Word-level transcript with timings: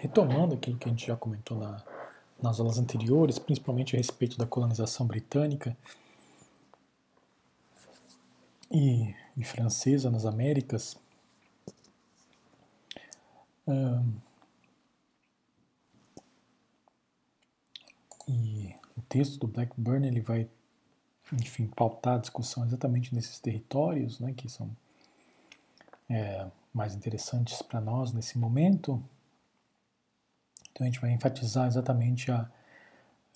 retomando 0.00 0.54
aquilo 0.54 0.76
que 0.78 0.88
a 0.88 0.90
gente 0.90 1.06
já 1.06 1.16
comentou 1.16 1.58
na, 1.58 1.82
nas 2.42 2.60
aulas 2.60 2.78
anteriores, 2.78 3.38
principalmente 3.38 3.96
a 3.96 3.98
respeito 3.98 4.36
da 4.36 4.46
colonização 4.46 5.06
britânica 5.06 5.76
e, 8.70 9.14
e 9.36 9.44
francesa 9.44 10.10
nas 10.10 10.26
Américas, 10.26 10.96
e 18.28 18.74
o 18.96 19.02
texto 19.02 19.38
do 19.38 19.46
Blackburn 19.46 20.06
ele 20.06 20.20
vai, 20.20 20.48
enfim, 21.32 21.66
pautar 21.66 22.16
a 22.16 22.18
discussão 22.18 22.64
exatamente 22.64 23.14
nesses 23.14 23.38
territórios, 23.38 24.18
né, 24.20 24.32
que 24.36 24.48
são 24.48 24.70
é, 26.10 26.50
mais 26.72 26.94
interessantes 26.94 27.60
para 27.62 27.80
nós 27.80 28.12
nesse 28.12 28.38
momento. 28.38 29.02
Então 30.70 30.86
a 30.86 30.90
gente 30.90 31.00
vai 31.00 31.10
enfatizar 31.12 31.66
exatamente 31.66 32.30
a 32.30 32.50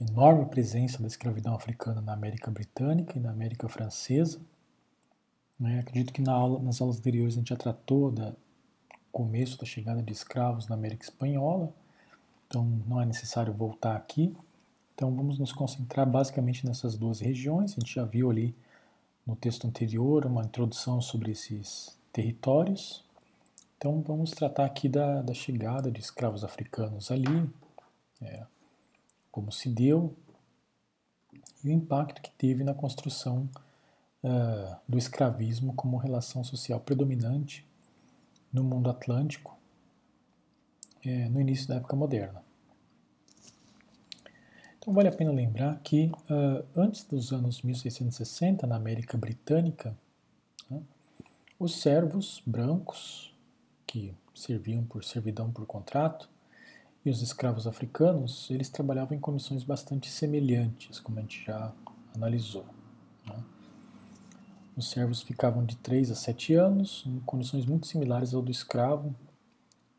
enorme 0.00 0.46
presença 0.46 1.00
da 1.00 1.06
escravidão 1.06 1.54
africana 1.54 2.00
na 2.00 2.12
América 2.12 2.50
Britânica 2.50 3.18
e 3.18 3.20
na 3.20 3.30
América 3.30 3.68
Francesa. 3.68 4.40
Né? 5.58 5.80
Acredito 5.80 6.12
que 6.12 6.20
na 6.20 6.32
aula, 6.32 6.60
nas 6.62 6.80
aulas 6.80 6.98
anteriores 6.98 7.34
a 7.34 7.38
gente 7.38 7.48
já 7.48 7.56
tratou 7.56 8.10
do 8.10 8.36
começo 9.10 9.58
da 9.58 9.64
chegada 9.64 10.02
de 10.02 10.12
escravos 10.12 10.68
na 10.68 10.74
América 10.74 11.04
Espanhola, 11.04 11.72
então 12.46 12.64
não 12.86 13.00
é 13.00 13.06
necessário 13.06 13.52
voltar 13.52 13.96
aqui. 13.96 14.36
Então 14.94 15.14
vamos 15.14 15.38
nos 15.38 15.52
concentrar 15.52 16.08
basicamente 16.08 16.66
nessas 16.66 16.96
duas 16.96 17.20
regiões. 17.20 17.72
A 17.72 17.80
gente 17.80 17.94
já 17.94 18.04
viu 18.04 18.30
ali 18.30 18.54
no 19.26 19.34
texto 19.34 19.66
anterior 19.66 20.24
uma 20.26 20.42
introdução 20.42 21.00
sobre 21.00 21.32
esses 21.32 21.98
territórios. 22.12 23.05
Então 23.86 24.02
vamos 24.02 24.32
tratar 24.32 24.64
aqui 24.64 24.88
da, 24.88 25.22
da 25.22 25.32
chegada 25.32 25.92
de 25.92 26.00
escravos 26.00 26.42
africanos 26.42 27.08
ali, 27.12 27.48
é, 28.20 28.44
como 29.30 29.52
se 29.52 29.68
deu 29.68 30.12
e 31.62 31.68
o 31.68 31.72
impacto 31.72 32.20
que 32.20 32.32
teve 32.32 32.64
na 32.64 32.74
construção 32.74 33.48
uh, 34.24 34.76
do 34.88 34.98
escravismo 34.98 35.72
como 35.74 35.98
relação 35.98 36.42
social 36.42 36.80
predominante 36.80 37.64
no 38.52 38.64
mundo 38.64 38.90
atlântico 38.90 39.56
é, 41.04 41.28
no 41.28 41.40
início 41.40 41.68
da 41.68 41.76
época 41.76 41.94
moderna. 41.94 42.42
Então 44.80 44.92
vale 44.92 45.06
a 45.06 45.12
pena 45.12 45.30
lembrar 45.30 45.78
que 45.84 46.10
uh, 46.28 46.66
antes 46.74 47.04
dos 47.04 47.32
anos 47.32 47.62
1660, 47.62 48.66
na 48.66 48.74
América 48.74 49.16
Britânica, 49.16 49.96
né, 50.68 50.82
os 51.56 51.80
servos 51.80 52.42
brancos, 52.44 53.35
que 53.86 54.14
serviam 54.34 54.84
por 54.84 55.04
servidão 55.04 55.50
por 55.50 55.66
contrato, 55.66 56.28
e 57.04 57.10
os 57.10 57.22
escravos 57.22 57.68
africanos, 57.68 58.50
eles 58.50 58.68
trabalhavam 58.68 59.16
em 59.16 59.20
condições 59.20 59.62
bastante 59.62 60.10
semelhantes, 60.10 60.98
como 60.98 61.18
a 61.18 61.22
gente 61.22 61.44
já 61.44 61.72
analisou. 62.12 62.66
Né? 63.24 63.44
Os 64.76 64.90
servos 64.90 65.22
ficavam 65.22 65.64
de 65.64 65.76
3 65.76 66.10
a 66.10 66.16
7 66.16 66.54
anos, 66.54 67.04
em 67.06 67.20
condições 67.20 67.64
muito 67.64 67.86
similares 67.86 68.34
ao 68.34 68.42
do 68.42 68.50
escravo, 68.50 69.14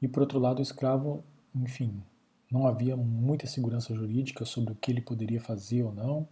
e 0.01 0.07
por 0.07 0.19
outro 0.19 0.37
lado, 0.37 0.59
o 0.59 0.61
escravo, 0.61 1.23
enfim, 1.55 2.03
não 2.51 2.67
havia 2.67 2.97
muita 2.97 3.47
segurança 3.47 3.95
jurídica 3.95 4.43
sobre 4.43 4.73
o 4.73 4.75
que 4.75 4.91
ele 4.91 5.01
poderia 5.01 5.39
fazer 5.39 5.83
ou 5.83 5.93
não, 5.93 6.27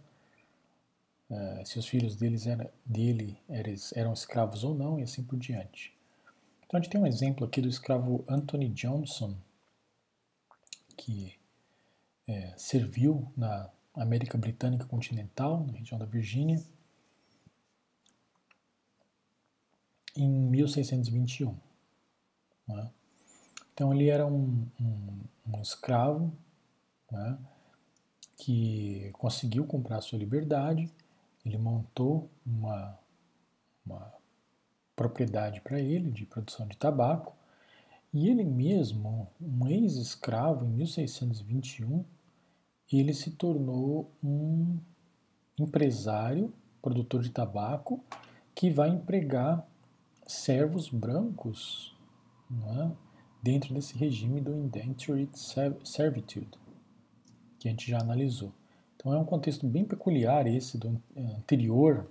uh, 1.30 1.64
se 1.64 1.78
os 1.78 1.86
filhos 1.86 2.16
deles 2.16 2.46
era, 2.46 2.70
dele 2.84 3.38
eram 3.94 4.12
escravos 4.12 4.62
ou 4.62 4.74
não, 4.74 5.00
e 5.00 5.02
assim 5.02 5.22
por 5.22 5.38
diante. 5.38 5.95
Então 6.66 6.78
a 6.78 6.82
gente 6.82 6.90
tem 6.90 7.00
um 7.00 7.06
exemplo 7.06 7.46
aqui 7.46 7.60
do 7.60 7.68
escravo 7.68 8.24
Anthony 8.28 8.68
Johnson, 8.70 9.36
que 10.96 11.38
é, 12.26 12.54
serviu 12.56 13.32
na 13.36 13.70
América 13.94 14.36
Britânica 14.36 14.84
continental, 14.84 15.64
na 15.64 15.74
região 15.74 15.98
da 15.98 16.04
Virgínia, 16.04 16.60
em 20.16 20.28
1621. 20.28 21.56
Né? 22.66 22.90
Então 23.72 23.94
ele 23.94 24.08
era 24.08 24.26
um, 24.26 24.66
um, 24.80 25.20
um 25.46 25.62
escravo 25.62 26.36
né, 27.12 27.38
que 28.36 29.10
conseguiu 29.12 29.64
comprar 29.66 30.00
sua 30.00 30.18
liberdade, 30.18 30.90
ele 31.44 31.58
montou 31.58 32.28
uma, 32.44 32.98
uma 33.84 34.12
propriedade 34.96 35.60
para 35.60 35.78
ele 35.78 36.10
de 36.10 36.24
produção 36.24 36.66
de 36.66 36.76
tabaco, 36.76 37.36
e 38.12 38.30
ele 38.30 38.44
mesmo, 38.44 39.28
um 39.38 39.68
ex-escravo, 39.68 40.64
em 40.64 40.70
1621, 40.70 42.02
ele 42.90 43.12
se 43.12 43.32
tornou 43.32 44.10
um 44.24 44.78
empresário, 45.58 46.52
produtor 46.80 47.22
de 47.22 47.30
tabaco, 47.30 48.02
que 48.54 48.70
vai 48.70 48.88
empregar 48.88 49.68
servos 50.26 50.88
brancos 50.88 51.94
é? 52.50 52.90
dentro 53.42 53.74
desse 53.74 53.96
regime 53.98 54.40
do 54.40 54.56
indentured 54.56 55.30
servitude, 55.84 56.58
que 57.58 57.68
a 57.68 57.70
gente 57.70 57.90
já 57.90 57.98
analisou. 58.00 58.52
Então 58.96 59.12
é 59.12 59.18
um 59.18 59.24
contexto 59.24 59.66
bem 59.66 59.84
peculiar 59.84 60.46
esse 60.46 60.78
do 60.78 61.00
anterior 61.16 62.10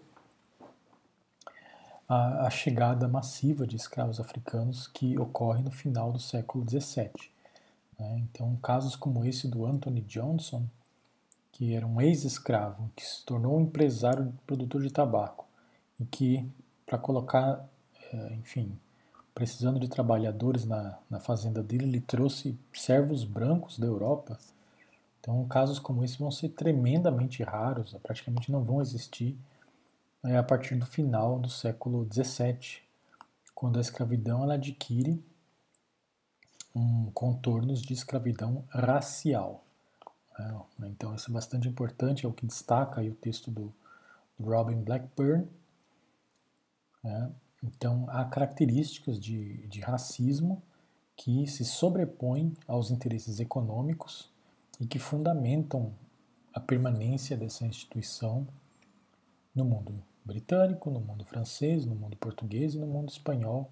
à, 2.07 2.47
à 2.47 2.49
chegada 2.49 3.07
massiva 3.07 3.65
de 3.65 3.75
escravos 3.75 4.19
africanos 4.19 4.87
que 4.87 5.17
ocorre 5.17 5.61
no 5.61 5.71
final 5.71 6.11
do 6.11 6.19
século 6.19 6.63
XVII. 6.69 7.11
Né? 7.99 8.23
Então 8.23 8.55
casos 8.57 8.95
como 8.95 9.25
esse 9.25 9.47
do 9.47 9.65
Anthony 9.65 10.01
Johnson, 10.01 10.65
que 11.51 11.73
era 11.73 11.87
um 11.87 12.01
ex-escravo, 12.01 12.91
que 12.95 13.05
se 13.05 13.23
tornou 13.25 13.57
um 13.57 13.61
empresário 13.61 14.33
produtor 14.45 14.81
de 14.81 14.91
tabaco 14.91 15.45
e 15.99 16.05
que, 16.05 16.45
para 16.85 16.97
colocar, 16.97 17.65
eh, 18.11 18.33
enfim, 18.33 18.77
precisando 19.33 19.79
de 19.79 19.87
trabalhadores 19.87 20.65
na, 20.65 20.97
na 21.09 21.19
fazenda 21.19 21.63
dele, 21.63 21.85
ele 21.85 22.01
trouxe 22.01 22.57
servos 22.73 23.23
brancos 23.23 23.79
da 23.79 23.87
Europa. 23.87 24.37
Então, 25.19 25.45
casos 25.47 25.79
como 25.79 26.03
esse 26.03 26.19
vão 26.19 26.29
ser 26.29 26.49
tremendamente 26.49 27.41
raros, 27.41 27.95
praticamente 28.03 28.51
não 28.51 28.63
vão 28.63 28.81
existir 28.81 29.37
é, 30.25 30.37
a 30.37 30.43
partir 30.43 30.75
do 30.75 30.85
final 30.85 31.39
do 31.39 31.49
século 31.49 32.07
XVII, 32.11 32.81
quando 33.53 33.77
a 33.77 33.81
escravidão 33.81 34.43
ela 34.43 34.55
adquire 34.55 35.23
um, 36.75 37.11
contornos 37.11 37.81
de 37.81 37.93
escravidão 37.93 38.65
racial. 38.69 39.63
É, 40.37 40.85
então, 40.87 41.15
isso 41.15 41.29
é 41.29 41.33
bastante 41.33 41.67
importante, 41.67 42.25
é 42.25 42.29
o 42.29 42.33
que 42.33 42.45
destaca 42.45 43.01
aí 43.01 43.09
o 43.09 43.15
texto 43.15 43.51
do, 43.51 43.73
Robin 44.39 44.81
Blackburn. 44.81 45.47
É, 47.03 47.29
então, 47.63 48.05
há 48.09 48.25
características 48.25 49.19
de, 49.19 49.65
de 49.67 49.79
racismo 49.79 50.61
que 51.15 51.47
se 51.47 51.63
sobrepõem 51.63 52.53
aos 52.67 52.91
interesses 52.91 53.39
econômicos 53.39 54.29
e 54.79 54.85
que 54.85 54.99
fundamentam 54.99 55.93
a 56.53 56.59
permanência 56.59 57.37
dessa 57.37 57.65
instituição 57.65 58.45
no 59.53 59.63
mundo 59.63 60.03
britânico, 60.25 60.89
no 60.89 60.99
mundo 60.99 61.23
francês, 61.23 61.85
no 61.85 61.95
mundo 61.95 62.17
português 62.17 62.73
e 62.73 62.79
no 62.79 62.87
mundo 62.87 63.09
espanhol 63.09 63.71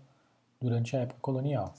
durante 0.61 0.95
a 0.95 1.01
época 1.01 1.19
colonial. 1.19 1.73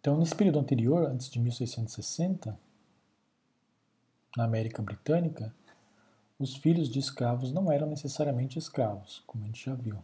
Então, 0.00 0.18
nesse 0.18 0.34
período 0.34 0.58
anterior, 0.58 1.08
antes 1.08 1.30
de 1.30 1.40
1660, 1.40 2.58
na 4.36 4.44
América 4.44 4.82
Britânica, 4.82 5.54
os 6.38 6.56
filhos 6.56 6.90
de 6.90 6.98
escravos 6.98 7.50
não 7.52 7.72
eram 7.72 7.88
necessariamente 7.88 8.58
escravos, 8.58 9.22
como 9.26 9.44
a 9.44 9.46
gente 9.46 9.64
já 9.64 9.74
viu. 9.74 9.96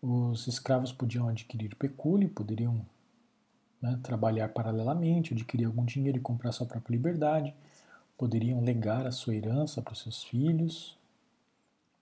Os 0.00 0.46
escravos 0.46 0.92
podiam 0.92 1.28
adquirir 1.28 1.74
pecúlio, 1.74 2.30
poderiam 2.30 2.86
né, 3.82 3.98
trabalhar 4.02 4.48
paralelamente, 4.48 5.34
adquirir 5.34 5.66
algum 5.66 5.84
dinheiro 5.84 6.18
e 6.18 6.20
comprar 6.20 6.52
sua 6.52 6.66
própria 6.66 6.94
liberdade, 6.94 7.54
poderiam 8.18 8.60
legar 8.60 9.06
a 9.06 9.12
sua 9.12 9.36
herança 9.36 9.80
para 9.80 9.92
os 9.92 10.02
seus 10.02 10.24
filhos, 10.24 10.98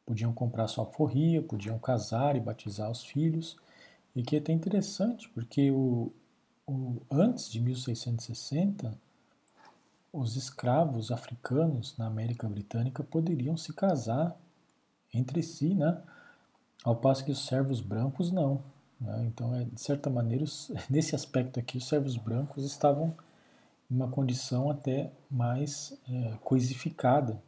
podiam 0.06 0.32
comprar 0.32 0.66
sua 0.66 0.84
alforria, 0.84 1.42
podiam 1.42 1.78
casar 1.78 2.34
e 2.36 2.40
batizar 2.40 2.90
os 2.90 3.04
filhos, 3.04 3.56
e 4.14 4.22
que 4.22 4.34
é 4.34 4.38
até 4.38 4.52
interessante, 4.52 5.28
porque 5.28 5.70
o, 5.70 6.10
o, 6.66 7.02
antes 7.10 7.50
de 7.50 7.60
1660, 7.60 8.98
os 10.10 10.36
escravos 10.36 11.10
africanos 11.10 11.94
na 11.98 12.06
América 12.06 12.48
Britânica 12.48 13.04
poderiam 13.04 13.56
se 13.56 13.74
casar 13.74 14.34
entre 15.12 15.42
si, 15.42 15.74
né? 15.74 16.00
ao 16.82 16.96
passo 16.96 17.24
que 17.24 17.30
os 17.30 17.44
servos 17.44 17.80
brancos 17.82 18.30
não. 18.30 18.62
Né? 18.98 19.24
Então, 19.26 19.54
é, 19.54 19.64
de 19.64 19.80
certa 19.80 20.08
maneira, 20.08 20.44
nesse 20.88 21.14
aspecto 21.14 21.60
aqui, 21.60 21.76
os 21.76 21.86
servos 21.86 22.16
brancos 22.16 22.64
estavam 22.64 23.14
uma 23.90 24.08
condição 24.08 24.70
até 24.70 25.12
mais 25.30 25.96
é, 26.08 26.36
coisificada. 26.42 27.42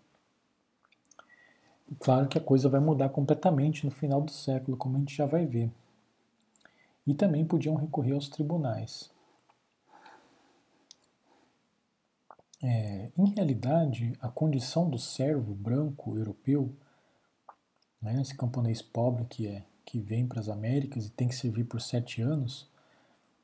Claro 1.98 2.28
que 2.28 2.38
a 2.38 2.40
coisa 2.40 2.68
vai 2.68 2.80
mudar 2.80 3.08
completamente 3.08 3.84
no 3.84 3.90
final 3.90 4.20
do 4.20 4.30
século, 4.30 4.76
como 4.76 4.96
a 4.96 5.00
gente 5.00 5.16
já 5.16 5.26
vai 5.26 5.46
ver. 5.46 5.70
e 7.06 7.14
também 7.14 7.44
podiam 7.44 7.74
recorrer 7.74 8.12
aos 8.12 8.28
tribunais. 8.28 9.10
É, 12.62 13.10
em 13.16 13.30
realidade, 13.34 14.12
a 14.20 14.28
condição 14.28 14.90
do 14.90 14.98
servo 14.98 15.54
branco 15.54 16.18
europeu, 16.18 16.70
né, 18.02 18.20
esse 18.20 18.36
camponês 18.36 18.82
pobre 18.82 19.24
que 19.24 19.46
é 19.46 19.64
que 19.86 19.98
vem 19.98 20.26
para 20.26 20.40
as 20.40 20.50
Américas 20.50 21.06
e 21.06 21.10
tem 21.10 21.28
que 21.28 21.34
servir 21.34 21.64
por 21.64 21.80
sete 21.80 22.20
anos, 22.20 22.68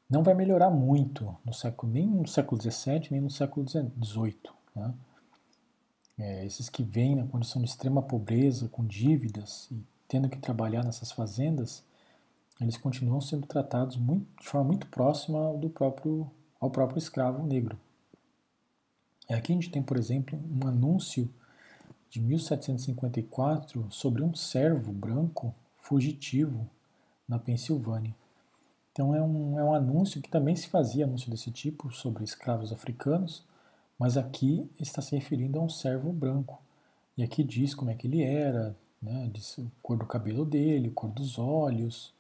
não 0.08 0.22
vai 0.22 0.34
melhorar 0.34 0.70
muito 0.70 1.36
no 1.44 1.52
século, 1.52 1.92
nem 1.92 2.06
no 2.06 2.26
século 2.26 2.60
XVII, 2.60 3.08
nem 3.10 3.20
no 3.20 3.30
século 3.30 3.66
XVIII. 3.68 4.36
Né? 4.74 4.94
É, 6.18 6.46
esses 6.46 6.68
que 6.68 6.82
vêm 6.82 7.16
na 7.16 7.26
condição 7.26 7.60
de 7.62 7.68
extrema 7.68 8.02
pobreza, 8.02 8.68
com 8.68 8.84
dívidas 8.84 9.68
e 9.70 9.82
tendo 10.06 10.28
que 10.28 10.38
trabalhar 10.38 10.84
nessas 10.84 11.10
fazendas, 11.10 11.82
eles 12.60 12.76
continuam 12.76 13.20
sendo 13.20 13.46
tratados 13.46 13.96
muito, 13.96 14.26
de 14.40 14.46
forma 14.46 14.68
muito 14.68 14.86
próxima 14.86 15.38
ao, 15.38 15.58
do 15.58 15.68
próprio, 15.68 16.30
ao 16.60 16.70
próprio 16.70 16.98
escravo 16.98 17.44
negro. 17.44 17.78
Aqui 19.28 19.52
a 19.52 19.54
gente 19.54 19.70
tem, 19.70 19.82
por 19.82 19.96
exemplo, 19.96 20.38
um 20.38 20.68
anúncio 20.68 21.28
de 22.10 22.20
1754 22.20 23.90
sobre 23.90 24.22
um 24.22 24.34
servo 24.34 24.92
branco 24.92 25.54
fugitivo 25.78 26.68
na 27.26 27.38
Pensilvânia. 27.38 28.14
Então 28.94 29.12
é 29.12 29.20
um, 29.20 29.58
é 29.58 29.64
um 29.64 29.74
anúncio 29.74 30.22
que 30.22 30.28
também 30.28 30.54
se 30.54 30.68
fazia 30.68 31.04
anúncio 31.04 31.28
desse 31.28 31.50
tipo 31.50 31.92
sobre 31.92 32.22
escravos 32.22 32.72
africanos, 32.72 33.44
mas 33.98 34.16
aqui 34.16 34.70
está 34.78 35.02
se 35.02 35.16
referindo 35.16 35.58
a 35.58 35.62
um 35.62 35.68
servo 35.68 36.12
branco. 36.12 36.62
E 37.18 37.24
aqui 37.24 37.42
diz 37.42 37.74
como 37.74 37.90
é 37.90 37.94
que 37.94 38.06
ele 38.06 38.22
era, 38.22 38.76
né, 39.02 39.28
diz 39.32 39.58
a 39.58 39.62
cor 39.82 39.98
do 39.98 40.06
cabelo 40.06 40.44
dele, 40.44 40.90
a 40.90 40.92
cor 40.92 41.10
dos 41.10 41.40
olhos, 41.40 42.14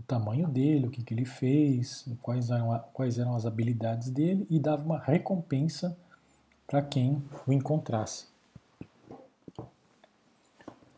o 0.00 0.02
tamanho 0.02 0.48
dele, 0.48 0.86
o 0.86 0.90
que, 0.90 1.02
que 1.02 1.12
ele 1.12 1.26
fez, 1.26 2.08
quais 2.22 2.48
eram, 2.48 2.82
quais 2.94 3.18
eram 3.18 3.34
as 3.34 3.44
habilidades 3.44 4.08
dele 4.08 4.46
e 4.48 4.58
dava 4.58 4.82
uma 4.82 4.98
recompensa 4.98 5.94
para 6.66 6.80
quem 6.80 7.22
o 7.46 7.52
encontrasse. 7.52 8.28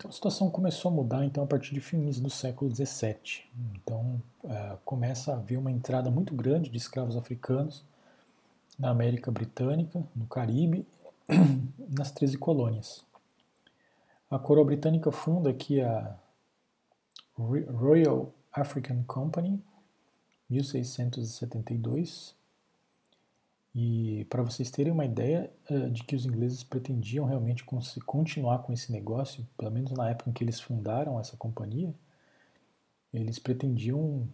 Então 0.01 0.09
a 0.09 0.15
situação 0.15 0.49
começou 0.49 0.91
a 0.91 0.95
mudar 0.95 1.27
então 1.27 1.45
a 1.45 1.47
partir 1.47 1.75
de 1.75 1.81
fins 1.81 2.19
do 2.19 2.31
século 2.31 2.75
XVII. 2.75 3.45
Então 3.75 4.19
é, 4.45 4.79
começa 4.83 5.31
a 5.31 5.37
haver 5.37 5.59
uma 5.59 5.71
entrada 5.71 6.11
muito 6.11 6.35
grande 6.35 6.71
de 6.71 6.79
escravos 6.79 7.19
africanos 7.19 7.85
na 8.79 8.89
América 8.89 9.31
Britânica, 9.31 10.03
no 10.17 10.25
Caribe, 10.25 10.87
nas 11.87 12.11
13 12.13 12.39
colônias. 12.39 13.05
A 14.31 14.39
coroa 14.39 14.65
britânica 14.65 15.13
funda 15.13 15.51
aqui 15.51 15.83
a 15.83 16.19
Royal 17.37 18.33
African 18.51 19.03
Company, 19.07 19.63
1672, 20.49 22.35
e 23.75 24.27
para 24.29 24.43
vocês 24.43 24.71
terem 24.71 24.93
uma 24.93 25.05
ideia 25.05 25.51
uh, 25.71 25.91
de 25.91 26.03
que 26.03 26.17
os 26.17 26.27
ingleses 26.27 26.65
pretendiam 26.65 27.25
realmente 27.25 27.65
continuar 28.05 28.59
com 28.61 28.73
esse 28.73 28.91
negócio, 28.91 29.47
pelo 29.57 29.71
menos 29.71 29.93
na 29.93 30.11
época 30.11 30.31
em 30.31 30.33
que 30.33 30.43
eles 30.43 30.61
fundaram 30.61 31.21
essa 31.21 31.37
companhia, 31.37 31.95
eles 33.13 33.39
pretendiam 33.39 34.29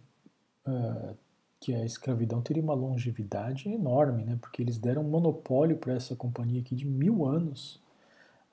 uh, 0.67 1.15
que 1.59 1.73
a 1.73 1.85
escravidão 1.85 2.41
teria 2.41 2.63
uma 2.63 2.73
longevidade 2.73 3.69
enorme, 3.69 4.23
né? 4.23 4.37
porque 4.41 4.61
eles 4.61 4.77
deram 4.77 5.03
um 5.03 5.09
monopólio 5.09 5.77
para 5.77 5.93
essa 5.93 6.15
companhia 6.15 6.61
aqui 6.61 6.75
de 6.75 6.85
mil 6.85 7.25
anos. 7.25 7.79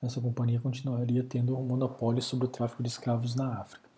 Essa 0.02 0.20
companhia 0.20 0.60
continuaria 0.60 1.24
tendo 1.24 1.56
um 1.56 1.64
monopólio 1.64 2.22
sobre 2.22 2.46
o 2.46 2.48
tráfico 2.48 2.82
de 2.82 2.88
escravos 2.90 3.34
na 3.34 3.60
África. 3.60 3.88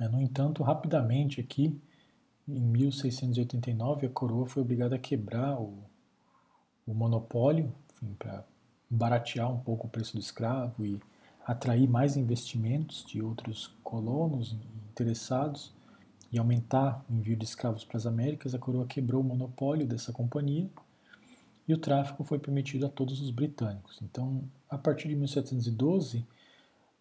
No 0.00 0.20
entanto, 0.20 0.62
rapidamente 0.62 1.40
aqui, 1.40 1.76
em 2.48 2.60
1689, 2.60 4.06
a 4.06 4.10
coroa 4.10 4.46
foi 4.46 4.62
obrigada 4.62 4.96
a 4.96 4.98
quebrar 4.98 5.60
o, 5.60 5.74
o 6.86 6.94
monopólio 6.94 7.72
para 8.18 8.44
baratear 8.88 9.52
um 9.52 9.60
pouco 9.60 9.86
o 9.86 9.90
preço 9.90 10.14
do 10.14 10.20
escravo 10.20 10.84
e 10.84 11.00
atrair 11.46 11.88
mais 11.88 12.16
investimentos 12.16 13.04
de 13.04 13.22
outros 13.22 13.74
colonos 13.82 14.56
interessados 14.90 15.72
e 16.32 16.38
aumentar 16.38 17.04
o 17.08 17.14
envio 17.14 17.36
de 17.36 17.44
escravos 17.44 17.84
para 17.84 17.96
as 17.96 18.06
Américas, 18.06 18.54
a 18.54 18.58
coroa 18.58 18.86
quebrou 18.86 19.20
o 19.20 19.24
monopólio 19.24 19.86
dessa 19.86 20.12
companhia 20.12 20.68
e 21.66 21.74
o 21.74 21.78
tráfico 21.78 22.24
foi 22.24 22.38
permitido 22.38 22.86
a 22.86 22.88
todos 22.88 23.20
os 23.20 23.30
britânicos. 23.30 23.98
Então, 24.02 24.42
a 24.70 24.78
partir 24.78 25.08
de 25.08 25.16
1712, 25.16 26.24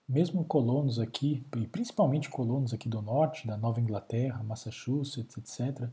mesmo 0.07 0.45
colonos 0.45 0.99
aqui, 0.99 1.43
e 1.57 1.67
principalmente 1.67 2.29
colonos 2.29 2.73
aqui 2.73 2.87
do 2.87 3.01
norte, 3.01 3.45
da 3.45 3.57
Nova 3.57 3.81
Inglaterra, 3.81 4.41
Massachusetts, 4.43 5.37
etc., 5.37 5.89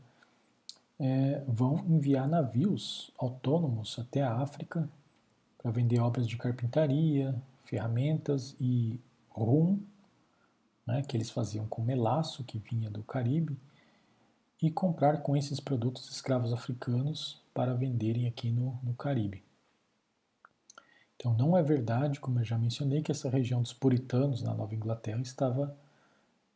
é, 0.97 1.43
vão 1.45 1.79
enviar 1.89 2.27
navios 2.27 3.11
autônomos 3.17 3.99
até 3.99 4.21
a 4.21 4.35
África 4.35 4.89
para 5.57 5.69
vender 5.69 5.99
obras 5.99 6.25
de 6.25 6.37
carpintaria, 6.37 7.35
ferramentas 7.65 8.55
e 8.61 8.97
rum, 9.29 9.79
né, 10.87 11.01
que 11.01 11.17
eles 11.17 11.29
faziam 11.29 11.67
com 11.67 11.81
melaço 11.81 12.43
que 12.43 12.59
vinha 12.59 12.89
do 12.89 13.03
Caribe, 13.03 13.57
e 14.61 14.71
comprar 14.71 15.21
com 15.21 15.35
esses 15.35 15.59
produtos 15.59 16.09
escravos 16.09 16.53
africanos 16.53 17.41
para 17.53 17.73
venderem 17.73 18.27
aqui 18.27 18.49
no, 18.49 18.79
no 18.81 18.93
Caribe. 18.93 19.43
Então 21.25 21.33
não 21.33 21.57
é 21.57 21.63
verdade, 21.63 22.19
como 22.19 22.39
eu 22.39 22.43
já 22.43 22.55
mencionei, 22.55 23.01
que 23.01 23.11
essa 23.11 23.27
região 23.27 23.59
dos 23.59 23.73
puritanos 23.73 24.43
na 24.43 24.53
Nova 24.53 24.75
Inglaterra 24.75 25.19
estava 25.21 25.75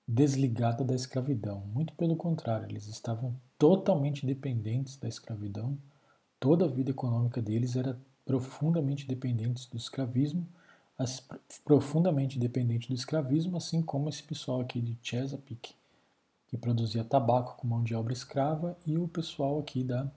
desligada 0.08 0.84
da 0.84 0.94
escravidão. 0.94 1.64
Muito 1.74 1.92
pelo 1.94 2.16
contrário, 2.16 2.70
eles 2.70 2.86
estavam 2.86 3.36
totalmente 3.58 4.28
dependentes 4.28 4.96
da 4.96 5.08
escravidão. 5.08 5.76
Toda 6.40 6.66
a 6.66 6.68
vida 6.68 6.92
econômica 6.92 7.42
deles 7.42 7.76
era 7.76 8.00
profundamente 8.24 9.08
dependente 9.08 9.68
do 9.72 9.76
escravismo, 9.76 10.48
profundamente 11.66 12.38
dependente 12.38 12.90
do 12.90 12.94
escravismo, 12.94 13.58
assim 13.58 13.82
como 13.82 14.08
esse 14.08 14.22
pessoal 14.22 14.62
aqui 14.62 14.80
de 14.80 14.96
Chesapeake, 15.02 15.74
que 16.48 16.58
produzia 16.58 17.04
tabaco 17.04 17.58
com 17.58 17.66
mão 17.66 17.84
de 17.84 17.96
obra 17.96 18.14
escrava, 18.14 18.78
e 18.86 19.00
o 19.00 19.08
pessoal 19.08 19.58
aqui 19.58 19.84
da, 19.84 20.08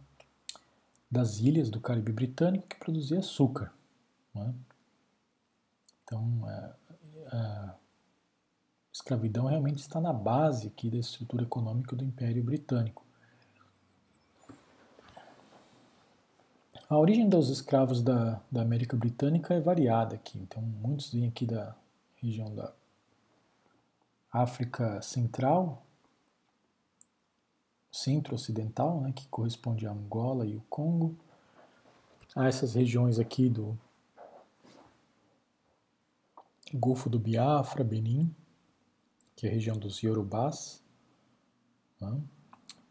das 1.11 1.39
ilhas 1.39 1.71
do 1.71 1.81
Caribe 1.81 2.13
Britânico, 2.13 2.69
que 2.69 2.77
produzia 2.77 3.21
açúcar. 3.21 3.73
Né? 4.35 4.55
Então, 6.05 6.49
é, 6.49 6.75
é, 7.33 7.37
a 7.37 7.77
escravidão 8.93 9.47
realmente 9.47 9.79
está 9.79 10.01
na 10.01 10.13
base 10.13 10.69
aqui 10.69 10.91
da 10.91 10.99
estrutura 10.99 11.45
econômica 11.45 11.97
do 11.97 12.05
Império 12.05 12.43
Britânico. 12.43 13.03
A 16.89 16.99
origem 16.99 17.27
dos 17.27 17.49
escravos 17.49 18.03
da, 18.03 18.43
da 18.51 18.61
América 18.61 18.95
Britânica 18.95 19.55
é 19.55 19.61
variada 19.61 20.15
aqui. 20.15 20.39
Então, 20.39 20.63
muitos 20.63 21.11
vêm 21.11 21.27
aqui 21.27 21.47
da 21.47 21.75
região 22.17 22.55
da 22.55 22.71
África 24.31 25.01
Central, 25.01 25.87
Centro-Ocidental, 27.91 29.01
né, 29.01 29.13
que 29.13 29.27
corresponde 29.29 29.87
a 29.87 29.91
Angola 29.91 30.47
e 30.47 30.57
o 30.57 30.63
Congo. 30.69 31.17
Há 32.35 32.47
essas 32.47 32.75
regiões 32.75 33.19
aqui 33.19 33.49
do 33.49 33.79
Golfo 36.73 37.09
do 37.11 37.19
Biafra, 37.19 37.85
Benin, 37.85 38.35
que 39.37 39.47
é 39.47 39.51
a 39.51 39.53
região 39.53 39.77
dos 39.77 40.01
Yorubás. 40.01 40.83
Né? 42.01 42.21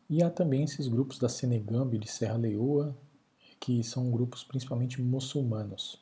E 0.09 0.21
há 0.21 0.29
também 0.29 0.63
esses 0.63 0.87
grupos 0.87 1.17
da 1.17 1.29
Senegambi 1.29 1.97
de 1.97 2.09
Serra 2.09 2.37
Leoa, 2.37 2.95
que 3.59 3.83
são 3.83 4.11
grupos 4.11 4.43
principalmente 4.43 5.01
muçulmanos. 5.01 5.99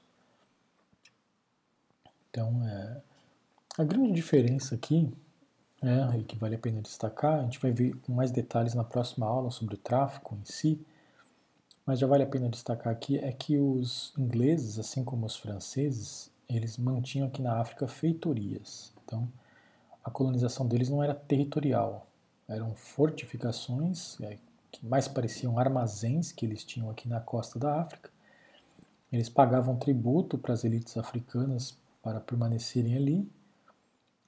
Então, 2.30 2.66
é, 2.66 3.02
a 3.78 3.84
grande 3.84 4.14
diferença 4.14 4.76
aqui, 4.76 5.12
é, 5.82 6.18
e 6.18 6.24
que 6.24 6.36
vale 6.36 6.56
a 6.56 6.60
pena 6.60 6.82
destacar, 6.82 7.40
a 7.40 7.44
gente 7.44 7.60
vai 7.60 7.72
ver 7.72 7.96
com 8.02 8.14
mais 8.14 8.32
detalhes 8.32 8.74
na 8.74 8.84
próxima 8.84 9.26
aula 9.26 9.52
sobre 9.52 9.76
o 9.76 9.78
tráfico 9.78 10.36
em 10.36 10.46
si, 10.46 10.86
mas 11.86 12.00
já 12.00 12.06
vale 12.06 12.24
a 12.24 12.28
pena 12.28 12.50
destacar 12.50 12.94
aqui 12.94 13.18
é 13.18 13.32
que 13.32 13.58
os 13.58 14.14
ingleses, 14.18 14.78
assim 14.78 15.04
como 15.04 15.26
os 15.26 15.36
franceses, 15.36 16.32
eles 16.50 16.78
mantinham 16.78 17.28
aqui 17.28 17.42
na 17.42 17.60
África 17.60 17.88
feitorias. 17.88 18.92
Então, 19.06 19.30
a 20.04 20.10
colonização 20.10 20.68
deles 20.68 20.90
não 20.90 21.04
era 21.04 21.14
territorial, 21.14 22.08
eram 22.48 22.74
fortificações 22.74 24.20
é, 24.22 24.38
que 24.72 24.86
mais 24.86 25.08
pareciam 25.08 25.60
armazéns 25.60 26.32
que 26.32 26.46
eles 26.46 26.64
tinham 26.64 26.90
aqui 26.90 27.08
na 27.08 27.20
costa 27.20 27.60
da 27.60 27.80
África. 27.80 28.10
Eles 29.12 29.30
pagavam 29.30 29.76
tributo 29.78 30.38
para 30.38 30.54
as 30.54 30.64
elites 30.64 30.98
africanas 30.98 31.78
para 32.02 32.20
permanecerem 32.20 32.96
ali 32.96 33.30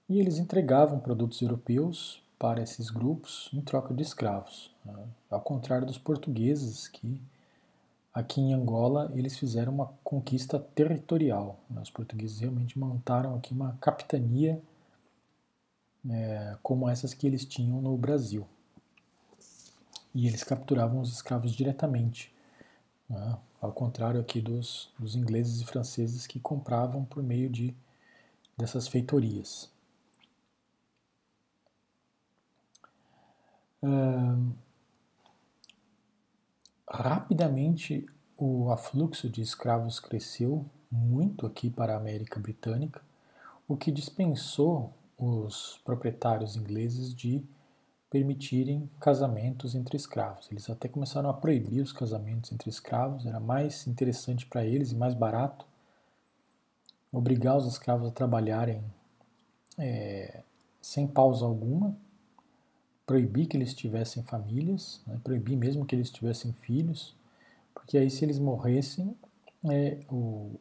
e 0.08 0.20
eles 0.20 0.38
entregavam 0.38 1.00
produtos 1.00 1.42
europeus 1.42 2.22
para 2.38 2.62
esses 2.62 2.90
grupos 2.90 3.50
em 3.54 3.62
troca 3.62 3.94
de 3.94 4.01
escravos, 4.01 4.72
né? 4.84 5.08
ao 5.30 5.42
contrário 5.42 5.86
dos 5.86 5.98
portugueses 5.98 6.88
que 6.88 7.20
aqui 8.13 8.41
em 8.41 8.53
Angola 8.53 9.12
eles 9.15 9.38
fizeram 9.38 9.74
uma 9.74 9.88
conquista 10.03 10.60
territorial. 10.60 11.60
Né? 11.70 11.82
Os 11.82 11.89
portugueses 11.89 12.39
realmente 12.39 12.77
montaram 12.77 13.36
aqui 13.36 13.53
uma 13.53 13.77
capitania 13.80 14.62
é, 16.10 16.58
como 16.62 16.89
essas 16.89 17.13
que 17.13 17.27
eles 17.27 17.46
tinham 17.46 17.82
no 17.82 17.96
Brasil. 17.98 18.48
E 20.13 20.27
eles 20.27 20.44
capturavam 20.44 21.00
os 21.00 21.12
escravos 21.12 21.51
diretamente, 21.53 22.34
né? 23.10 23.38
ao 23.62 23.72
contrário 23.72 24.20
aqui 24.20 24.41
dos, 24.41 24.91
dos 25.00 25.15
ingleses 25.15 25.62
e 25.62 25.65
franceses 25.65 26.27
que 26.27 26.39
compravam 26.39 27.06
por 27.06 27.24
meio 27.24 27.50
de 27.50 27.74
dessas 28.58 28.88
feitorias. 28.88 29.70
Uh, 33.82 34.53
rapidamente 36.91 38.05
o 38.38 38.69
afluxo 38.71 39.29
de 39.29 39.41
escravos 39.41 40.00
cresceu 40.00 40.65
muito 40.91 41.45
aqui 41.45 41.69
para 41.69 41.93
a 41.93 41.98
América 41.98 42.39
Britânica, 42.39 43.01
o 43.67 43.77
que 43.77 43.91
dispensou 43.91 44.93
os 45.17 45.79
proprietários 45.86 46.55
ingleses 46.55 47.13
de 47.13 47.43
permitirem 48.10 48.89
casamentos 49.00 49.74
entre 49.74 49.95
escravos. 49.95 50.50
Eles 50.51 50.69
até 50.69 50.89
começaram 50.89 51.29
a 51.29 51.33
proibir 51.33 51.81
os 51.81 51.93
casamentos 51.93 52.51
entre 52.51 52.69
escravos, 52.69 53.25
era 53.25 53.39
mais 53.39 53.88
interessante 53.88 54.45
para 54.45 54.65
eles 54.65 54.91
e 54.91 54.95
mais 54.95 55.13
barato 55.13 55.65
obrigar 57.12 57.57
os 57.57 57.67
escravos 57.67 58.07
a 58.07 58.12
trabalharem 58.12 58.83
é, 59.77 60.41
sem 60.81 61.07
pausa 61.07 61.45
alguma, 61.45 61.95
proibir 63.12 63.46
que 63.46 63.58
eles 63.58 63.74
tivessem 63.74 64.24
famílias, 64.24 65.01
né, 65.06 65.20
proibir 65.22 65.58
mesmo 65.58 65.86
que 65.86 65.94
eles 65.94 66.10
tivessem 66.10 66.53
filhos, 66.53 67.13
porque 67.74 67.98
aí 67.98 68.10
se 68.10 68.24
eles 68.24 68.39
morressem, 68.39 69.13
é, 69.70 70.00
o, 70.10 70.58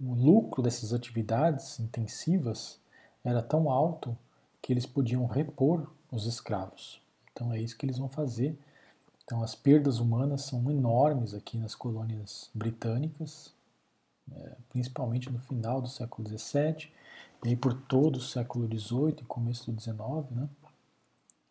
o 0.00 0.14
lucro 0.14 0.62
dessas 0.62 0.92
atividades 0.92 1.80
intensivas 1.80 2.78
era 3.24 3.42
tão 3.42 3.68
alto 3.68 4.16
que 4.62 4.72
eles 4.72 4.86
podiam 4.86 5.26
repor 5.26 5.90
os 6.08 6.24
escravos. 6.26 7.02
Então 7.32 7.52
é 7.52 7.60
isso 7.60 7.76
que 7.76 7.84
eles 7.84 7.98
vão 7.98 8.08
fazer. 8.08 8.56
Então 9.24 9.42
as 9.42 9.56
perdas 9.56 9.98
humanas 9.98 10.42
são 10.42 10.70
enormes 10.70 11.34
aqui 11.34 11.58
nas 11.58 11.74
colônias 11.74 12.48
britânicas, 12.54 13.52
é, 14.32 14.52
principalmente 14.70 15.30
no 15.30 15.40
final 15.40 15.82
do 15.82 15.88
século 15.88 16.28
XVII 16.28 16.92
e 17.44 17.56
por 17.56 17.74
todo 17.74 18.18
o 18.18 18.20
século 18.20 18.68
XVIII 18.68 19.16
e 19.20 19.24
começo 19.24 19.72
do 19.72 19.80
XIX, 19.80 20.30
né? 20.30 20.48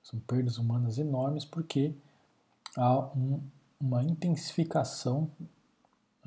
São 0.05 0.19
perdas 0.19 0.59
humanas 0.59 0.99
enormes 0.99 1.43
porque 1.43 1.95
há 2.77 2.99
um, 3.17 3.41
uma 3.81 4.03
intensificação 4.03 5.31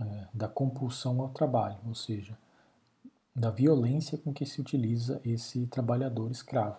é, 0.01 0.27
da 0.35 0.49
compulsão 0.49 1.21
ao 1.21 1.29
trabalho, 1.29 1.79
ou 1.87 1.95
seja, 1.95 2.37
da 3.33 3.51
violência 3.51 4.19
com 4.19 4.35
que 4.35 4.45
se 4.45 4.61
utiliza 4.61 5.21
esse 5.25 5.65
trabalhador 5.69 6.29
escravo. 6.29 6.77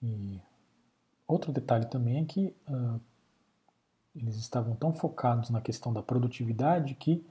E 0.00 0.40
outro 1.26 1.52
detalhe 1.52 1.86
também 1.86 2.22
é 2.22 2.24
que 2.24 2.54
uh, 2.68 3.00
eles 4.14 4.36
estavam 4.36 4.76
tão 4.76 4.92
focados 4.92 5.50
na 5.50 5.60
questão 5.60 5.92
da 5.92 6.00
produtividade 6.00 6.94
que 6.94 7.26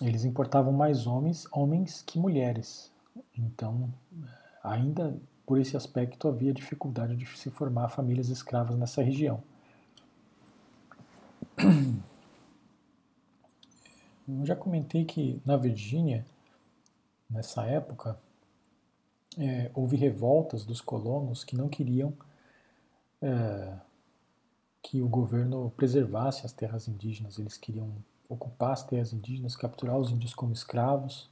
eles 0.00 0.24
importavam 0.24 0.72
mais 0.72 1.06
homens, 1.06 1.46
homens 1.52 2.00
que 2.00 2.18
mulheres. 2.18 2.90
Então, 3.36 3.92
ainda 4.62 5.14
por 5.46 5.58
esse 5.58 5.76
aspecto 5.76 6.28
havia 6.28 6.52
dificuldade 6.52 7.16
de 7.16 7.26
se 7.36 7.50
formar 7.50 7.88
famílias 7.88 8.28
escravas 8.28 8.76
nessa 8.78 9.02
região. 9.02 9.42
Eu 14.26 14.46
já 14.46 14.56
comentei 14.56 15.04
que 15.04 15.40
na 15.44 15.56
Virgínia, 15.56 16.24
nessa 17.28 17.64
época, 17.66 18.18
é, 19.36 19.70
houve 19.74 19.96
revoltas 19.96 20.64
dos 20.64 20.80
colonos 20.80 21.44
que 21.44 21.56
não 21.56 21.68
queriam 21.68 22.14
é, 23.20 23.76
que 24.82 25.02
o 25.02 25.08
governo 25.08 25.70
preservasse 25.76 26.46
as 26.46 26.52
terras 26.52 26.88
indígenas. 26.88 27.38
Eles 27.38 27.58
queriam 27.58 27.94
ocupar 28.28 28.72
as 28.72 28.82
terras 28.82 29.12
indígenas, 29.12 29.56
capturar 29.56 29.98
os 29.98 30.10
índios 30.10 30.34
como 30.34 30.52
escravos 30.52 31.28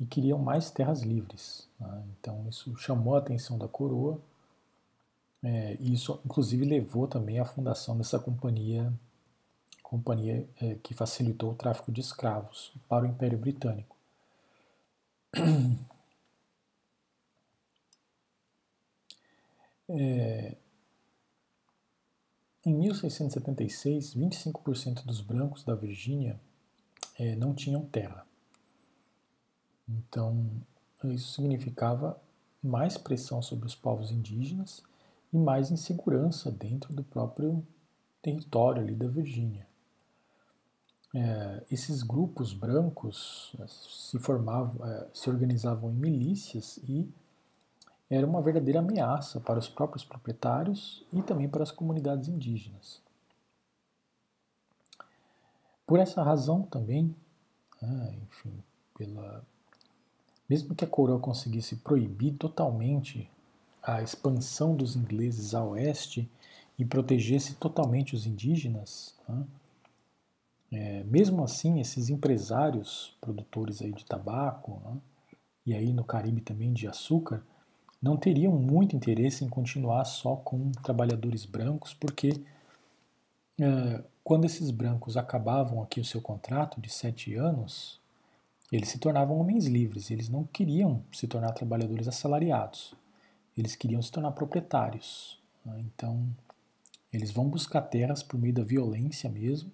e 0.00 0.06
queriam 0.06 0.38
mais 0.38 0.70
terras 0.70 1.02
livres. 1.02 1.68
Né? 1.80 2.04
Então 2.20 2.46
isso 2.48 2.76
chamou 2.76 3.16
a 3.16 3.18
atenção 3.18 3.58
da 3.58 3.68
coroa 3.68 4.20
é, 5.42 5.76
e 5.80 5.94
isso 5.94 6.20
inclusive 6.24 6.64
levou 6.64 7.06
também 7.06 7.38
à 7.38 7.44
fundação 7.44 7.96
dessa 7.96 8.18
companhia, 8.18 8.92
companhia 9.82 10.48
é, 10.60 10.74
que 10.76 10.94
facilitou 10.94 11.52
o 11.52 11.54
tráfico 11.54 11.92
de 11.92 12.00
escravos 12.00 12.72
para 12.88 13.04
o 13.04 13.08
Império 13.08 13.38
Britânico. 13.38 13.96
É, 19.90 20.54
em 22.66 22.74
1676, 22.74 24.14
25% 24.14 25.06
dos 25.06 25.22
brancos 25.22 25.64
da 25.64 25.74
Virgínia 25.74 26.38
é, 27.18 27.34
não 27.34 27.54
tinham 27.54 27.86
terra. 27.86 28.27
Então, 29.88 30.50
isso 31.04 31.32
significava 31.32 32.20
mais 32.62 32.98
pressão 32.98 33.40
sobre 33.40 33.66
os 33.66 33.74
povos 33.74 34.10
indígenas 34.10 34.82
e 35.32 35.38
mais 35.38 35.70
insegurança 35.70 36.50
dentro 36.50 36.92
do 36.92 37.04
próprio 37.04 37.64
território 38.20 38.82
ali 38.82 38.94
da 38.94 39.06
Virgínia. 39.08 39.66
É, 41.14 41.64
esses 41.70 42.02
grupos 42.02 42.52
brancos 42.52 43.54
é, 43.58 43.66
se 43.66 44.18
formavam, 44.18 44.84
é, 44.86 45.06
se 45.14 45.30
organizavam 45.30 45.90
em 45.90 45.94
milícias 45.94 46.78
e 46.86 47.10
era 48.10 48.26
uma 48.26 48.42
verdadeira 48.42 48.80
ameaça 48.80 49.40
para 49.40 49.58
os 49.58 49.68
próprios 49.68 50.04
proprietários 50.04 51.06
e 51.12 51.22
também 51.22 51.48
para 51.48 51.62
as 51.62 51.70
comunidades 51.70 52.28
indígenas. 52.28 53.02
Por 55.86 55.98
essa 55.98 56.22
razão 56.22 56.62
também, 56.62 57.14
né, 57.80 58.18
enfim, 58.22 58.62
pela, 58.94 59.42
mesmo 60.48 60.74
que 60.74 60.84
a 60.84 60.88
coroa 60.88 61.18
conseguisse 61.18 61.76
proibir 61.76 62.34
totalmente 62.34 63.30
a 63.82 64.02
expansão 64.02 64.74
dos 64.74 64.96
ingleses 64.96 65.54
a 65.54 65.64
oeste 65.64 66.28
e 66.78 66.84
protegesse 66.84 67.54
totalmente 67.54 68.14
os 68.14 68.26
indígenas, 68.26 69.14
né, 69.28 69.44
é, 70.70 71.04
mesmo 71.04 71.42
assim 71.42 71.80
esses 71.80 72.10
empresários 72.10 73.16
produtores 73.20 73.80
aí 73.80 73.92
de 73.92 74.04
tabaco 74.04 74.80
né, 74.84 74.98
e 75.64 75.74
aí 75.74 75.92
no 75.92 76.04
Caribe 76.04 76.42
também 76.42 76.72
de 76.72 76.86
açúcar 76.86 77.42
não 78.00 78.16
teriam 78.16 78.52
muito 78.52 78.94
interesse 78.94 79.44
em 79.44 79.48
continuar 79.48 80.04
só 80.04 80.36
com 80.36 80.70
trabalhadores 80.82 81.44
brancos, 81.44 81.92
porque 81.94 82.30
uh, 83.60 84.04
quando 84.22 84.44
esses 84.44 84.70
brancos 84.70 85.16
acabavam 85.16 85.82
aqui 85.82 86.00
o 86.00 86.04
seu 86.04 86.22
contrato 86.22 86.80
de 86.80 86.88
sete 86.88 87.34
anos, 87.34 88.00
eles 88.70 88.88
se 88.88 88.98
tornavam 88.98 89.38
homens 89.38 89.66
livres, 89.66 90.10
eles 90.10 90.28
não 90.28 90.44
queriam 90.44 91.02
se 91.12 91.26
tornar 91.26 91.52
trabalhadores 91.52 92.08
assalariados, 92.08 92.94
eles 93.56 93.74
queriam 93.74 94.02
se 94.02 94.12
tornar 94.12 94.32
proprietários. 94.32 95.38
Né? 95.64 95.84
Então, 95.86 96.26
eles 97.12 97.30
vão 97.30 97.48
buscar 97.48 97.82
terras 97.82 98.22
por 98.22 98.38
meio 98.38 98.54
da 98.54 98.62
violência 98.62 99.30
mesmo, 99.30 99.70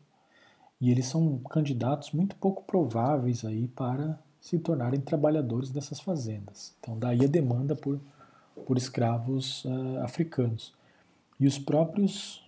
e 0.80 0.90
eles 0.90 1.06
são 1.06 1.38
candidatos 1.38 2.12
muito 2.12 2.36
pouco 2.36 2.62
prováveis 2.64 3.44
aí 3.44 3.68
para 3.68 4.18
se 4.40 4.58
tornarem 4.58 5.00
trabalhadores 5.00 5.70
dessas 5.70 6.00
fazendas. 6.00 6.74
Então, 6.78 6.98
daí 6.98 7.24
a 7.24 7.28
demanda 7.28 7.74
por 7.74 8.00
por 8.66 8.76
escravos 8.76 9.64
uh, 9.64 9.98
africanos. 10.02 10.72
E 11.38 11.46
os 11.46 11.58
próprios 11.58 12.42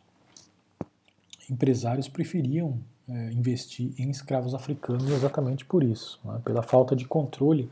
empresários 1.51 2.09
preferiam 2.09 2.79
uh, 3.09 3.31
investir 3.33 3.95
em 3.99 4.11
escravos 4.11 4.55
africanos 4.55 5.09
exatamente 5.11 5.65
por 5.65 5.83
isso, 5.83 6.21
né, 6.25 6.41
pela 6.45 6.63
falta 6.63 6.95
de 6.95 7.07
controle 7.07 7.71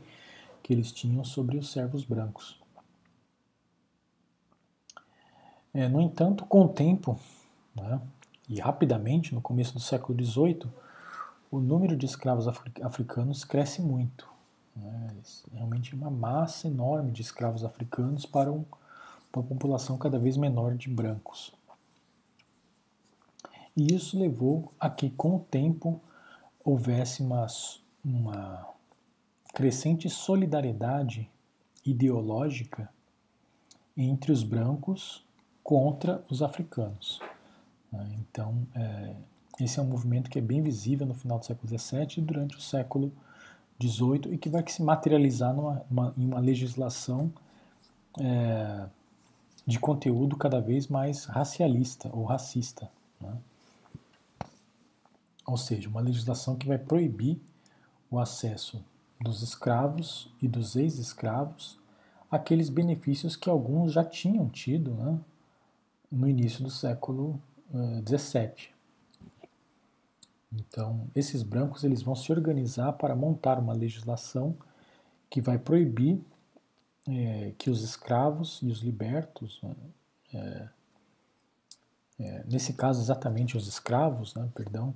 que 0.61 0.73
eles 0.73 0.91
tinham 0.91 1.23
sobre 1.23 1.57
os 1.57 1.71
servos 1.71 2.03
brancos. 2.03 2.59
É, 5.73 5.87
no 5.89 5.99
entanto, 6.01 6.45
com 6.45 6.61
o 6.61 6.69
tempo, 6.69 7.19
né, 7.75 7.99
e 8.47 8.59
rapidamente, 8.59 9.33
no 9.33 9.41
começo 9.41 9.73
do 9.73 9.79
século 9.79 10.23
XVIII, 10.23 10.67
o 11.49 11.59
número 11.59 11.95
de 11.95 12.05
escravos 12.05 12.47
africanos 12.81 13.43
cresce 13.43 13.81
muito. 13.81 14.27
Né? 14.75 15.15
Realmente 15.53 15.95
uma 15.95 16.11
massa 16.11 16.67
enorme 16.67 17.11
de 17.11 17.21
escravos 17.21 17.63
africanos 17.63 18.25
para 18.25 18.51
um, 18.51 18.65
uma 19.33 19.43
população 19.43 19.97
cada 19.97 20.19
vez 20.19 20.37
menor 20.37 20.75
de 20.75 20.89
brancos. 20.89 21.54
E 23.75 23.93
isso 23.93 24.17
levou 24.17 24.71
a 24.79 24.89
que, 24.89 25.09
com 25.09 25.35
o 25.35 25.39
tempo, 25.39 26.01
houvesse 26.63 27.21
uma, 27.21 27.45
uma 28.03 28.67
crescente 29.53 30.09
solidariedade 30.09 31.29
ideológica 31.85 32.89
entre 33.95 34.31
os 34.31 34.43
brancos 34.43 35.23
contra 35.63 36.23
os 36.29 36.41
africanos. 36.41 37.19
Né? 37.91 38.15
Então, 38.19 38.65
é, 38.73 39.15
esse 39.59 39.79
é 39.79 39.81
um 39.81 39.85
movimento 39.85 40.29
que 40.29 40.39
é 40.39 40.41
bem 40.41 40.61
visível 40.61 41.05
no 41.05 41.13
final 41.13 41.39
do 41.39 41.45
século 41.45 41.67
XVII 41.67 42.15
e 42.17 42.21
durante 42.21 42.57
o 42.57 42.61
século 42.61 43.11
XVIII 43.81 44.33
e 44.33 44.37
que 44.37 44.49
vai 44.49 44.63
se 44.67 44.81
materializar 44.81 45.53
numa, 45.53 45.85
uma, 45.89 46.13
em 46.17 46.25
uma 46.25 46.39
legislação 46.39 47.31
é, 48.19 48.87
de 49.65 49.79
conteúdo 49.79 50.35
cada 50.37 50.59
vez 50.59 50.87
mais 50.87 51.25
racialista 51.25 52.09
ou 52.13 52.23
racista. 52.23 52.89
Né? 53.19 53.33
Ou 55.45 55.57
seja, 55.57 55.89
uma 55.89 56.01
legislação 56.01 56.55
que 56.55 56.67
vai 56.67 56.77
proibir 56.77 57.39
o 58.09 58.19
acesso 58.19 58.83
dos 59.19 59.41
escravos 59.41 60.31
e 60.41 60.47
dos 60.47 60.75
ex-escravos 60.75 61.79
àqueles 62.29 62.69
benefícios 62.69 63.35
que 63.35 63.49
alguns 63.49 63.93
já 63.93 64.03
tinham 64.03 64.49
tido 64.49 64.93
né, 64.95 65.19
no 66.11 66.27
início 66.27 66.63
do 66.63 66.69
século 66.69 67.39
XVII. 67.71 68.69
Uh, 68.69 68.75
então, 70.51 71.07
esses 71.15 71.43
brancos 71.43 71.83
eles 71.83 72.01
vão 72.01 72.15
se 72.15 72.31
organizar 72.31 72.93
para 72.93 73.15
montar 73.15 73.59
uma 73.59 73.73
legislação 73.73 74.55
que 75.29 75.41
vai 75.41 75.57
proibir 75.57 76.21
é, 77.07 77.53
que 77.57 77.69
os 77.69 77.83
escravos 77.83 78.59
e 78.63 78.67
os 78.67 78.79
libertos, 78.79 79.61
é, 80.33 80.69
é, 82.19 82.43
nesse 82.45 82.73
caso 82.73 83.01
exatamente 83.01 83.57
os 83.57 83.67
escravos, 83.67 84.33
né, 84.33 84.49
perdão, 84.55 84.93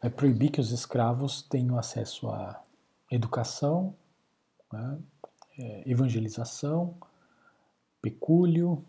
vai 0.00 0.10
proibir 0.10 0.50
que 0.50 0.60
os 0.60 0.70
escravos 0.70 1.42
tenham 1.42 1.78
acesso 1.78 2.28
à 2.28 2.62
educação, 3.10 3.94
né, 4.72 4.98
é, 5.58 5.90
evangelização, 5.90 6.96
pecúlio, 8.00 8.84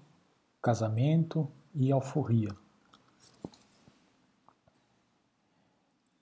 casamento 0.62 1.50
e 1.74 1.92
alforria. 1.92 2.56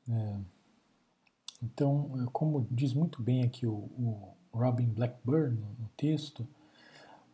É. 0.10 0.40
Então, 1.62 2.10
é, 2.22 2.30
como 2.32 2.66
diz 2.72 2.94
muito 2.94 3.22
bem 3.22 3.44
aqui 3.44 3.66
o, 3.66 3.74
o 3.74 4.36
Robin 4.54 4.88
Blackburn 4.88 5.58
no 5.80 5.90
texto, 5.98 6.48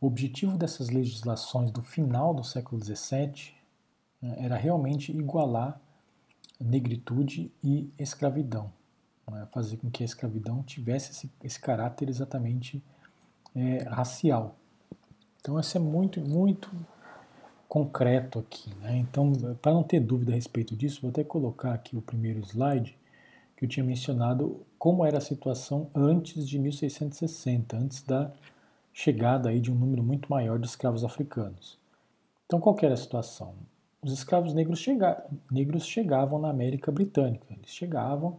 o 0.01 0.07
objetivo 0.07 0.57
dessas 0.57 0.89
legislações 0.89 1.72
do 1.72 1.81
final 1.81 2.33
do 2.33 2.43
século 2.43 2.83
XVII 2.83 3.53
né, 4.22 4.36
era 4.38 4.55
realmente 4.55 5.12
igualar 5.12 5.79
negritude 6.63 7.51
e 7.63 7.91
escravidão, 8.00 8.72
né, 9.29 9.48
fazer 9.51 9.77
com 9.77 9.89
que 9.89 10.03
a 10.03 10.05
escravidão 10.05 10.63
tivesse 10.63 11.12
esse, 11.12 11.32
esse 11.43 11.60
caráter 11.60 12.10
exatamente 12.10 12.84
é, 13.55 13.84
racial. 13.84 14.55
Então, 15.39 15.60
isso 15.60 15.77
é 15.77 15.79
muito, 15.79 16.22
muito 16.22 16.70
concreto 17.67 18.39
aqui. 18.39 18.74
Né? 18.82 18.98
Então, 18.98 19.32
para 19.62 19.74
não 19.74 19.84
ter 19.84 20.00
dúvida 20.00 20.32
a 20.32 20.36
respeito 20.36 20.75
disso, 20.75 21.01
vou 21.01 21.10
até 21.10 21.24
colocar 21.24 21.74
aqui 21.74 21.98
o 21.98 22.01
primeiro 22.01 22.39
slide 22.41 22.98
que 23.58 23.65
eu 23.65 23.70
tinha 23.70 23.84
mencionado 23.84 24.65
como 24.77 25.05
era 25.05 25.17
a 25.17 25.22
situação 25.22 25.89
antes 25.93 26.48
de 26.48 26.60
1660, 26.60 27.77
antes 27.77 28.03
da 28.03 28.32
chegada 28.93 29.50
aí 29.50 29.60
de 29.60 29.72
um 29.72 29.75
número 29.75 30.03
muito 30.03 30.29
maior 30.29 30.60
de 30.60 30.67
escravos 30.67 31.03
africanos. 31.03 31.77
Então, 32.46 32.60
qual 32.60 32.77
era 32.82 32.93
a 32.93 32.98
situação? 32.98 33.55
Os 34.03 34.12
escravos 34.12 34.53
negros, 34.53 34.79
chega 34.79 35.24
negros 35.50 35.86
chegavam 35.86 36.38
na 36.38 36.50
América 36.50 36.91
Britânica. 36.91 37.45
Eles 37.50 37.69
chegavam, 37.69 38.38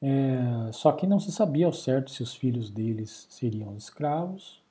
é, 0.00 0.72
só 0.72 0.92
que 0.92 1.06
não 1.06 1.20
se 1.20 1.30
sabia 1.30 1.66
ao 1.66 1.72
certo 1.72 2.10
se 2.10 2.22
os 2.22 2.34
filhos 2.34 2.70
deles 2.70 3.26
seriam 3.28 3.76
escravos. 3.76 4.62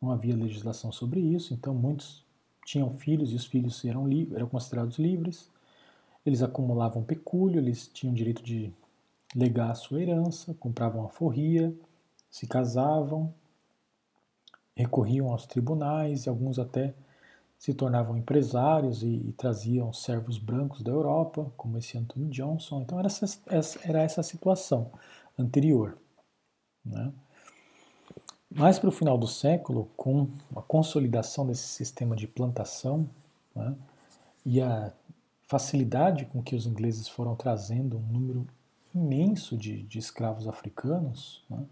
Não 0.00 0.10
havia 0.10 0.34
legislação 0.34 0.90
sobre 0.90 1.20
isso, 1.20 1.52
então 1.52 1.74
muitos 1.74 2.24
tinham 2.64 2.90
filhos 2.90 3.32
e 3.32 3.36
os 3.36 3.44
filhos 3.44 3.84
eram, 3.84 4.08
eram 4.34 4.48
considerados 4.48 4.98
livres. 4.98 5.50
Eles 6.24 6.42
acumulavam 6.42 7.04
pecúlio, 7.04 7.60
eles 7.60 7.88
tinham 7.88 8.14
direito 8.14 8.42
de 8.42 8.72
legar 9.34 9.70
a 9.70 9.74
sua 9.74 10.00
herança, 10.00 10.54
compravam 10.54 11.04
a 11.04 11.08
forria, 11.08 11.74
se 12.30 12.46
casavam, 12.46 13.32
recorriam 14.74 15.30
aos 15.30 15.46
tribunais 15.46 16.24
e 16.24 16.28
alguns 16.28 16.58
até 16.58 16.94
se 17.62 17.72
tornavam 17.72 18.16
empresários 18.16 19.04
e, 19.04 19.06
e 19.06 19.32
traziam 19.34 19.92
servos 19.92 20.36
brancos 20.36 20.82
da 20.82 20.90
Europa, 20.90 21.48
como 21.56 21.78
esse 21.78 21.96
Anthony 21.96 22.28
Johnson. 22.28 22.80
Então 22.80 22.98
era 22.98 23.06
essa, 23.06 23.40
era 23.84 24.02
essa 24.02 24.20
situação 24.20 24.90
anterior. 25.38 25.96
Né? 26.84 27.12
Mais 28.50 28.80
para 28.80 28.88
o 28.88 28.92
final 28.92 29.16
do 29.16 29.28
século, 29.28 29.88
com 29.96 30.26
a 30.56 30.60
consolidação 30.60 31.46
desse 31.46 31.68
sistema 31.68 32.16
de 32.16 32.26
plantação 32.26 33.08
né, 33.54 33.76
e 34.44 34.60
a 34.60 34.92
facilidade 35.44 36.24
com 36.24 36.42
que 36.42 36.56
os 36.56 36.66
ingleses 36.66 37.06
foram 37.06 37.36
trazendo 37.36 37.96
um 37.96 38.12
número 38.12 38.44
imenso 38.92 39.56
de, 39.56 39.84
de 39.84 40.00
escravos 40.00 40.48
africanos, 40.48 41.44
né, 41.48 41.64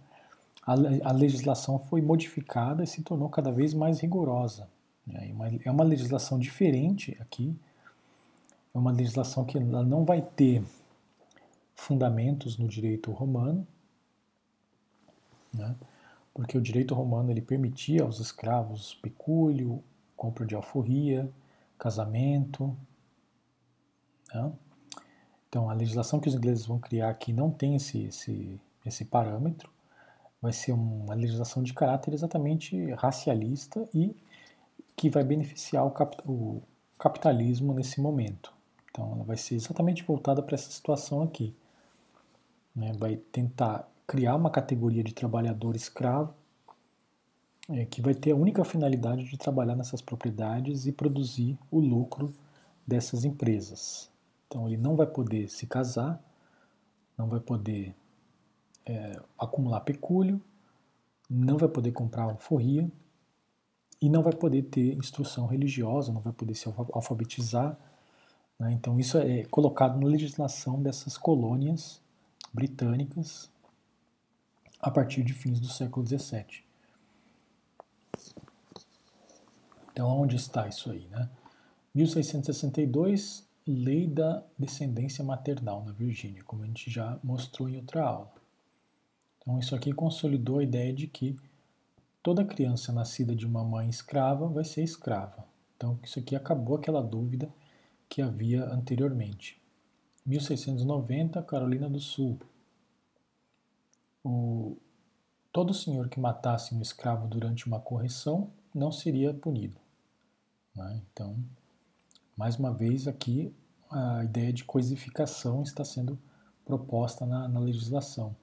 a, 0.64 0.74
a, 1.08 1.12
legislação 1.12 1.80
foi 1.80 2.00
modificada 2.00 2.84
e 2.84 2.86
se 2.86 3.02
tornou 3.02 3.28
cada 3.28 3.50
vez 3.50 3.74
mais 3.74 3.98
rigorosa. 3.98 4.68
Né, 5.10 5.34
é 5.64 5.70
uma 5.70 5.84
legislação 5.84 6.38
diferente 6.38 7.16
aqui, 7.20 7.56
é 8.74 8.78
uma 8.78 8.92
legislação 8.92 9.44
que 9.44 9.58
ela 9.58 9.82
não 9.82 10.04
vai 10.04 10.22
ter 10.22 10.62
fundamentos 11.74 12.56
no 12.56 12.68
direito 12.68 13.10
romano, 13.10 13.66
né, 15.52 15.74
porque 16.32 16.56
o 16.56 16.60
direito 16.60 16.94
romano 16.94 17.30
ele 17.30 17.42
permitia 17.42 18.02
aos 18.02 18.20
escravos 18.20 18.94
pecúlio, 19.02 19.82
compra 20.16 20.46
de 20.46 20.54
alforria, 20.54 21.30
casamento. 21.78 22.76
Né? 24.32 24.52
Então, 25.48 25.68
a 25.68 25.72
legislação 25.72 26.20
que 26.20 26.28
os 26.28 26.34
ingleses 26.34 26.66
vão 26.66 26.78
criar 26.78 27.10
aqui 27.10 27.32
não 27.32 27.50
tem 27.50 27.74
esse, 27.74 28.04
esse, 28.04 28.60
esse 28.86 29.04
parâmetro, 29.04 29.70
vai 30.40 30.52
ser 30.52 30.72
uma 30.72 31.14
legislação 31.14 31.62
de 31.62 31.74
caráter 31.74 32.14
exatamente 32.14 32.92
racialista 32.92 33.88
e 33.92 34.14
que 34.96 35.08
vai 35.08 35.24
beneficiar 35.24 35.86
o, 35.86 35.90
cap, 35.90 36.16
o 36.26 36.62
capitalismo 36.98 37.72
nesse 37.74 38.00
momento. 38.00 38.52
Então, 38.90 39.12
ela 39.12 39.24
vai 39.24 39.36
ser 39.36 39.54
exatamente 39.54 40.02
voltada 40.02 40.42
para 40.42 40.54
essa 40.54 40.70
situação 40.70 41.22
aqui. 41.22 41.54
Né? 42.74 42.92
Vai 42.98 43.16
tentar 43.16 43.86
criar 44.06 44.34
uma 44.34 44.50
categoria 44.50 45.04
de 45.04 45.14
trabalhador 45.14 45.76
escravo 45.76 46.34
é, 47.68 47.84
que 47.84 48.02
vai 48.02 48.14
ter 48.14 48.32
a 48.32 48.36
única 48.36 48.64
finalidade 48.64 49.24
de 49.24 49.38
trabalhar 49.38 49.76
nessas 49.76 50.02
propriedades 50.02 50.86
e 50.86 50.92
produzir 50.92 51.56
o 51.70 51.78
lucro 51.78 52.34
dessas 52.84 53.24
empresas. 53.24 54.10
Então 54.46 54.66
ele 54.66 54.76
não 54.76 54.96
vai 54.96 55.06
poder 55.06 55.48
se 55.48 55.66
casar, 55.66 56.20
não 57.16 57.28
vai 57.28 57.38
poder 57.38 57.94
é, 58.84 59.20
acumular 59.38 59.80
pecúlio, 59.82 60.40
não 61.28 61.56
vai 61.56 61.68
poder 61.68 61.92
comprar 61.92 62.24
alforria 62.24 62.90
e 64.00 64.08
não 64.08 64.22
vai 64.22 64.32
poder 64.32 64.62
ter 64.62 64.94
instrução 64.94 65.46
religiosa, 65.46 66.12
não 66.12 66.20
vai 66.20 66.32
poder 66.32 66.54
se 66.54 66.66
alfabetizar. 66.92 67.78
Né? 68.58 68.72
Então 68.72 68.98
isso 68.98 69.18
é 69.18 69.44
colocado 69.44 70.00
na 70.00 70.06
legislação 70.06 70.82
dessas 70.82 71.18
colônias 71.18 72.00
britânicas 72.52 73.50
a 74.80 74.90
partir 74.90 75.22
de 75.22 75.32
fins 75.32 75.60
do 75.60 75.68
século 75.68 76.06
XVII. 76.06 76.64
Então, 79.92 80.08
onde 80.08 80.36
está 80.36 80.66
isso 80.66 80.90
aí? 80.90 81.06
Né? 81.10 81.28
1662, 81.94 83.46
Lei 83.66 84.06
da 84.06 84.42
Descendência 84.58 85.22
Maternal 85.22 85.84
na 85.84 85.92
Virgínia, 85.92 86.42
como 86.44 86.62
a 86.62 86.66
gente 86.66 86.90
já 86.90 87.18
mostrou 87.22 87.68
em 87.68 87.76
outra 87.76 88.04
aula. 88.04 88.32
Então, 89.38 89.58
isso 89.58 89.74
aqui 89.74 89.92
consolidou 89.92 90.58
a 90.58 90.62
ideia 90.62 90.92
de 90.92 91.06
que 91.06 91.36
toda 92.22 92.44
criança 92.44 92.92
nascida 92.92 93.34
de 93.34 93.46
uma 93.46 93.64
mãe 93.64 93.88
escrava 93.88 94.48
vai 94.48 94.64
ser 94.64 94.82
escrava. 94.82 95.44
Então, 95.76 95.98
isso 96.02 96.18
aqui 96.18 96.36
acabou 96.36 96.76
aquela 96.76 97.02
dúvida 97.02 97.52
que 98.08 98.20
havia 98.20 98.64
anteriormente. 98.64 99.60
1690, 100.26 101.42
Carolina 101.42 101.88
do 101.88 101.98
Sul, 101.98 102.38
o, 104.22 104.76
todo 105.50 105.72
senhor 105.72 106.08
que 106.08 106.20
matasse 106.20 106.74
um 106.74 106.82
escravo 106.82 107.26
durante 107.26 107.66
uma 107.66 107.80
correção 107.80 108.50
não 108.74 108.92
seria 108.92 109.32
punido. 109.32 109.80
Né? 110.74 111.02
Então, 111.10 111.36
mais 112.36 112.56
uma 112.56 112.72
vez 112.72 113.08
aqui, 113.08 113.54
a 113.90 114.22
ideia 114.22 114.52
de 114.52 114.64
coisificação 114.64 115.62
está 115.62 115.84
sendo 115.84 116.18
proposta 116.64 117.24
na, 117.26 117.48
na 117.48 117.58
legislação. 117.58 118.36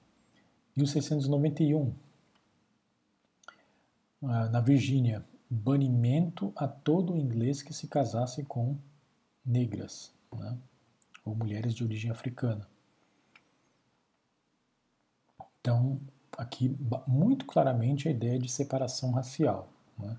1691, 0.76 1.88
ah, 1.88 2.07
na 4.20 4.60
Virgínia, 4.60 5.24
banimento 5.48 6.52
a 6.56 6.66
todo 6.66 7.16
inglês 7.16 7.62
que 7.62 7.72
se 7.72 7.86
casasse 7.86 8.44
com 8.44 8.76
negras, 9.44 10.12
né? 10.32 10.58
ou 11.24 11.34
mulheres 11.34 11.74
de 11.74 11.84
origem 11.84 12.10
africana. 12.10 12.66
Então, 15.60 16.00
aqui 16.36 16.76
muito 17.06 17.44
claramente 17.46 18.08
a 18.08 18.10
ideia 18.10 18.38
de 18.38 18.48
separação 18.48 19.10
racial. 19.10 19.68
Né? 19.98 20.16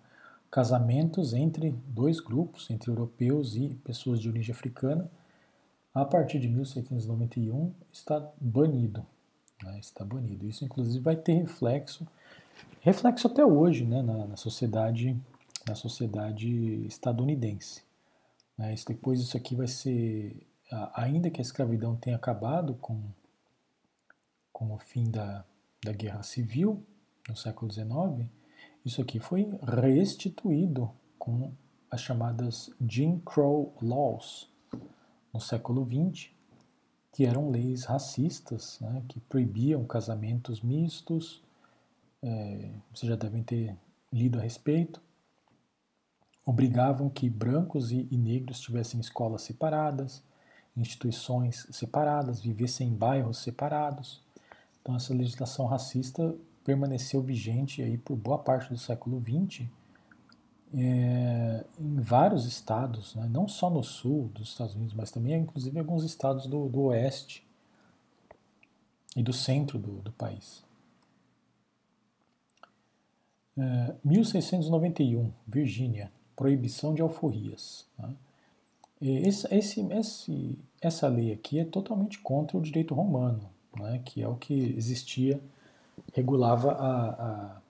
Casamentos 0.51 1.33
entre 1.33 1.71
dois 1.87 2.19
grupos, 2.19 2.69
entre 2.69 2.89
europeus 2.89 3.55
e 3.55 3.75
pessoas 3.83 4.19
de 4.19 4.29
origem 4.29 4.53
africana, 4.53 5.09
a 5.93 6.05
partir 6.05 6.39
de 6.39 6.47
1791 6.47 7.73
está 7.91 8.31
banido. 8.39 9.05
Né, 9.63 9.79
está 9.79 10.05
banido. 10.05 10.47
Isso, 10.47 10.63
inclusive, 10.63 11.03
vai 11.03 11.15
ter 11.15 11.33
reflexo, 11.33 12.07
reflexo 12.81 13.27
até 13.27 13.45
hoje, 13.45 13.85
né, 13.85 14.01
na, 14.01 14.27
na 14.27 14.35
sociedade, 14.35 15.15
na 15.67 15.75
sociedade 15.75 16.85
estadunidense. 16.85 17.83
Né, 18.57 18.75
depois 18.87 19.19
isso 19.19 19.37
aqui 19.37 19.55
vai 19.55 19.67
ser, 19.67 20.45
ainda 20.93 21.29
que 21.29 21.39
a 21.39 21.43
escravidão 21.43 21.95
tenha 21.95 22.15
acabado 22.15 22.75
com, 22.75 23.01
com 24.51 24.73
o 24.73 24.79
fim 24.79 25.09
da, 25.09 25.45
da 25.83 25.91
guerra 25.91 26.23
civil 26.23 26.83
no 27.27 27.35
século 27.35 27.71
XIX, 27.71 28.27
isso 28.85 29.01
aqui 29.01 29.19
foi 29.19 29.47
restituído 29.81 30.89
com 31.17 31.51
as 31.91 32.01
chamadas 32.01 32.69
Jim 32.87 33.19
Crow 33.19 33.73
Laws 33.81 34.49
no 35.33 35.39
século 35.39 35.85
XX, 35.85 36.29
que 37.11 37.25
eram 37.25 37.49
leis 37.49 37.85
racistas, 37.85 38.79
né, 38.79 39.03
que 39.07 39.19
proibiam 39.19 39.83
casamentos 39.85 40.61
mistos. 40.61 41.43
É, 42.21 42.71
vocês 42.93 43.09
já 43.09 43.15
devem 43.15 43.43
ter 43.43 43.75
lido 44.11 44.39
a 44.39 44.41
respeito. 44.41 45.01
Obrigavam 46.45 47.09
que 47.09 47.29
brancos 47.29 47.91
e, 47.91 48.07
e 48.11 48.17
negros 48.17 48.59
tivessem 48.59 48.99
escolas 48.99 49.43
separadas, 49.43 50.23
instituições 50.75 51.67
separadas, 51.71 52.41
vivessem 52.41 52.89
em 52.89 52.93
bairros 52.93 53.39
separados. 53.39 54.21
Então 54.81 54.95
essa 54.95 55.13
legislação 55.13 55.65
racista 55.65 56.35
permaneceu 56.63 57.21
vigente 57.21 57.81
aí 57.81 57.97
por 57.97 58.15
boa 58.15 58.39
parte 58.39 58.69
do 58.69 58.77
século 58.77 59.21
XX 59.21 59.67
é, 60.73 61.65
em 61.79 61.99
vários 61.99 62.45
estados, 62.45 63.15
né, 63.15 63.27
não 63.27 63.47
só 63.47 63.69
no 63.69 63.83
sul 63.83 64.29
dos 64.33 64.49
Estados 64.49 64.75
Unidos, 64.75 64.93
mas 64.93 65.11
também 65.11 65.33
inclusive 65.35 65.75
em 65.75 65.79
alguns 65.79 66.03
estados 66.03 66.45
do, 66.45 66.69
do 66.69 66.81
oeste 66.83 67.47
e 69.15 69.23
do 69.23 69.33
centro 69.33 69.79
do, 69.79 70.01
do 70.01 70.11
país. 70.11 70.63
É, 73.59 73.95
1691, 74.03 75.31
Virgínia, 75.47 76.11
proibição 76.35 76.93
de 76.93 77.01
alforrias. 77.01 77.85
Né? 77.97 78.13
Esse, 79.01 79.53
esse, 79.53 79.81
esse, 79.93 80.59
essa 80.81 81.07
lei 81.07 81.31
aqui 81.31 81.59
é 81.59 81.65
totalmente 81.65 82.19
contra 82.19 82.57
o 82.57 82.61
direito 82.61 82.93
romano, 82.93 83.49
né, 83.77 84.01
que 84.03 84.21
é 84.21 84.27
o 84.27 84.35
que 84.35 84.53
existia, 84.53 85.39
regulava 86.13 86.71
a, 86.71 87.09
a 87.09 87.61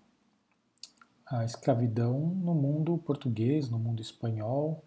a 1.29 1.45
escravidão 1.45 2.19
no 2.19 2.55
mundo 2.55 2.97
português, 2.97 3.69
no 3.69 3.77
mundo 3.77 4.01
espanhol 4.01 4.83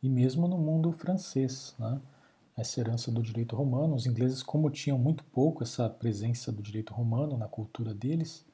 e 0.00 0.08
mesmo 0.08 0.46
no 0.46 0.56
mundo 0.56 0.92
francês. 0.92 1.74
Né? 1.78 2.00
Essa 2.56 2.80
herança 2.80 3.10
do 3.10 3.20
direito 3.20 3.56
romano. 3.56 3.96
Os 3.96 4.06
ingleses, 4.06 4.42
como 4.42 4.70
tinham 4.70 4.96
muito 4.96 5.24
pouco 5.24 5.64
essa 5.64 5.90
presença 5.90 6.52
do 6.52 6.62
direito 6.62 6.94
romano 6.94 7.36
na 7.36 7.48
cultura 7.48 7.92
deles, 7.92 8.44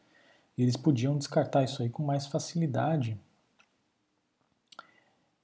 eles 0.63 0.77
podiam 0.77 1.17
descartar 1.17 1.65
isso 1.65 1.83
aí 1.83 1.89
com 1.91 2.03
mais 2.03 2.27
facilidade. 2.27 3.19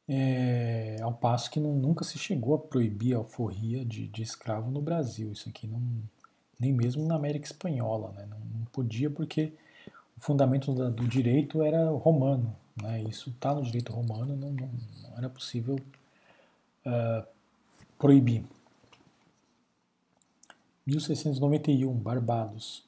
É, 0.08 0.98
ao 1.00 1.12
passo 1.12 1.50
que 1.50 1.60
não, 1.60 1.74
nunca 1.74 2.04
se 2.04 2.18
chegou 2.18 2.54
a 2.54 2.58
proibir 2.58 3.14
a 3.14 3.18
alforria 3.18 3.84
de, 3.84 4.08
de 4.08 4.22
escravo 4.22 4.70
no 4.70 4.80
Brasil. 4.80 5.32
Isso 5.32 5.48
aqui 5.48 5.66
não, 5.66 5.80
nem 6.58 6.72
mesmo 6.72 7.06
na 7.06 7.14
América 7.14 7.46
Espanhola. 7.46 8.12
Né? 8.12 8.26
Não, 8.28 8.38
não 8.38 8.64
podia 8.66 9.10
porque 9.10 9.52
fundamento 10.22 10.72
do 10.72 11.08
direito 11.08 11.62
era 11.62 11.90
romano. 11.90 12.56
Né? 12.80 13.02
Isso 13.02 13.30
está 13.30 13.52
no 13.52 13.62
direito 13.62 13.92
romano, 13.92 14.36
não, 14.36 14.52
não, 14.52 14.70
não 15.02 15.18
era 15.18 15.28
possível 15.28 15.76
uh, 16.86 17.26
proibir. 17.98 18.44
1691, 20.86 21.92
Barbados. 21.92 22.84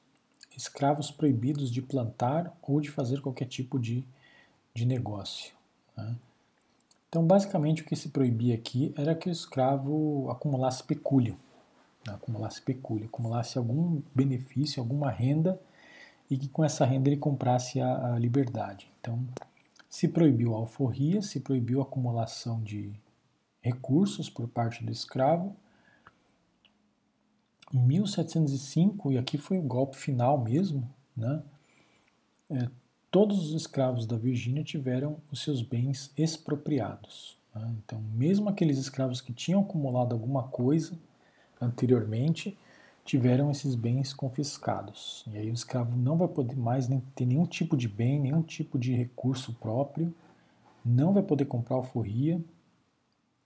Escravos 0.56 1.10
proibidos 1.10 1.70
de 1.70 1.82
plantar 1.82 2.56
ou 2.62 2.80
de 2.80 2.90
fazer 2.90 3.20
qualquer 3.20 3.46
tipo 3.46 3.78
de, 3.78 4.04
de 4.72 4.84
negócio. 4.84 5.54
Né? 5.96 6.14
Então, 7.08 7.24
basicamente, 7.24 7.82
o 7.82 7.84
que 7.84 7.94
se 7.94 8.08
proibia 8.08 8.54
aqui 8.54 8.92
era 8.96 9.14
que 9.14 9.28
o 9.28 9.32
escravo 9.32 10.28
acumulasse 10.30 10.82
pecúlio, 10.82 11.36
né? 12.06 12.14
acumulasse 12.14 12.60
pecúlio, 12.60 13.06
acumulasse 13.06 13.56
algum 13.56 14.02
benefício, 14.14 14.80
alguma 14.80 15.10
renda 15.10 15.60
e 16.30 16.36
que 16.36 16.48
com 16.48 16.64
essa 16.64 16.84
renda 16.84 17.08
ele 17.08 17.16
comprasse 17.16 17.80
a, 17.80 18.14
a 18.14 18.18
liberdade. 18.18 18.90
Então, 19.00 19.24
se 19.88 20.08
proibiu 20.08 20.54
a 20.54 20.58
alforria, 20.58 21.22
se 21.22 21.38
proibiu 21.38 21.80
a 21.80 21.84
acumulação 21.84 22.60
de 22.60 22.92
recursos 23.60 24.28
por 24.28 24.48
parte 24.48 24.84
do 24.84 24.90
escravo. 24.90 25.54
Em 27.74 27.78
1705, 27.78 29.12
e 29.12 29.18
aqui 29.18 29.36
foi 29.36 29.58
o 29.58 29.62
golpe 29.62 29.96
final 29.96 30.38
mesmo, 30.38 30.88
né? 31.16 31.42
É, 32.48 32.68
todos 33.10 33.48
os 33.48 33.54
escravos 33.54 34.06
da 34.06 34.16
Virgínia 34.16 34.62
tiveram 34.62 35.16
os 35.30 35.42
seus 35.42 35.60
bens 35.60 36.12
expropriados. 36.16 37.36
Né? 37.54 37.74
Então, 37.84 38.00
mesmo 38.14 38.48
aqueles 38.48 38.78
escravos 38.78 39.20
que 39.20 39.32
tinham 39.32 39.62
acumulado 39.62 40.12
alguma 40.12 40.44
coisa 40.44 40.96
anteriormente, 41.60 42.56
tiveram 43.04 43.50
esses 43.50 43.74
bens 43.74 44.12
confiscados. 44.12 45.24
E 45.32 45.36
aí 45.36 45.50
o 45.50 45.54
escravo 45.54 45.96
não 45.96 46.16
vai 46.16 46.28
poder 46.28 46.56
mais 46.56 46.88
nem 46.88 47.00
ter 47.14 47.26
nenhum 47.26 47.46
tipo 47.46 47.76
de 47.76 47.88
bem, 47.88 48.20
nenhum 48.20 48.42
tipo 48.42 48.78
de 48.78 48.94
recurso 48.94 49.52
próprio, 49.54 50.14
não 50.84 51.12
vai 51.12 51.22
poder 51.22 51.46
comprar 51.46 51.76
alforria, 51.76 52.40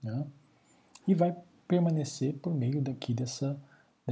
né? 0.02 0.26
e 1.06 1.14
vai 1.14 1.34
permanecer 1.66 2.34
por 2.34 2.54
meio 2.54 2.80
daqui 2.80 3.12
dessa, 3.14 3.58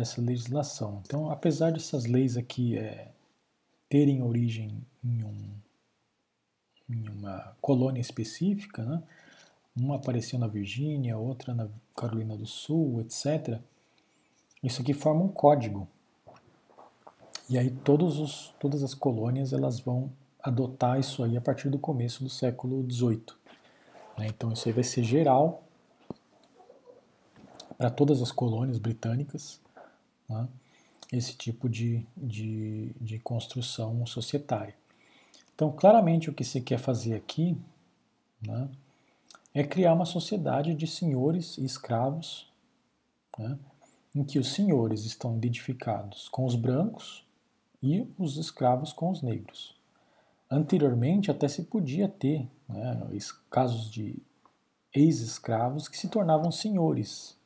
dessa 0.00 0.20
legislação. 0.20 1.02
Então, 1.04 1.30
apesar 1.30 1.72
dessas 1.72 2.06
leis 2.06 2.37
aqui 2.37 2.76
é, 2.78 3.09
terem 3.88 4.22
origem 4.22 4.85
em, 5.04 5.24
um, 5.24 5.50
em 6.90 7.09
uma 7.09 7.56
colônia 7.61 8.00
específica, 8.00 8.85
né? 8.85 9.02
uma 9.76 9.96
apareceu 9.96 10.38
na 10.38 10.46
Virgínia, 10.46 11.18
outra 11.18 11.54
na 11.54 11.68
Carolina 11.94 12.37
do 12.37 12.46
Sul, 12.46 13.00
etc., 13.00 13.59
isso 14.62 14.82
aqui 14.82 14.94
forma 14.94 15.22
um 15.22 15.28
código. 15.28 15.87
E 17.48 17.59
aí 17.59 17.70
todos 17.70 18.18
os, 18.18 18.54
todas 18.59 18.82
as 18.82 18.94
colônias 18.94 19.52
elas 19.52 19.78
vão 19.78 20.11
adotar 20.42 20.98
isso 20.98 21.22
aí 21.22 21.37
a 21.37 21.40
partir 21.40 21.68
do 21.68 21.78
começo 21.78 22.24
do 22.24 22.30
século 22.30 22.85
XVIII. 22.90 23.22
Né? 24.18 24.28
Então 24.28 24.52
isso 24.52 24.68
aí 24.68 24.72
vai 24.72 24.82
ser 24.82 25.04
geral 25.04 25.62
para 27.76 27.90
todas 27.90 28.22
as 28.22 28.32
colônias 28.32 28.78
britânicas, 28.78 29.61
né? 30.28 30.48
esse 31.12 31.34
tipo 31.34 31.68
de, 31.68 32.04
de, 32.16 32.90
de 33.00 33.18
construção 33.18 34.04
societária. 34.06 34.74
Então, 35.54 35.72
claramente, 35.72 36.28
o 36.28 36.34
que 36.34 36.44
se 36.44 36.60
quer 36.60 36.78
fazer 36.78 37.14
aqui 37.14 37.56
né, 38.40 38.68
é 39.54 39.64
criar 39.64 39.94
uma 39.94 40.04
sociedade 40.04 40.74
de 40.74 40.86
senhores 40.86 41.56
e 41.56 41.64
escravos, 41.64 42.50
né, 43.38 43.58
em 44.14 44.24
que 44.24 44.38
os 44.38 44.52
senhores 44.52 45.04
estão 45.04 45.36
identificados 45.36 46.28
com 46.28 46.44
os 46.44 46.54
brancos 46.54 47.24
e 47.82 48.06
os 48.18 48.36
escravos 48.36 48.92
com 48.92 49.10
os 49.10 49.22
negros. 49.22 49.74
Anteriormente, 50.50 51.30
até 51.30 51.48
se 51.48 51.62
podia 51.64 52.08
ter 52.08 52.48
né, 52.68 53.06
casos 53.50 53.90
de 53.90 54.16
ex-escravos 54.92 55.88
que 55.88 55.96
se 55.96 56.08
tornavam 56.08 56.50
senhores. 56.50 57.36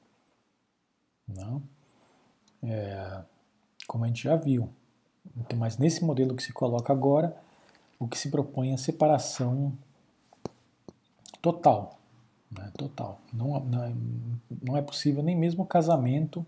Não? 1.26 1.62
É, 2.62 3.22
como 3.86 4.04
a 4.04 4.06
gente 4.06 4.22
já 4.22 4.36
viu. 4.36 4.68
Então, 5.36 5.58
mas 5.58 5.78
nesse 5.78 6.04
modelo 6.04 6.34
que 6.34 6.42
se 6.42 6.52
coloca 6.52 6.92
agora, 6.92 7.36
o 7.98 8.06
que 8.06 8.18
se 8.18 8.30
propõe 8.30 8.70
é 8.70 8.74
a 8.74 8.78
separação 8.78 9.72
total. 11.40 11.98
Né, 12.50 12.70
total. 12.76 13.20
Não, 13.32 13.60
não, 13.60 13.96
não 14.62 14.76
é 14.76 14.82
possível 14.82 15.22
nem 15.22 15.36
mesmo 15.36 15.64
casamento 15.64 16.44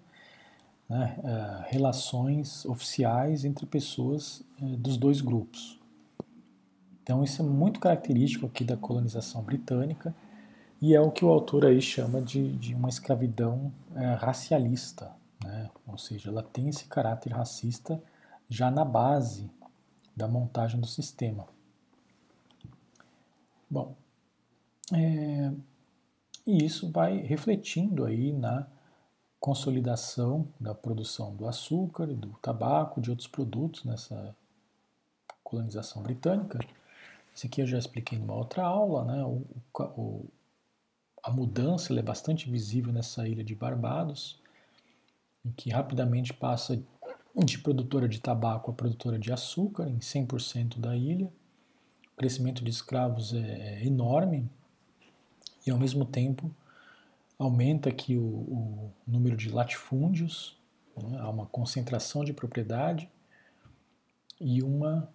né, 0.89 1.17
uh, 1.19 1.65
relações 1.69 2.67
oficiais 2.67 3.45
entre 3.45 3.67
pessoas 3.67 4.43
uh, 4.61 4.77
dos 4.77 4.97
dois 4.97 5.21
grupos. 5.21 5.81
Então 7.03 7.23
isso 7.23 7.43
é 7.43 7.45
muito 7.45 7.81
característico 7.81 8.47
aqui 8.47 8.65
da 8.65 8.77
colonização 8.77 9.43
britânica 9.43 10.15
e 10.81 10.95
é 10.95 11.01
o 11.01 11.11
que 11.11 11.25
o 11.25 11.29
autor 11.29 11.65
aí 11.65 11.81
chama 11.81 12.21
de, 12.21 12.57
de 12.57 12.75
uma 12.75 12.89
escravidão 12.89 13.73
uh, 13.93 14.17
racialista, 14.19 15.11
né? 15.45 15.71
ou 15.87 15.99
seja, 15.99 16.31
ela 16.31 16.43
tem 16.43 16.69
esse 16.69 16.87
caráter 16.87 17.33
racista 17.33 18.03
já 18.49 18.71
na 18.71 18.85
base 18.85 19.51
da 20.15 20.29
montagem 20.29 20.81
do 20.81 20.87
sistema. 20.87 21.47
Bom, 23.71 23.97
é, 24.93 25.53
e 26.47 26.65
isso 26.65 26.91
vai 26.91 27.17
refletindo 27.19 28.05
aí 28.05 28.33
na 28.33 28.67
consolidação 29.41 30.47
da 30.61 30.75
produção 30.75 31.35
do 31.35 31.49
açúcar, 31.49 32.07
do 32.07 32.29
tabaco, 32.43 33.01
de 33.01 33.11
outros 33.11 33.27
produtos 33.27 33.85
nessa 33.85 34.37
colonização 35.43 36.03
britânica. 36.03 36.59
Isso 37.35 37.47
aqui 37.47 37.63
eu 37.63 37.67
já 37.67 37.79
expliquei 37.79 38.19
numa 38.19 38.35
outra 38.35 38.65
aula, 38.65 39.05
né? 39.05 39.25
O, 39.25 39.45
o, 39.97 40.27
a 41.23 41.31
mudança 41.31 41.99
é 41.99 42.03
bastante 42.03 42.51
visível 42.51 42.93
nessa 42.93 43.27
ilha 43.27 43.43
de 43.43 43.55
Barbados, 43.55 44.42
em 45.45 45.51
que 45.53 45.71
rapidamente 45.71 46.33
passa 46.33 46.83
de 47.35 47.59
produtora 47.59 48.09
de 48.09 48.21
tabaco 48.21 48.71
a 48.71 48.75
produtora 48.75 49.19
de 49.19 49.33
açúcar 49.33 49.89
em 49.89 49.99
100% 49.99 50.79
da 50.79 50.97
ilha. 50.97 51.27
O 52.13 52.17
crescimento 52.17 52.63
de 52.63 52.71
escravos 52.71 53.33
é, 53.33 53.81
é 53.81 53.87
enorme 53.87 54.49
e, 55.67 55.71
ao 55.71 55.79
mesmo 55.79 56.05
tempo, 56.05 56.55
aumenta 57.39 57.89
aqui 57.89 58.17
o, 58.17 58.23
o 58.23 58.93
número 59.07 59.37
de 59.37 59.51
latifúndios, 59.51 60.57
né? 60.97 61.19
há 61.19 61.29
uma 61.29 61.47
concentração 61.47 62.25
de 62.25 62.33
propriedade 62.33 63.09
e, 64.41 64.63
uma, 64.63 65.09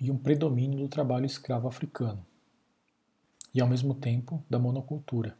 e 0.00 0.10
um 0.10 0.16
predomínio 0.16 0.78
do 0.78 0.88
trabalho 0.88 1.26
escravo 1.26 1.66
africano, 1.66 2.24
e 3.52 3.60
ao 3.60 3.68
mesmo 3.68 3.94
tempo 3.94 4.42
da 4.48 4.58
monocultura. 4.58 5.36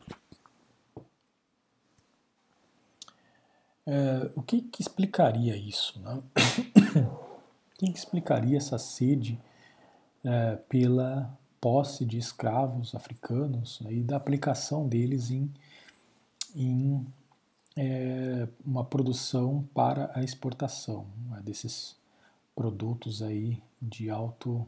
É, 3.87 4.31
o 4.35 4.43
que, 4.43 4.63
que, 4.63 4.83
explicaria 4.83 5.57
isso? 5.57 6.01
Né? 6.01 6.23
o 7.01 7.79
que, 7.79 7.93
que, 7.93 7.99
explicaria 7.99 8.57
essa 8.57 8.79
sede 8.79 9.41
é, 10.25 10.57
pela 10.69 11.33
posse 11.61 12.05
de 12.05 12.19
escravos 12.19 12.95
africanos 12.95 13.81
né, 13.81 13.93
e 13.93 14.03
da 14.03 14.17
aplicação 14.17 14.89
deles 14.89 15.31
em 15.31 15.51
em 16.57 17.07
é, 17.77 18.49
uma 18.65 18.83
produção 18.83 19.69
para 19.75 20.11
a 20.15 20.23
exportação 20.23 21.07
né, 21.29 21.43
desses 21.45 21.95
produtos 22.55 23.21
aí 23.23 23.63
de 23.81 24.09
alto 24.09 24.67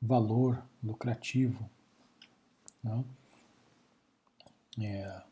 valor 0.00 0.64
lucrativo. 0.82 1.68
Né? 2.82 3.04
É, 4.80 5.22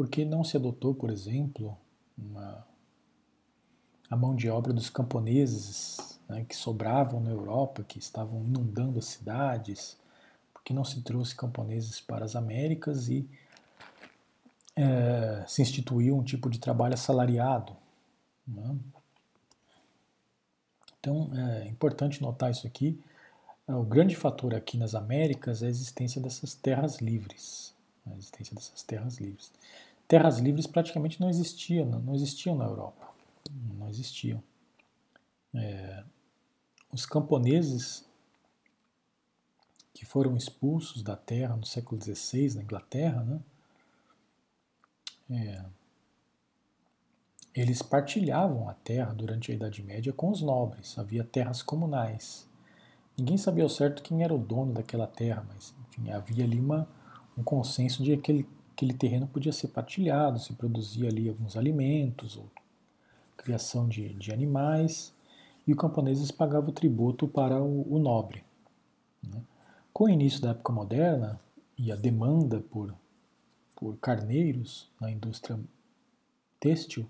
por 0.00 0.08
que 0.08 0.24
não 0.24 0.42
se 0.42 0.56
adotou, 0.56 0.94
por 0.94 1.10
exemplo, 1.10 1.76
uma, 2.16 2.66
a 4.08 4.16
mão 4.16 4.34
de 4.34 4.48
obra 4.48 4.72
dos 4.72 4.88
camponeses 4.88 6.18
né, 6.26 6.42
que 6.48 6.56
sobravam 6.56 7.20
na 7.20 7.28
Europa, 7.28 7.84
que 7.86 7.98
estavam 7.98 8.42
inundando 8.42 8.98
as 8.98 9.04
cidades? 9.04 9.98
Por 10.54 10.62
que 10.62 10.72
não 10.72 10.84
se 10.84 11.02
trouxe 11.02 11.36
camponeses 11.36 12.00
para 12.00 12.24
as 12.24 12.34
Américas 12.34 13.10
e 13.10 13.28
é, 14.74 15.44
se 15.46 15.60
instituiu 15.60 16.16
um 16.16 16.24
tipo 16.24 16.48
de 16.48 16.58
trabalho 16.58 16.94
assalariado. 16.94 17.76
Né? 18.48 18.78
Então 20.98 21.30
é 21.34 21.66
importante 21.66 22.22
notar 22.22 22.50
isso 22.50 22.66
aqui. 22.66 22.98
É, 23.68 23.74
o 23.74 23.82
grande 23.82 24.16
fator 24.16 24.54
aqui 24.54 24.78
nas 24.78 24.94
Américas 24.94 25.62
é 25.62 25.66
a 25.66 25.68
existência 25.68 26.22
dessas 26.22 26.54
terras 26.54 27.00
livres. 27.02 27.74
A 28.06 28.16
existência 28.16 28.54
dessas 28.54 28.82
terras 28.82 29.18
livres. 29.18 29.52
Terras 30.10 30.40
livres 30.40 30.66
praticamente 30.66 31.20
não 31.20 31.30
existiam, 31.30 31.86
não 31.86 32.16
existiam 32.16 32.56
na 32.56 32.64
Europa. 32.64 33.14
Não 33.78 33.88
existiam. 33.88 34.42
É, 35.54 36.02
os 36.92 37.06
camponeses 37.06 38.04
que 39.94 40.04
foram 40.04 40.36
expulsos 40.36 41.04
da 41.04 41.14
terra 41.14 41.54
no 41.54 41.64
século 41.64 42.02
XVI 42.02 42.56
na 42.56 42.62
Inglaterra, 42.62 43.22
né, 43.22 43.40
é, 45.30 45.64
eles 47.54 47.80
partilhavam 47.80 48.68
a 48.68 48.74
terra 48.74 49.14
durante 49.14 49.52
a 49.52 49.54
Idade 49.54 49.80
Média 49.80 50.12
com 50.12 50.30
os 50.32 50.42
nobres, 50.42 50.98
havia 50.98 51.22
terras 51.22 51.62
comunais. 51.62 52.50
Ninguém 53.16 53.36
sabia 53.36 53.62
ao 53.62 53.70
certo 53.70 54.02
quem 54.02 54.24
era 54.24 54.34
o 54.34 54.38
dono 54.38 54.72
daquela 54.72 55.06
terra, 55.06 55.46
mas 55.46 55.72
enfim, 55.88 56.10
havia 56.10 56.42
ali 56.42 56.58
uma, 56.58 56.88
um 57.38 57.44
consenso 57.44 58.02
de 58.02 58.16
que 58.16 58.18
aquele, 58.18 58.59
aquele 58.80 58.94
terreno 58.94 59.26
podia 59.26 59.52
ser 59.52 59.68
partilhado, 59.68 60.38
se 60.38 60.54
produzia 60.54 61.10
ali 61.10 61.28
alguns 61.28 61.54
alimentos, 61.54 62.38
ou 62.38 62.50
criação 63.36 63.86
de, 63.86 64.14
de 64.14 64.32
animais, 64.32 65.12
e 65.66 65.72
os 65.72 65.78
camponeses 65.78 66.30
pagavam 66.30 66.72
tributo 66.72 67.28
para 67.28 67.62
o, 67.62 67.94
o 67.94 67.98
nobre. 67.98 68.42
Né? 69.22 69.42
Com 69.92 70.04
o 70.04 70.08
início 70.08 70.40
da 70.40 70.50
época 70.50 70.72
moderna 70.72 71.38
e 71.76 71.92
a 71.92 71.96
demanda 71.96 72.60
por 72.60 72.94
por 73.76 73.96
carneiros 73.96 74.90
na 75.00 75.10
indústria 75.10 75.58
têxtil 76.60 77.06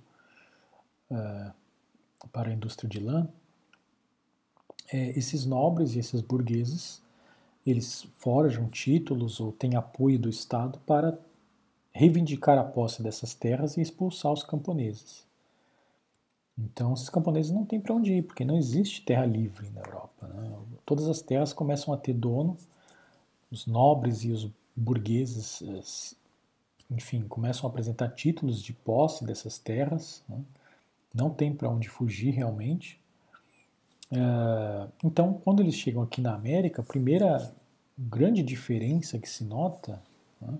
uh, 1.10 1.52
para 2.30 2.50
a 2.50 2.54
indústria 2.54 2.88
de 2.88 3.00
lã, 3.00 3.28
é, 4.92 5.10
esses 5.18 5.44
nobres 5.44 5.96
e 5.96 5.98
esses 5.98 6.20
burgueses 6.20 7.02
eles 7.66 8.06
forjam 8.18 8.68
títulos 8.68 9.40
ou 9.40 9.50
têm 9.50 9.74
apoio 9.74 10.16
do 10.16 10.28
Estado 10.28 10.78
para 10.86 11.18
reivindicar 11.92 12.58
a 12.58 12.64
posse 12.64 13.02
dessas 13.02 13.34
terras 13.34 13.76
e 13.76 13.80
expulsar 13.80 14.32
os 14.32 14.42
camponeses. 14.42 15.24
Então, 16.58 16.92
esses 16.92 17.08
camponeses 17.08 17.50
não 17.50 17.64
têm 17.64 17.80
para 17.80 17.94
onde 17.94 18.12
ir, 18.12 18.22
porque 18.22 18.44
não 18.44 18.56
existe 18.56 19.02
terra 19.02 19.24
livre 19.24 19.70
na 19.70 19.80
Europa. 19.80 20.26
Né? 20.26 20.52
Todas 20.84 21.08
as 21.08 21.22
terras 21.22 21.52
começam 21.52 21.92
a 21.94 21.96
ter 21.96 22.12
dono, 22.12 22.56
os 23.50 23.66
nobres 23.66 24.24
e 24.24 24.30
os 24.30 24.48
burgueses 24.76 25.62
eh, 25.62 26.16
enfim, 26.90 27.22
começam 27.28 27.68
a 27.68 27.70
apresentar 27.70 28.08
títulos 28.08 28.62
de 28.62 28.72
posse 28.72 29.24
dessas 29.24 29.58
terras, 29.58 30.22
né? 30.28 30.40
não 31.14 31.30
tem 31.30 31.54
para 31.54 31.68
onde 31.68 31.88
fugir 31.88 32.30
realmente. 32.32 33.00
É, 34.10 34.88
então, 35.04 35.34
quando 35.44 35.60
eles 35.60 35.74
chegam 35.74 36.02
aqui 36.02 36.20
na 36.20 36.34
América, 36.34 36.82
a 36.82 36.84
primeira 36.84 37.52
grande 37.96 38.42
diferença 38.42 39.18
que 39.18 39.28
se 39.28 39.44
nota, 39.44 40.02
né? 40.40 40.58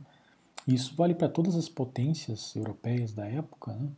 Isso 0.66 0.94
vale 0.94 1.14
para 1.14 1.28
todas 1.28 1.56
as 1.56 1.68
potências 1.68 2.54
europeias 2.54 3.12
da 3.12 3.26
época, 3.26 3.72
né? 3.74 3.90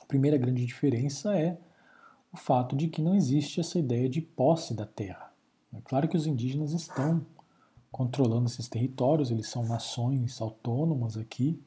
a 0.00 0.04
primeira 0.06 0.36
grande 0.36 0.64
diferença 0.64 1.36
é 1.36 1.58
o 2.32 2.36
fato 2.36 2.74
de 2.74 2.88
que 2.88 3.02
não 3.02 3.14
existe 3.14 3.60
essa 3.60 3.78
ideia 3.78 4.08
de 4.08 4.20
posse 4.20 4.74
da 4.74 4.86
terra. 4.86 5.32
É 5.72 5.80
claro 5.82 6.08
que 6.08 6.16
os 6.16 6.26
indígenas 6.26 6.72
estão 6.72 7.24
controlando 7.90 8.46
esses 8.46 8.68
territórios, 8.68 9.30
eles 9.30 9.48
são 9.48 9.66
nações 9.66 10.40
autônomas 10.40 11.16
aqui, 11.16 11.60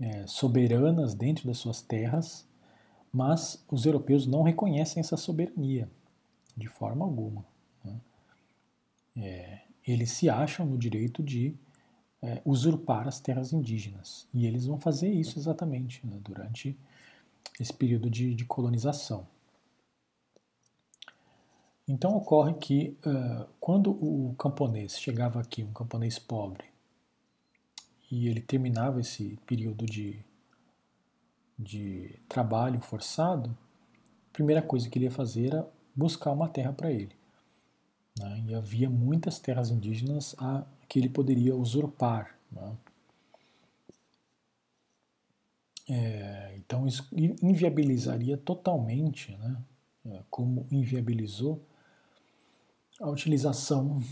é, 0.00 0.26
soberanas 0.26 1.14
dentro 1.14 1.46
das 1.46 1.58
suas 1.58 1.80
terras, 1.80 2.46
mas 3.12 3.64
os 3.70 3.86
europeus 3.86 4.26
não 4.26 4.42
reconhecem 4.42 5.00
essa 5.00 5.16
soberania 5.16 5.88
de 6.56 6.66
forma 6.66 7.04
alguma. 7.04 7.44
Né? 7.84 8.00
É, 9.16 9.60
eles 9.86 10.10
se 10.10 10.28
acham 10.28 10.66
no 10.66 10.76
direito 10.76 11.22
de 11.22 11.54
é, 12.22 12.40
usurpar 12.44 13.08
as 13.08 13.18
terras 13.18 13.52
indígenas 13.52 14.28
e 14.32 14.46
eles 14.46 14.66
vão 14.66 14.78
fazer 14.78 15.10
isso 15.10 15.38
exatamente 15.38 16.06
né, 16.06 16.18
durante 16.22 16.78
esse 17.58 17.72
período 17.72 18.08
de, 18.08 18.34
de 18.34 18.44
colonização. 18.44 19.26
Então 21.86 22.16
ocorre 22.16 22.54
que 22.54 22.96
uh, 23.04 23.46
quando 23.58 23.90
o 23.90 24.34
camponês 24.38 24.98
chegava 24.98 25.40
aqui, 25.40 25.64
um 25.64 25.72
camponês 25.72 26.18
pobre, 26.18 26.64
e 28.10 28.28
ele 28.28 28.40
terminava 28.40 29.00
esse 29.00 29.38
período 29.46 29.84
de, 29.84 30.24
de 31.58 32.20
trabalho 32.28 32.80
forçado, 32.80 33.56
a 34.30 34.32
primeira 34.32 34.62
coisa 34.62 34.88
que 34.88 34.98
ele 34.98 35.06
ia 35.06 35.10
fazer 35.10 35.48
era 35.48 35.68
buscar 35.94 36.30
uma 36.30 36.48
terra 36.48 36.72
para 36.72 36.92
ele. 36.92 37.14
Né? 38.18 38.44
E 38.48 38.54
havia 38.54 38.88
muitas 38.88 39.38
terras 39.38 39.70
indígenas 39.70 40.36
a, 40.38 40.64
que 40.92 40.98
ele 40.98 41.08
poderia 41.08 41.56
usurpar. 41.56 42.36
Né? 42.52 42.76
É, 45.88 46.54
então 46.58 46.86
isso 46.86 47.08
inviabilizaria 47.10 48.36
totalmente, 48.36 49.34
né? 49.38 49.56
É, 50.04 50.20
como 50.28 50.66
inviabilizou 50.70 51.62
a 53.00 53.08
utilização 53.08 54.02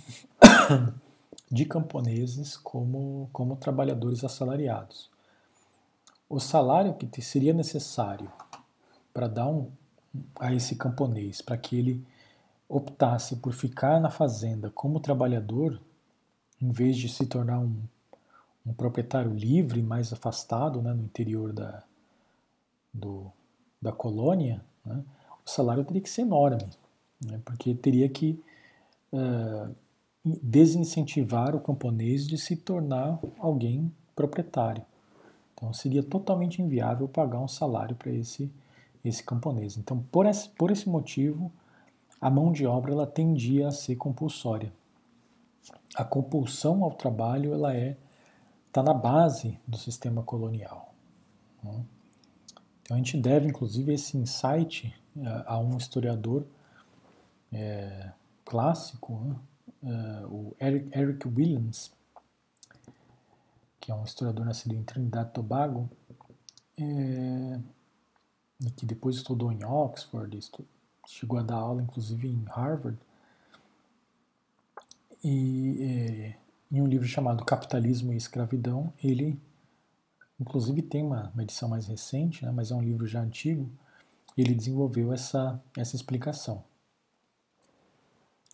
de 1.52 1.66
camponeses 1.66 2.56
como, 2.56 3.28
como 3.30 3.56
trabalhadores 3.56 4.24
assalariados. 4.24 5.10
O 6.30 6.40
salário 6.40 6.94
que 6.94 7.20
seria 7.20 7.52
necessário 7.52 8.32
para 9.12 9.28
dar 9.28 9.48
um, 9.48 9.70
a 10.36 10.54
esse 10.54 10.76
camponês, 10.76 11.42
para 11.42 11.58
que 11.58 11.76
ele 11.76 12.06
optasse 12.66 13.36
por 13.36 13.52
ficar 13.52 14.00
na 14.00 14.08
fazenda 14.08 14.70
como 14.70 14.98
trabalhador, 14.98 15.78
em 16.60 16.70
vez 16.70 16.96
de 16.96 17.08
se 17.08 17.26
tornar 17.26 17.58
um, 17.58 17.76
um 18.66 18.72
proprietário 18.72 19.32
livre, 19.32 19.82
mais 19.82 20.12
afastado, 20.12 20.82
né, 20.82 20.92
no 20.92 21.02
interior 21.02 21.52
da, 21.52 21.82
do, 22.92 23.30
da 23.80 23.92
colônia, 23.92 24.62
né, 24.84 25.02
o 25.44 25.50
salário 25.50 25.84
teria 25.84 26.02
que 26.02 26.10
ser 26.10 26.22
enorme, 26.22 26.66
né, 27.24 27.40
porque 27.44 27.74
teria 27.74 28.08
que 28.08 28.42
uh, 29.12 29.74
desincentivar 30.24 31.56
o 31.56 31.60
camponês 31.60 32.26
de 32.26 32.36
se 32.36 32.56
tornar 32.56 33.18
alguém 33.38 33.90
proprietário. 34.14 34.84
Então 35.54 35.72
seria 35.72 36.02
totalmente 36.02 36.62
inviável 36.62 37.08
pagar 37.08 37.40
um 37.40 37.48
salário 37.48 37.96
para 37.96 38.10
esse, 38.12 38.50
esse 39.04 39.22
camponês. 39.22 39.76
Então, 39.76 40.02
por 40.10 40.26
esse, 40.26 40.48
por 40.48 40.70
esse 40.70 40.88
motivo, 40.88 41.50
a 42.20 42.30
mão 42.30 42.52
de 42.52 42.66
obra 42.66 42.92
ela 42.92 43.06
tendia 43.06 43.68
a 43.68 43.72
ser 43.72 43.96
compulsória. 43.96 44.72
A 45.94 46.04
compulsão 46.04 46.84
ao 46.84 46.92
trabalho 46.92 47.52
ela 47.52 47.74
é 47.74 47.96
está 48.66 48.82
na 48.82 48.94
base 48.94 49.58
do 49.66 49.76
sistema 49.76 50.22
colonial. 50.22 50.94
Né? 51.62 51.84
Então 52.82 52.96
a 52.96 52.98
gente 52.98 53.16
deve, 53.16 53.48
inclusive, 53.48 53.92
esse 53.92 54.16
insight 54.16 54.94
a 55.46 55.58
um 55.58 55.76
historiador 55.76 56.46
é, 57.52 58.12
clássico, 58.44 59.18
né? 59.20 59.36
é, 59.82 60.26
o 60.26 60.54
Eric, 60.60 60.98
Eric 60.98 61.28
Williams, 61.28 61.92
que 63.80 63.90
é 63.90 63.94
um 63.94 64.04
historiador 64.04 64.44
nascido 64.44 64.74
em 64.74 64.84
Trinidad 64.84 65.28
e 65.28 65.32
Tobago, 65.32 65.90
é, 66.78 67.60
e 68.62 68.70
que 68.70 68.86
depois 68.86 69.16
estudou 69.16 69.50
em 69.50 69.64
Oxford, 69.64 70.36
estudou, 70.36 70.66
chegou 71.06 71.38
a 71.38 71.42
dar 71.42 71.56
aula 71.56 71.82
inclusive 71.82 72.28
em 72.28 72.44
Harvard, 72.44 72.98
e 75.22 75.83
é, 75.83 76.37
em 76.72 76.80
um 76.80 76.87
livro 76.87 77.06
chamado 77.06 77.44
Capitalismo 77.44 78.12
e 78.12 78.16
Escravidão, 78.16 78.92
ele 79.02 79.40
inclusive 80.40 80.80
tem 80.80 81.04
uma, 81.04 81.30
uma 81.30 81.42
edição 81.42 81.68
mais 81.68 81.87
recente, 81.87 82.44
né, 82.44 82.50
mas 82.50 82.70
é 82.70 82.74
um 82.74 82.80
livro 82.80 83.06
já 83.06 83.20
antigo, 83.20 83.70
ele 84.37 84.54
desenvolveu 84.54 85.12
essa, 85.12 85.62
essa 85.76 85.94
explicação. 85.94 86.64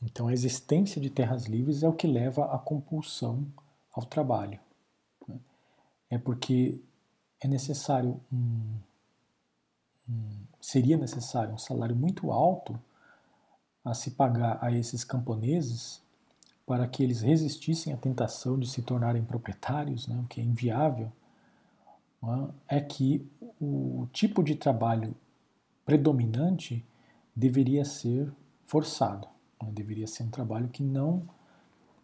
Então, 0.02 0.28
a 0.28 0.32
existência 0.32 1.00
de 1.00 1.08
terras 1.08 1.44
livres 1.44 1.82
é 1.82 1.88
o 1.88 1.92
que 1.92 2.06
leva 2.06 2.52
à 2.54 2.58
compulsão 2.58 3.46
ao 3.92 4.04
trabalho. 4.04 4.58
Né? 5.26 5.38
É 6.10 6.18
porque 6.18 6.80
é 7.40 7.48
necessário 7.48 8.20
um, 8.32 8.78
um, 10.08 10.40
seria 10.60 10.96
necessário 10.96 11.54
um 11.54 11.58
salário 11.58 11.96
muito 11.96 12.30
alto 12.30 12.78
a 13.84 13.94
se 13.94 14.10
pagar 14.10 14.58
a 14.62 14.72
esses 14.72 15.04
camponeses 15.04 16.02
para 16.66 16.86
que 16.88 17.02
eles 17.02 17.20
resistissem 17.20 17.92
à 17.92 17.96
tentação 17.96 18.58
de 18.58 18.68
se 18.68 18.82
tornarem 18.82 19.24
proprietários, 19.24 20.08
né, 20.08 20.18
o 20.18 20.26
que 20.26 20.40
é 20.40 20.44
inviável, 20.44 21.12
né, 22.20 22.48
é 22.68 22.80
que 22.80 23.24
o 23.60 24.08
tipo 24.12 24.42
de 24.42 24.56
trabalho 24.56 25.14
predominante 25.84 26.84
deveria 27.34 27.84
ser 27.84 28.32
forçado, 28.64 29.28
né, 29.62 29.70
deveria 29.72 30.08
ser 30.08 30.24
um 30.24 30.30
trabalho 30.30 30.68
que 30.68 30.82
não 30.82 31.22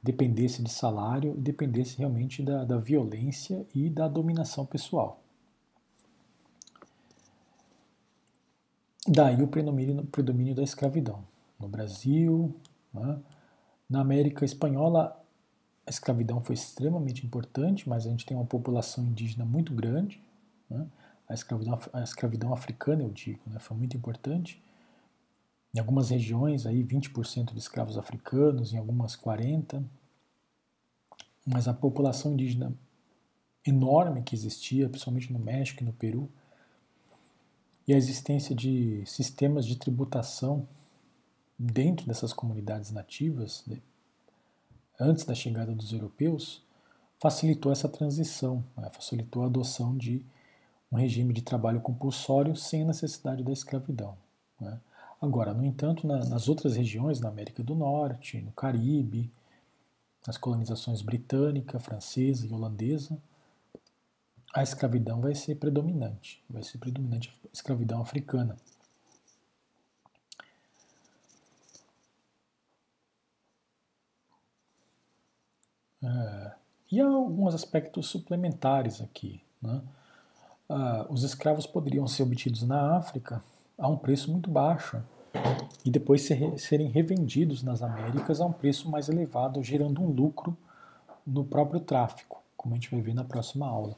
dependesse 0.01 0.62
de 0.62 0.70
salário, 0.70 1.35
dependesse 1.35 1.98
realmente 1.98 2.42
da, 2.42 2.64
da 2.64 2.79
violência 2.79 3.66
e 3.75 3.90
da 3.90 4.07
dominação 4.07 4.64
pessoal. 4.64 5.20
Daí 9.07 9.42
o 9.42 9.48
predomínio, 9.48 10.05
predomínio 10.07 10.55
da 10.55 10.62
escravidão. 10.62 11.25
No 11.59 11.68
Brasil, 11.68 12.55
né, 12.94 13.18
na 13.92 14.00
América 14.00 14.42
Espanhola, 14.42 15.22
a 15.87 15.90
escravidão 15.90 16.40
foi 16.40 16.55
extremamente 16.55 17.26
importante, 17.26 17.87
mas 17.87 18.07
a 18.07 18.09
gente 18.09 18.24
tem 18.24 18.35
uma 18.35 18.46
população 18.46 19.05
indígena 19.05 19.44
muito 19.44 19.74
grande. 19.74 20.18
Né? 20.70 20.87
A, 21.28 21.35
escravidão, 21.35 21.78
a 21.92 22.02
escravidão 22.02 22.55
africana, 22.55 23.02
eu 23.02 23.11
digo, 23.11 23.40
né? 23.46 23.59
foi 23.59 23.76
muito 23.76 23.94
importante. 23.94 24.62
Em 25.74 25.78
algumas 25.78 26.09
regiões, 26.09 26.64
aí 26.64 26.83
20% 26.83 27.52
de 27.52 27.59
escravos 27.59 27.98
africanos, 27.98 28.72
em 28.72 28.78
algumas 28.78 29.14
40%. 29.14 29.85
Mas 31.44 31.68
a 31.68 31.74
população 31.74 32.33
indígena 32.33 32.72
enorme 33.66 34.22
que 34.22 34.35
existia, 34.35 34.88
principalmente 34.88 35.31
no 35.31 35.38
México 35.38 35.83
e 35.83 35.85
no 35.85 35.92
Peru, 35.92 36.31
e 37.87 37.92
a 37.92 37.96
existência 37.96 38.55
de 38.55 39.05
sistemas 39.05 39.66
de 39.66 39.76
tributação 39.76 40.66
dentro 41.62 42.07
dessas 42.07 42.33
comunidades 42.33 42.90
nativas, 42.90 43.62
né, 43.66 43.79
antes 44.98 45.25
da 45.25 45.35
chegada 45.35 45.72
dos 45.72 45.92
europeus, 45.92 46.62
facilitou 47.20 47.70
essa 47.70 47.88
transição, 47.88 48.64
né, 48.77 48.90
facilitou 48.90 49.44
a 49.44 49.46
adoção 49.46 49.96
de 49.96 50.25
um 50.90 50.96
regime 50.96 51.33
de 51.33 51.42
trabalho 51.42 51.81
compulsório 51.81 52.57
sem 52.57 52.83
a 52.83 52.87
necessidade 52.87 53.44
da 53.44 53.53
escravidão. 53.53 54.16
Né. 54.61 54.79
Agora, 55.20 55.55
no 55.55 55.64
entanto, 55.64 56.07
na, 56.07 56.25
nas 56.25 56.48
outras 56.48 56.75
regiões, 56.75 57.20
na 57.20 57.29
América 57.29 57.62
do 57.62 57.77
Norte, 57.77 58.40
no 58.40 58.51
Caribe, 58.51 59.31
nas 60.27 60.37
colonizações 60.37 61.01
britânica, 61.01 61.79
francesa 61.79 62.46
e 62.46 62.53
holandesa, 62.53 63.16
a 64.53 64.62
escravidão 64.62 65.20
vai 65.20 65.35
ser 65.35 65.55
predominante, 65.55 66.42
vai 66.51 66.62
ser 66.62 66.79
predominante 66.79 67.33
a 67.44 67.48
escravidão 67.53 68.03
africana. 68.03 68.57
É, 76.02 76.52
e 76.90 77.00
há 77.00 77.06
alguns 77.06 77.54
aspectos 77.54 78.08
suplementares 78.08 79.00
aqui. 79.00 79.40
Né? 79.60 79.80
Ah, 80.68 81.06
os 81.08 81.22
escravos 81.22 81.66
poderiam 81.66 82.06
ser 82.06 82.22
obtidos 82.22 82.62
na 82.62 82.96
África 82.96 83.42
a 83.78 83.88
um 83.88 83.96
preço 83.96 84.30
muito 84.30 84.50
baixo 84.50 85.02
e 85.84 85.90
depois 85.90 86.22
ser, 86.22 86.58
serem 86.58 86.88
revendidos 86.88 87.62
nas 87.62 87.82
Américas 87.82 88.40
a 88.40 88.46
um 88.46 88.52
preço 88.52 88.90
mais 88.90 89.08
elevado, 89.08 89.62
gerando 89.62 90.02
um 90.02 90.10
lucro 90.10 90.56
no 91.26 91.44
próprio 91.44 91.80
tráfico, 91.80 92.42
como 92.56 92.74
a 92.74 92.76
gente 92.76 92.90
vai 92.90 93.00
ver 93.00 93.14
na 93.14 93.24
próxima 93.24 93.66
aula. 93.66 93.96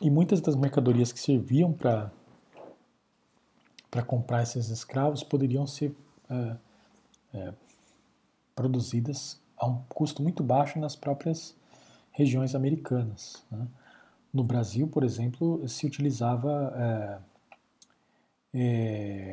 E 0.00 0.10
muitas 0.10 0.40
das 0.40 0.56
mercadorias 0.56 1.12
que 1.12 1.20
serviam 1.20 1.72
para 1.72 2.10
para 3.90 4.02
comprar 4.02 4.42
esses 4.44 4.68
escravos 4.68 5.24
poderiam 5.24 5.66
ser 5.66 5.92
é, 6.30 6.56
é, 7.34 7.52
produzidas 8.54 9.40
a 9.56 9.66
um 9.66 9.82
custo 9.88 10.22
muito 10.22 10.42
baixo 10.42 10.78
nas 10.78 10.96
próprias 10.96 11.56
regiões 12.12 12.54
americanas. 12.54 13.44
Né? 13.50 13.66
No 14.32 14.44
Brasil, 14.44 14.86
por 14.88 15.04
exemplo, 15.04 15.66
se 15.68 15.86
utilizava 15.86 16.72
é, 18.54 18.60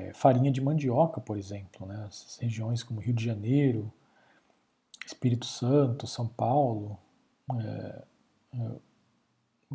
é, 0.10 0.12
farinha 0.14 0.52
de 0.52 0.62
mandioca, 0.62 1.22
por 1.22 1.38
exemplo. 1.38 1.86
Né? 1.86 2.04
As 2.08 2.38
regiões 2.42 2.84
como 2.84 3.00
Rio 3.00 3.14
de 3.14 3.24
Janeiro, 3.24 3.92
Espírito 5.06 5.46
Santo, 5.46 6.06
São 6.08 6.28
Paulo, 6.28 6.98
é, 7.60 8.04
é, 8.54 8.72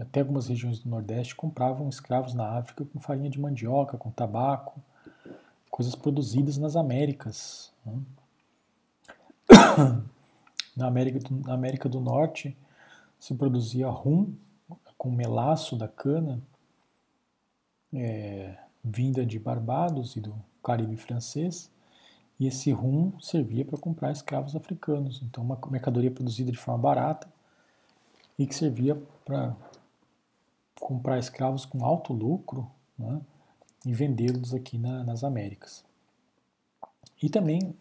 até 0.00 0.20
algumas 0.20 0.48
regiões 0.48 0.78
do 0.78 0.88
Nordeste 0.88 1.34
compravam 1.34 1.88
escravos 1.88 2.34
na 2.34 2.58
África 2.58 2.84
com 2.84 2.98
farinha 2.98 3.30
de 3.30 3.40
mandioca, 3.40 3.96
com 3.98 4.10
tabaco, 4.10 4.80
coisas 5.70 5.94
produzidas 5.94 6.58
nas 6.58 6.76
Américas. 6.76 7.72
Né? 7.84 7.98
na, 10.76 10.86
América 10.86 11.18
do, 11.18 11.40
na 11.46 11.54
América 11.54 11.88
do 11.88 12.00
Norte 12.00 12.56
se 13.18 13.34
produzia 13.34 13.88
rum 13.88 14.34
com 14.98 15.10
melaço 15.10 15.76
da 15.76 15.88
cana, 15.88 16.40
é, 17.92 18.56
vinda 18.82 19.24
de 19.26 19.38
Barbados 19.38 20.16
e 20.16 20.20
do 20.20 20.34
Caribe 20.62 20.96
francês, 20.96 21.70
e 22.38 22.46
esse 22.46 22.72
rum 22.72 23.12
servia 23.20 23.64
para 23.64 23.78
comprar 23.78 24.10
escravos 24.10 24.56
africanos. 24.56 25.20
Então, 25.22 25.44
uma 25.44 25.58
mercadoria 25.70 26.10
produzida 26.10 26.50
de 26.50 26.58
forma 26.58 26.80
barata 26.82 27.28
e 28.38 28.46
que 28.46 28.54
servia 28.54 29.00
para 29.24 29.54
comprar 30.80 31.18
escravos 31.18 31.64
com 31.64 31.84
alto 31.84 32.12
lucro 32.12 32.68
né, 32.98 33.20
e 33.86 33.94
vendê-los 33.94 34.52
aqui 34.52 34.78
na, 34.78 35.04
nas 35.04 35.22
Américas. 35.22 35.84
E 37.22 37.30
também 37.30 37.74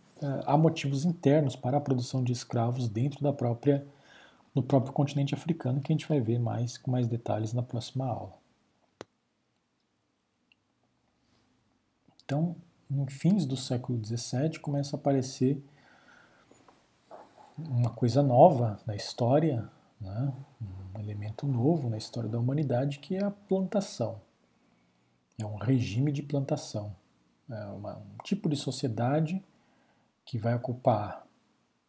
há 0.45 0.57
motivos 0.57 1.05
internos 1.05 1.55
para 1.55 1.77
a 1.77 1.81
produção 1.81 2.23
de 2.23 2.31
escravos 2.31 2.87
dentro 2.87 3.21
da 3.23 3.33
própria 3.33 3.85
no 4.53 4.61
próprio 4.61 4.93
continente 4.93 5.33
africano 5.33 5.79
que 5.79 5.91
a 5.91 5.95
gente 5.95 6.07
vai 6.07 6.19
ver 6.19 6.37
mais 6.37 6.77
com 6.77 6.91
mais 6.91 7.07
detalhes 7.07 7.53
na 7.53 7.63
próxima 7.63 8.05
aula. 8.05 8.33
Então, 12.23 12.55
em 12.89 13.07
fins 13.07 13.45
do 13.45 13.55
século 13.55 14.03
XVII 14.03 14.59
começa 14.59 14.95
a 14.95 14.99
aparecer 14.99 15.63
uma 17.57 17.89
coisa 17.89 18.21
nova 18.21 18.77
na 18.85 18.95
história, 18.95 19.69
né? 19.99 20.33
um 20.95 20.99
elemento 20.99 21.47
novo 21.47 21.89
na 21.89 21.97
história 21.97 22.29
da 22.29 22.39
humanidade 22.39 22.99
que 22.99 23.15
é 23.15 23.23
a 23.23 23.31
plantação. 23.31 24.21
É 25.39 25.45
um 25.45 25.55
regime 25.55 26.11
de 26.11 26.21
plantação, 26.21 26.93
é 27.49 27.65
uma, 27.67 27.97
um 27.97 28.23
tipo 28.23 28.49
de 28.49 28.55
sociedade 28.55 29.41
que 30.25 30.37
vai 30.37 30.55
ocupar 30.55 31.25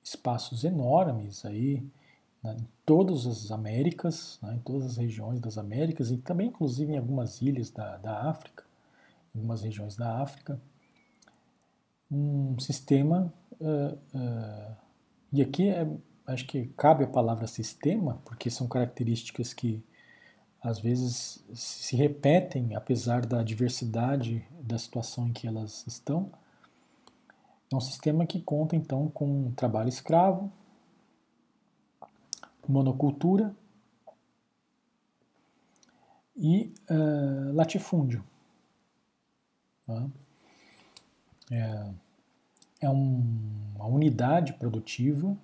espaços 0.03 0.65
enormes 0.65 1.45
aí 1.45 1.83
né, 2.43 2.57
em 2.59 2.69
todas 2.85 3.27
as 3.27 3.51
Américas, 3.51 4.39
né, 4.43 4.55
em 4.55 4.59
todas 4.59 4.87
as 4.87 4.97
regiões 4.97 5.41
das 5.41 5.57
Américas 5.57 6.11
e 6.11 6.17
também 6.17 6.49
inclusive 6.49 6.93
em 6.93 6.99
algumas 6.99 7.41
ilhas 7.41 7.71
da, 7.71 7.97
da 7.99 8.29
África, 8.29 8.65
em 9.35 9.39
algumas 9.39 9.63
regiões 9.63 9.97
da 9.97 10.21
África, 10.21 10.61
um 12.11 12.59
sistema 12.59 13.33
uh, 13.61 14.19
uh, 14.19 14.77
e 15.33 15.41
aqui 15.41 15.69
é, 15.69 15.89
acho 16.27 16.47
que 16.47 16.67
cabe 16.77 17.05
a 17.05 17.09
palavra 17.09 17.47
sistema 17.47 18.21
porque 18.25 18.51
são 18.51 18.69
características 18.69 19.55
que 19.55 19.83
às 20.61 20.79
vezes 20.79 21.43
se 21.55 21.97
repetem 21.97 22.75
apesar 22.75 23.25
da 23.25 23.43
diversidade 23.43 24.47
da 24.61 24.79
situação 24.79 25.29
em 25.29 25.33
que 25.33 25.47
elas 25.47 25.87
estão 25.87 26.31
é 27.75 27.77
um 27.77 27.81
sistema 27.81 28.27
que 28.27 28.41
conta 28.41 28.77
então 28.77 29.09
com 29.09 29.53
trabalho 29.53 29.89
escravo, 29.89 30.51
monocultura, 32.67 33.55
e 36.37 36.73
uh, 36.91 37.53
latifúndio. 37.55 38.25
Tá? 39.87 40.07
É, 41.51 41.91
é 42.83 42.91
um, 42.91 43.23
uma 43.77 43.87
unidade 43.87 44.55
produtiva 44.55 45.37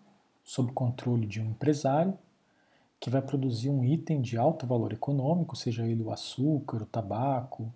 sob 0.44 0.72
controle 0.72 1.26
de 1.26 1.40
um 1.40 1.50
empresário 1.50 2.18
que 2.98 3.10
vai 3.10 3.22
produzir 3.22 3.70
um 3.70 3.84
item 3.84 4.20
de 4.20 4.36
alto 4.36 4.66
valor 4.66 4.92
econômico, 4.92 5.54
seja 5.54 5.86
ele 5.86 6.02
o 6.02 6.10
açúcar, 6.10 6.82
o 6.82 6.86
tabaco, 6.86 7.72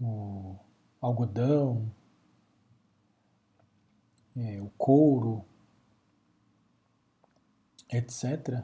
o 0.00 0.56
algodão, 1.00 1.90
é, 4.36 4.60
o 4.60 4.70
couro, 4.76 5.44
etc. 7.90 8.62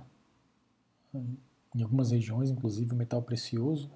Em 1.14 1.82
algumas 1.82 2.10
regiões, 2.10 2.50
inclusive 2.50 2.92
o 2.92 2.96
metal 2.96 3.22
precioso. 3.22 3.90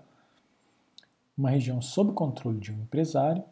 Uma 1.36 1.50
região 1.50 1.80
sob 1.80 2.12
controle 2.12 2.58
de 2.58 2.72
um 2.72 2.82
empresário, 2.82 3.42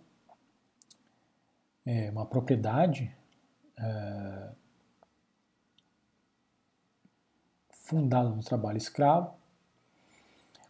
é, 1.86 2.10
uma 2.10 2.26
propriedade 2.26 3.14
é, 3.78 4.50
fundada 7.70 8.28
no 8.28 8.42
trabalho 8.42 8.76
escravo, 8.76 9.34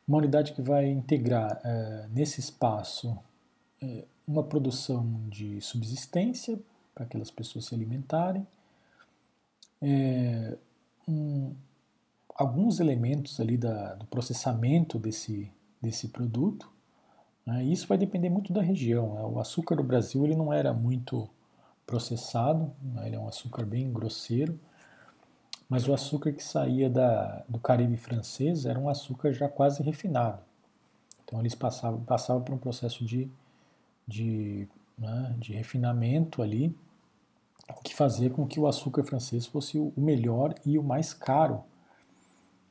uma 0.07 0.19
unidade 0.19 0.53
que 0.53 0.63
vai 0.63 0.87
integrar 0.87 1.61
é, 1.65 2.09
nesse 2.11 2.39
espaço 2.39 3.19
é, 3.83 4.05
uma 4.27 4.45
produção 4.45 5.29
de 5.29 5.61
subsistência 5.61 6.59
para 6.99 7.05
aquelas 7.05 7.31
pessoas 7.31 7.67
se 7.67 7.75
alimentarem, 7.77 8.45
é, 9.81 10.57
um, 11.07 11.55
alguns 12.35 12.81
elementos 12.81 13.39
ali 13.39 13.57
da, 13.57 13.95
do 13.95 14.05
processamento 14.07 14.99
desse, 14.99 15.49
desse 15.81 16.09
produto. 16.09 16.69
Né, 17.47 17.63
isso 17.63 17.87
vai 17.87 17.97
depender 17.97 18.29
muito 18.29 18.53
da 18.53 18.61
região. 18.61 19.15
Né, 19.15 19.23
o 19.23 19.39
açúcar 19.39 19.77
do 19.77 19.85
Brasil 19.85 20.25
ele 20.25 20.35
não 20.35 20.53
era 20.53 20.75
muito 20.75 21.29
processado, 21.87 22.73
né, 22.83 23.07
ele 23.07 23.15
é 23.15 23.19
um 23.21 23.29
açúcar 23.29 23.65
bem 23.65 23.93
grosseiro, 23.93 24.59
mas 25.69 25.87
o 25.87 25.95
açúcar 25.95 26.33
que 26.33 26.43
saía 26.43 26.91
da, 26.91 27.45
do 27.49 27.61
Caribe 27.61 27.97
francês 27.97 28.67
era 28.67 28.79
um 28.79 28.89
açúcar 28.89 29.33
já 29.33 29.49
quase 29.49 29.85
refinado. 29.85 30.41
Então 31.25 31.39
eles 31.39 31.55
passavam, 31.55 32.01
passavam 32.01 32.43
por 32.43 32.55
um 32.57 32.59
processo 32.59 33.05
de, 33.05 33.31
de, 34.07 34.67
né, 34.99 35.37
de 35.39 35.53
refinamento 35.53 36.43
ali, 36.43 36.75
que 37.85 37.95
fazia 37.95 38.31
com 38.31 38.47
que 38.47 38.59
o 38.59 38.67
açúcar 38.67 39.03
francês 39.05 39.47
fosse 39.47 39.79
o 39.79 39.93
melhor 39.97 40.55
e 40.65 40.79
o 40.79 40.83
mais 40.83 41.13
caro 41.13 41.63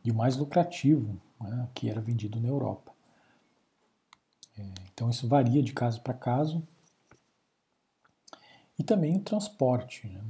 e 0.04 0.12
o 0.12 0.16
mais 0.16 0.38
lucrativo 0.38 1.20
né, 1.40 1.68
que 1.74 1.90
era 1.90 2.02
vendido 2.02 2.40
na 2.40 2.48
Europa. 2.48 2.92
É, 4.58 4.64
então 4.94 5.10
isso 5.10 5.28
varia 5.28 5.62
de 5.62 5.74
caso 5.74 6.02
para 6.02 6.14
caso. 6.14 6.66
E 8.80 8.84
também 8.84 9.18
o 9.18 9.22
transporte. 9.22 10.08
Né? 10.08 10.22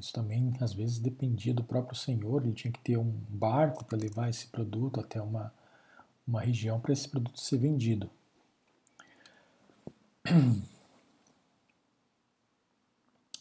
Isso 0.00 0.12
também 0.12 0.52
às 0.60 0.72
vezes 0.72 0.98
dependia 0.98 1.52
do 1.52 1.62
próprio 1.62 1.96
senhor, 1.96 2.42
ele 2.42 2.54
tinha 2.54 2.72
que 2.72 2.80
ter 2.80 2.96
um 2.96 3.10
barco 3.28 3.84
para 3.84 3.98
levar 3.98 4.30
esse 4.30 4.46
produto 4.46 5.00
até 5.00 5.20
uma, 5.20 5.52
uma 6.26 6.40
região 6.40 6.80
para 6.80 6.92
esse 6.92 7.08
produto 7.08 7.40
ser 7.40 7.58
vendido. 7.58 8.10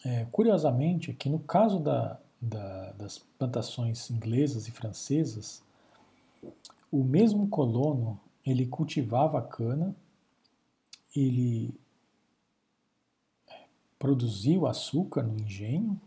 É, 0.04 0.26
curiosamente, 0.32 1.14
que 1.14 1.30
no 1.30 1.40
caso 1.40 1.80
da, 1.80 2.20
da, 2.42 2.92
das 2.94 3.20
plantações 3.38 4.10
inglesas 4.10 4.68
e 4.68 4.72
francesas, 4.72 5.62
o 6.92 7.04
mesmo 7.04 7.48
colono 7.48 8.20
ele 8.46 8.66
cultivava 8.66 9.38
a 9.38 9.42
cana, 9.42 9.96
ele 11.16 11.74
é, 13.48 13.66
produzia 14.00 14.60
o 14.60 14.66
açúcar 14.66 15.22
no 15.22 15.40
engenho 15.40 16.00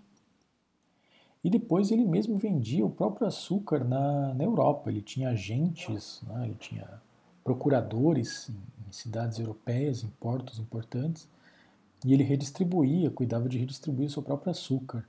e 1.44 1.50
depois 1.50 1.90
ele 1.90 2.04
mesmo 2.04 2.36
vendia 2.36 2.84
o 2.84 2.90
próprio 2.90 3.28
açúcar 3.28 3.84
na, 3.84 4.34
na 4.34 4.42
Europa. 4.42 4.90
Ele 4.90 5.02
tinha 5.02 5.28
agentes, 5.28 6.20
né? 6.26 6.46
ele 6.46 6.56
tinha 6.56 7.00
procuradores 7.44 8.48
em, 8.48 8.88
em 8.88 8.92
cidades 8.92 9.38
europeias, 9.38 10.02
em 10.02 10.08
portos 10.18 10.58
importantes, 10.58 11.28
e 12.04 12.12
ele 12.12 12.22
redistribuía, 12.22 13.10
cuidava 13.10 13.48
de 13.48 13.58
redistribuir 13.58 14.08
o 14.08 14.12
seu 14.12 14.22
próprio 14.22 14.50
açúcar. 14.50 15.08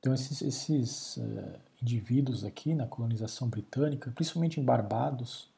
Então 0.00 0.14
esses, 0.14 0.40
esses 0.40 1.16
uh, 1.18 1.60
indivíduos 1.82 2.42
aqui 2.42 2.74
na 2.74 2.86
colonização 2.86 3.48
britânica, 3.48 4.10
principalmente 4.12 4.58
em 4.58 4.64
Barbados 4.64 5.50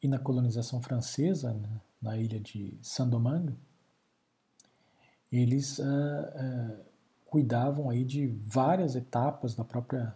e 0.00 0.06
na 0.06 0.18
colonização 0.18 0.80
francesa, 0.80 1.52
né, 1.52 1.80
na 2.00 2.16
ilha 2.16 2.38
de 2.38 2.78
Saint-Domingue, 2.80 3.56
eles 5.32 5.78
uh, 5.78 5.82
uh, 5.82 6.76
cuidavam 7.24 7.90
aí 7.90 8.04
de 8.04 8.28
várias 8.28 8.94
etapas 8.94 9.54
da 9.54 9.64
própria 9.64 10.14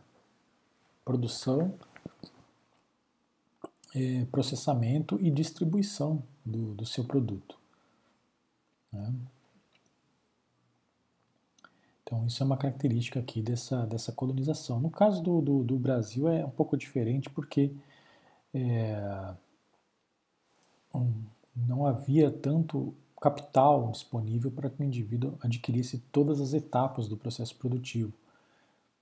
produção, 1.04 1.74
processamento 4.32 5.20
e 5.20 5.30
distribuição 5.30 6.20
do, 6.44 6.74
do 6.74 6.84
seu 6.84 7.04
produto. 7.04 7.56
Né? 8.94 9.12
Então, 12.02 12.26
isso 12.26 12.42
é 12.42 12.46
uma 12.46 12.56
característica 12.56 13.18
aqui 13.18 13.42
dessa, 13.42 13.86
dessa 13.86 14.12
colonização. 14.12 14.78
No 14.78 14.90
caso 14.90 15.22
do, 15.22 15.40
do, 15.40 15.64
do 15.64 15.78
Brasil 15.78 16.28
é 16.28 16.44
um 16.44 16.50
pouco 16.50 16.76
diferente 16.76 17.28
porque 17.28 17.74
é, 18.52 19.34
um, 20.94 21.12
não 21.56 21.86
havia 21.86 22.30
tanto 22.30 22.94
capital 23.20 23.90
disponível 23.90 24.50
para 24.50 24.68
que 24.68 24.82
o 24.82 24.84
indivíduo 24.84 25.38
adquirisse 25.40 25.98
todas 26.12 26.40
as 26.40 26.52
etapas 26.52 27.08
do 27.08 27.16
processo 27.16 27.56
produtivo. 27.56 28.12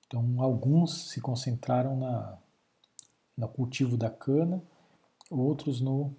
Então, 0.07 0.41
alguns 0.41 1.11
se 1.11 1.21
concentraram 1.21 1.97
na, 1.97 2.39
no 3.37 3.49
cultivo 3.49 3.97
da 3.97 4.09
cana, 4.09 4.63
outros 5.29 5.81
no 5.81 6.15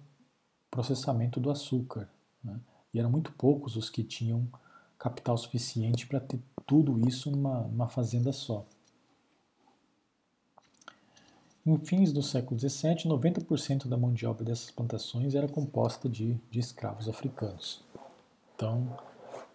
processamento 0.70 1.40
do 1.40 1.50
açúcar. 1.50 2.10
Né? 2.42 2.60
E 2.94 3.00
eram 3.00 3.10
muito 3.10 3.32
poucos 3.32 3.74
os 3.74 3.90
que 3.90 4.04
tinham 4.04 4.48
capital 4.96 5.36
suficiente 5.36 6.06
para 6.06 6.20
ter 6.20 6.40
tudo 6.64 6.98
isso 7.06 7.30
numa, 7.30 7.62
numa 7.62 7.88
fazenda 7.88 8.32
só. 8.32 8.64
Em 11.66 11.76
fins 11.78 12.12
do 12.12 12.22
século 12.22 12.58
XVII, 12.60 13.08
90% 13.08 13.88
da 13.88 13.96
mão 13.96 14.12
de 14.12 14.26
obra 14.26 14.44
dessas 14.44 14.70
plantações 14.70 15.34
era 15.34 15.48
composta 15.48 16.08
de, 16.08 16.38
de 16.50 16.60
escravos 16.60 17.08
africanos. 17.08 17.82
Então, 18.54 18.96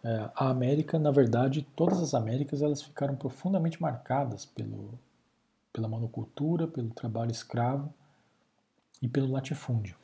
é, 0.04 0.30
a 0.36 0.50
América, 0.50 0.98
na 0.98 1.12
verdade, 1.12 1.66
todas 1.76 2.00
as 2.00 2.14
Américas, 2.14 2.62
elas 2.62 2.82
ficaram 2.82 3.16
profundamente 3.16 3.82
marcadas 3.82 4.44
pelo, 4.46 4.98
pela 5.72 5.88
monocultura, 5.88 6.68
pelo 6.68 6.90
trabalho 6.90 7.32
escravo 7.32 7.94
e 9.02 9.08
pelo 9.08 9.32
latifúndio. 9.32 9.96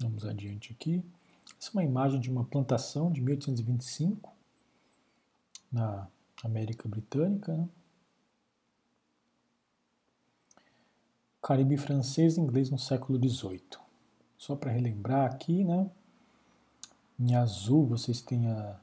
Vamos 0.00 0.15
adiante 0.28 0.72
aqui. 0.72 1.04
Essa 1.60 1.70
é 1.70 1.72
uma 1.72 1.84
imagem 1.84 2.20
de 2.20 2.30
uma 2.30 2.44
plantação 2.44 3.10
de 3.10 3.20
1825 3.20 4.32
na 5.70 6.08
América 6.44 6.88
Britânica. 6.88 7.56
Né? 7.56 7.68
Caribe 11.42 11.76
francês 11.76 12.36
e 12.36 12.40
inglês 12.40 12.70
no 12.70 12.78
século 12.78 13.18
XVIII. 13.18 13.62
Só 14.36 14.56
para 14.56 14.70
relembrar 14.70 15.32
aqui, 15.32 15.64
né? 15.64 15.90
Em 17.18 17.34
azul 17.34 17.86
vocês 17.86 18.20
têm 18.20 18.46
a, 18.48 18.78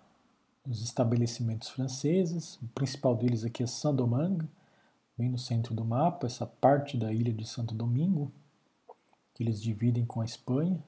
os 0.67 0.81
estabelecimentos 0.81 1.69
franceses. 1.69 2.55
O 2.61 2.67
principal 2.69 3.15
deles 3.15 3.43
aqui 3.43 3.61
é 3.61 3.67
Saint-Domingue, 3.67 4.47
bem 5.17 5.29
no 5.29 5.37
centro 5.37 5.75
do 5.75 5.85
mapa, 5.85 6.25
essa 6.25 6.45
parte 6.45 6.97
da 6.97 7.13
ilha 7.13 7.31
de 7.31 7.45
Santo 7.45 7.75
Domingo, 7.75 8.31
que 9.35 9.43
eles 9.43 9.61
dividem 9.61 10.05
com 10.05 10.21
a 10.21 10.25
Espanha. 10.25 10.83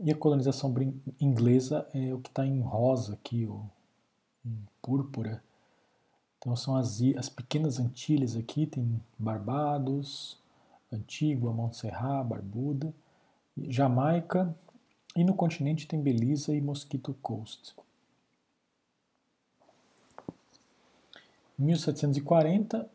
E 0.00 0.12
a 0.12 0.16
colonização 0.16 0.72
inglesa 1.20 1.88
é 1.92 2.14
o 2.14 2.20
que 2.20 2.28
está 2.28 2.46
em 2.46 2.60
rosa 2.60 3.14
aqui, 3.14 3.46
o, 3.46 3.64
em 4.44 4.56
púrpura. 4.80 5.42
Então 6.38 6.54
são 6.54 6.76
as, 6.76 7.00
as 7.16 7.28
pequenas 7.28 7.80
Antilhas 7.80 8.36
aqui, 8.36 8.66
tem 8.66 9.00
Barbados, 9.18 10.38
Antigua, 10.92 11.52
Montserrat, 11.52 12.26
Barbuda, 12.26 12.94
Jamaica, 13.56 14.54
e 15.16 15.24
no 15.24 15.34
continente 15.34 15.88
tem 15.88 16.00
Belize 16.00 16.52
e 16.52 16.60
Mosquito 16.60 17.12
Coast. 17.20 17.74
Em 21.58 21.64
1740, 21.64 22.88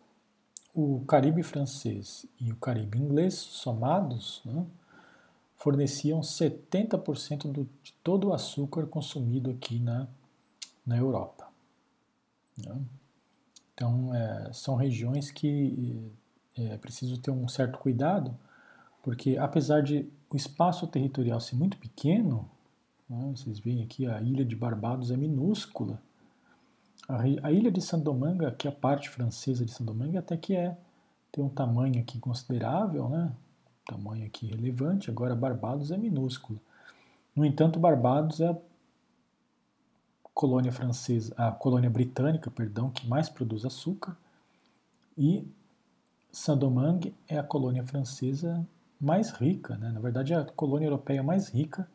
o 0.73 1.03
Caribe 1.05 1.43
francês 1.43 2.25
e 2.39 2.49
o 2.51 2.55
Caribe 2.55 2.97
inglês 2.97 3.33
somados 3.33 4.41
né, 4.45 4.65
forneciam 5.63 6.19
70% 6.19 7.49
do, 7.49 7.69
de 7.81 7.93
todo 8.03 8.27
o 8.27 8.33
açúcar 8.33 8.85
consumido 8.85 9.49
aqui 9.49 9.79
na 9.79 10.07
na 10.85 10.97
Europa. 10.97 11.47
Né? 12.57 12.77
Então, 13.73 14.13
é, 14.13 14.51
são 14.53 14.75
regiões 14.75 15.31
que 15.31 16.11
é 16.55 16.77
preciso 16.77 17.17
ter 17.17 17.31
um 17.31 17.47
certo 17.47 17.79
cuidado, 17.79 18.37
porque 19.01 19.37
apesar 19.37 19.81
de 19.81 20.07
o 20.29 20.35
espaço 20.35 20.85
territorial 20.87 21.39
ser 21.39 21.55
muito 21.55 21.77
pequeno, 21.77 22.49
né, 23.09 23.31
vocês 23.35 23.59
veem 23.59 23.81
aqui 23.81 24.05
a 24.05 24.21
ilha 24.21 24.45
de 24.45 24.55
Barbados 24.55 25.11
é 25.11 25.17
minúscula. 25.17 26.01
A, 27.07 27.21
a 27.21 27.51
ilha 27.51 27.71
de 27.71 27.81
Sandomanga, 27.81 28.51
que 28.51 28.67
é 28.67 28.71
a 28.71 28.73
parte 28.73 29.09
francesa 29.09 29.65
de 29.65 29.71
Sandomanga, 29.71 30.19
até 30.19 30.37
que 30.37 30.55
é 30.55 30.77
tem 31.31 31.43
um 31.43 31.49
tamanho 31.49 31.99
aqui 31.99 32.19
considerável, 32.19 33.09
né? 33.09 33.31
Tamanho 33.85 34.25
aqui 34.25 34.47
relevante. 34.47 35.09
Agora 35.09 35.35
Barbados 35.35 35.91
é 35.91 35.97
minúsculo. 35.97 36.59
No 37.35 37.45
entanto, 37.45 37.79
Barbados 37.79 38.39
é 38.39 38.49
a 38.49 38.57
colônia 40.33 40.71
francesa, 40.71 41.33
a 41.37 41.51
colônia 41.51 41.89
britânica, 41.89 42.49
perdão, 42.49 42.89
que 42.89 43.07
mais 43.07 43.29
produz 43.29 43.65
açúcar, 43.65 44.15
e 45.17 45.47
Saint-Domingue 46.31 47.13
é 47.27 47.37
a 47.37 47.43
colônia 47.43 47.83
francesa 47.83 48.65
mais 48.99 49.31
rica, 49.31 49.77
né? 49.77 49.91
na 49.91 49.99
verdade 49.99 50.33
é 50.33 50.37
a 50.37 50.45
colônia 50.45 50.87
europeia 50.87 51.21
mais 51.21 51.49
rica 51.49 51.87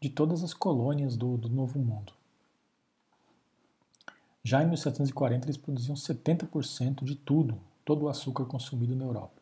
de 0.00 0.10
todas 0.10 0.42
as 0.42 0.52
colônias 0.52 1.16
do, 1.16 1.38
do 1.38 1.48
Novo 1.48 1.78
Mundo. 1.78 2.12
Já 4.44 4.62
em 4.62 4.66
1740 4.66 5.46
eles 5.46 5.56
produziam 5.56 5.94
70% 5.94 7.04
de 7.04 7.14
tudo, 7.14 7.58
todo 7.84 8.04
o 8.04 8.08
açúcar 8.08 8.44
consumido 8.44 8.96
na 8.96 9.04
Europa. 9.04 9.41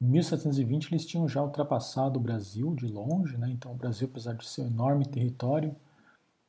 Em 0.00 0.06
1720 0.06 0.92
eles 0.92 1.04
tinham 1.04 1.28
já 1.28 1.42
ultrapassado 1.42 2.18
o 2.18 2.22
Brasil 2.22 2.74
de 2.74 2.86
longe, 2.86 3.36
né? 3.36 3.50
então 3.50 3.72
o 3.72 3.74
Brasil, 3.74 4.08
apesar 4.08 4.34
de 4.34 4.48
ser 4.48 4.62
um 4.62 4.66
enorme 4.66 5.04
território, 5.04 5.74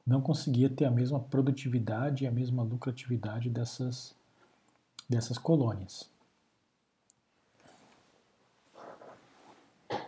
não 0.06 0.22
conseguia 0.22 0.70
ter 0.70 0.86
a 0.86 0.92
mesma 0.92 1.20
produtividade 1.20 2.24
e 2.24 2.28
a 2.28 2.32
mesma 2.32 2.62
lucratividade 2.64 3.50
dessas, 3.50 4.16
dessas 5.08 5.38
colônias. 5.38 6.10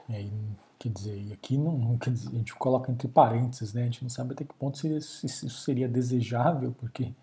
E 0.08 0.16
aí, 0.16 0.32
quer 0.78 0.90
dizer, 0.90 1.34
aqui 1.34 1.58
não, 1.58 1.78
não 1.78 1.96
dizer, 1.96 2.30
a 2.30 2.32
gente 2.34 2.54
coloca 2.56 2.92
entre 2.92 3.08
parênteses, 3.08 3.74
né? 3.74 3.84
A 3.84 3.86
gente 3.86 4.04
não 4.04 4.10
sabe 4.10 4.34
até 4.34 4.44
que 4.44 4.54
ponto 4.54 4.78
seria, 4.78 4.98
isso 4.98 5.50
seria 5.50 5.88
desejável, 5.88 6.76
porque, 6.78 7.14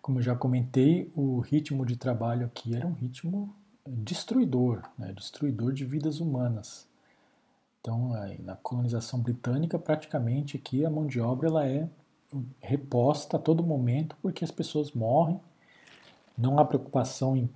como 0.00 0.18
eu 0.18 0.22
já 0.22 0.36
comentei, 0.36 1.10
o 1.16 1.40
ritmo 1.40 1.84
de 1.84 1.96
trabalho 1.96 2.46
aqui 2.46 2.76
era 2.76 2.86
um 2.86 2.92
ritmo 2.92 3.54
destruidor, 3.86 4.82
né? 4.98 5.12
destruidor 5.12 5.72
de 5.72 5.84
vidas 5.84 6.20
humanas. 6.20 6.86
Então, 7.80 8.10
na 8.44 8.54
colonização 8.56 9.20
britânica, 9.20 9.78
praticamente 9.78 10.56
aqui 10.56 10.84
a 10.84 10.90
mão 10.90 11.06
de 11.06 11.20
obra 11.20 11.48
ela 11.48 11.66
é 11.66 11.88
reposta 12.60 13.36
a 13.36 13.40
todo 13.40 13.62
momento 13.62 14.16
porque 14.22 14.44
as 14.44 14.50
pessoas 14.50 14.92
morrem. 14.92 15.40
Não 16.38 16.58
há 16.58 16.64
preocupação 16.64 17.36
em, 17.36 17.50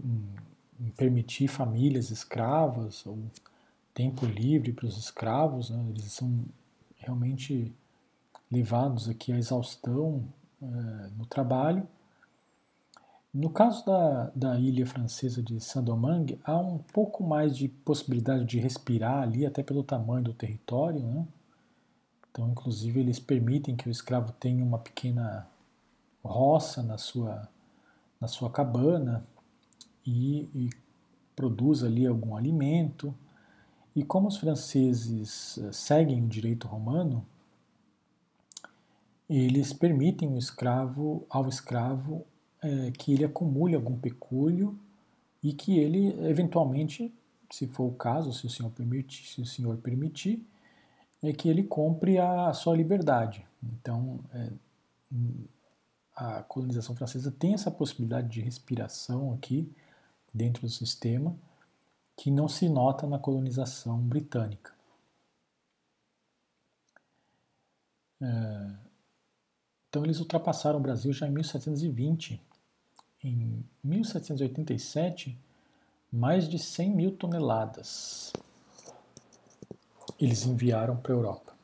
em, 0.81 0.91
permitir 0.91 1.49
famílias 1.49 2.11
escravas 2.11 3.07
ou 3.07 3.19
tempo 3.95 4.27
livre 4.27 4.73
para 4.73 4.87
os 4.87 4.99
escravos. 4.99 5.71
Né? 5.71 5.87
Eles 5.91 6.13
são 6.13 6.45
realmente 6.97 7.73
levados 8.51 9.09
aqui 9.09 9.33
à 9.33 9.39
exaustão 9.39 10.25
é, 10.61 10.67
no 11.17 11.25
trabalho. 11.25 11.87
No 13.33 13.51
caso 13.51 13.85
da, 13.85 14.31
da 14.35 14.59
ilha 14.59 14.87
francesa 14.87 15.43
de 15.43 15.61
Saint-Domingue, 15.61 16.41
há 16.45 16.57
um 16.57 16.79
pouco 16.79 17.23
mais 17.23 17.57
de 17.57 17.69
possibilidade 17.69 18.45
de 18.45 18.59
respirar 18.59 19.23
ali, 19.23 19.45
até 19.45 19.63
pelo 19.63 19.83
tamanho 19.83 20.25
do 20.25 20.33
território. 20.33 21.01
Né? 21.01 21.27
Então, 22.31 22.49
inclusive, 22.49 23.01
eles 23.01 23.19
permitem 23.19 23.77
que 23.77 23.89
o 23.89 23.91
escravo 23.91 24.33
tenha 24.33 24.65
uma 24.65 24.79
pequena 24.79 25.47
roça 26.25 26.83
na 26.83 26.99
sua, 26.99 27.49
na 28.21 28.27
sua 28.27 28.51
cabana 28.51 29.23
e, 30.05 30.49
e 30.55 30.71
produza 31.35 31.87
ali 31.87 32.07
algum 32.07 32.35
alimento. 32.37 33.15
E 33.95 34.03
como 34.03 34.29
os 34.29 34.37
franceses 34.37 35.59
eh, 35.59 35.73
seguem 35.73 36.23
o 36.23 36.29
direito 36.29 36.67
romano, 36.67 37.25
eles 39.29 39.73
permitem 39.73 40.35
o 40.35 40.39
escravo, 40.39 41.27
ao 41.29 41.49
escravo 41.49 42.25
é, 42.67 42.91
que 42.91 43.13
ele 43.13 43.25
acumule 43.25 43.77
algum 43.77 43.97
pecúlio 43.97 44.77
e 45.43 45.53
que 45.53 45.79
ele, 45.79 46.09
eventualmente, 46.29 47.15
se 47.51 47.69
for 47.69 47.85
o 47.85 47.95
caso, 47.95 48.33
se 48.33 48.45
o 48.45 48.51
senhor 48.51 48.71
permitir, 48.71 49.29
se 49.29 49.41
o 49.41 49.47
senhor 49.47 49.77
permitir, 49.77 50.45
é 51.23 51.33
que 51.33 51.49
ele 51.49 51.63
compre 51.63 52.19
a 52.19 52.53
sua 52.53 52.77
liberdade. 52.77 53.47
Então, 53.63 54.19
é, 54.33 54.51
a 56.17 56.43
colonização 56.43 56.97
francesa 56.97 57.31
tem 57.31 57.55
essa 57.55 57.71
possibilidade 57.71 58.29
de 58.29 58.41
respiração 58.41 59.33
aqui 59.33 59.73
dentro 60.35 60.63
do 60.63 60.69
sistema 60.69 61.37
que 62.17 62.31
não 62.31 62.49
se 62.49 62.69
nota 62.69 63.07
na 63.07 63.19
colonização 63.19 64.01
britânica. 64.01 64.75
É, 68.21 68.71
então, 69.89 70.05
eles 70.05 70.19
ultrapassaram 70.19 70.79
o 70.81 70.83
Brasil 70.83 71.13
já 71.13 71.29
em 71.29 71.31
1720 71.31 72.46
em 73.27 73.65
1787, 73.83 75.37
mais 76.13 76.49
de 76.49 76.59
100 76.59 76.91
mil 76.91 77.17
toneladas 77.17 78.33
eles 80.19 80.47
enviaram 80.47 80.97
para 80.97 81.13
a 81.13 81.17
Europa, 81.17 81.55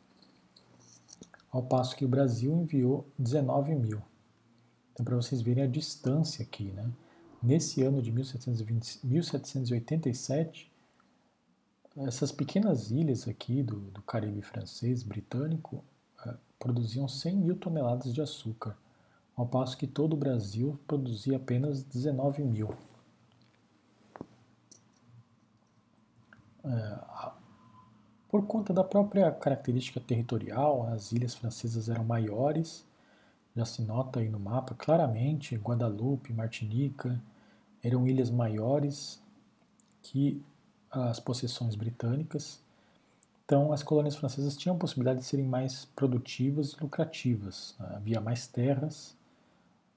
ao 1.51 1.63
passo 1.63 1.97
que 1.97 2.05
o 2.05 2.09
Brasil 2.09 2.53
enviou 2.53 3.07
19 3.19 3.75
mil. 3.75 4.03
Então, 4.93 5.05
para 5.05 5.17
vocês 5.17 5.41
verem 5.41 5.65
a 5.65 5.67
distância 5.67 6.43
aqui, 6.43 6.65
né? 6.65 6.91
Nesse 7.43 7.83
ano 7.83 8.03
de 8.03 8.13
1720, 8.13 9.07
1787, 9.07 10.71
essas 11.97 12.31
pequenas 12.31 12.91
ilhas 12.91 13.27
aqui 13.27 13.63
do, 13.63 13.77
do 13.91 14.03
Caribe 14.03 14.43
francês, 14.43 15.03
britânico, 15.03 15.83
uh, 16.27 16.35
produziam 16.59 17.09
100 17.09 17.37
mil 17.37 17.57
toneladas 17.57 18.13
de 18.13 18.21
açúcar 18.21 18.77
ao 19.37 19.47
passo 19.47 19.77
que 19.77 19.87
todo 19.87 20.15
o 20.15 20.17
Brasil 20.17 20.79
produzia 20.87 21.37
apenas 21.37 21.83
19 21.83 22.43
mil. 22.45 22.71
É, 26.65 26.99
por 28.29 28.47
conta 28.47 28.73
da 28.73 28.85
própria 28.85 29.31
característica 29.31 30.01
territorial, 30.01 30.87
as 30.89 31.13
ilhas 31.13 31.35
francesas 31.35 31.89
eram 31.89 32.05
maiores, 32.05 32.85
já 33.55 33.65
se 33.65 33.83
nota 33.83 34.21
aí 34.21 34.29
no 34.29 34.41
mapa 34.41 34.75
claramente, 34.75 35.57
Guadalupe, 35.57 36.33
Martinica, 36.33 37.21
eram 37.83 38.07
ilhas 38.07 38.31
maiores 38.31 39.21
que 40.03 40.43
as 40.91 41.21
possessões 41.21 41.75
britânicas. 41.75 42.61
Então, 43.45 43.73
as 43.73 43.83
colônias 43.83 44.17
francesas 44.17 44.57
tinham 44.57 44.77
a 44.77 44.79
possibilidade 44.79 45.21
de 45.21 45.27
serem 45.27 45.47
mais 45.47 45.85
produtivas 45.97 46.73
e 46.73 46.81
lucrativas. 46.81 47.75
Havia 47.79 48.21
mais 48.21 48.47
terras, 48.47 49.15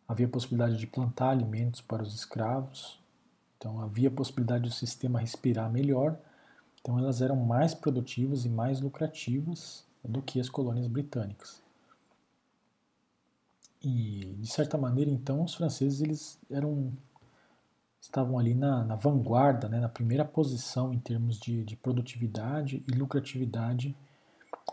havia 0.08 0.28
possibilidade 0.28 0.78
de 0.78 0.88
plantar 0.88 1.30
alimentos 1.30 1.82
para 1.82 2.04
os 2.04 2.14
escravos, 2.14 3.00
então 3.58 3.80
havia 3.80 4.12
possibilidade 4.12 4.64
do 4.64 4.74
sistema 4.74 5.20
respirar 5.20 5.72
melhor, 5.72 6.18
então 6.80 7.00
elas 7.00 7.22
eram 7.22 7.36
mais 7.36 7.74
produtivas 7.74 8.46
e 8.46 8.50
mais 8.50 8.80
lucrativas 8.80 9.84
do 10.04 10.22
que 10.22 10.40
as 10.40 10.50
colônias 10.50 10.88
britânicas. 10.88 11.62
E 13.82 14.36
de 14.40 14.48
certa 14.48 14.78
maneira, 14.78 15.10
então, 15.10 15.44
os 15.44 15.56
franceses 15.56 16.02
eles 16.02 16.40
eram 16.50 16.92
estavam 18.00 18.38
ali 18.38 18.54
na, 18.54 18.84
na 18.84 18.96
vanguarda, 18.96 19.68
né, 19.68 19.80
na 19.80 19.90
primeira 19.90 20.24
posição 20.24 20.94
em 20.94 21.00
termos 21.00 21.40
de, 21.40 21.64
de 21.64 21.76
produtividade 21.76 22.84
e 22.88 22.92
lucratividade 22.92 23.96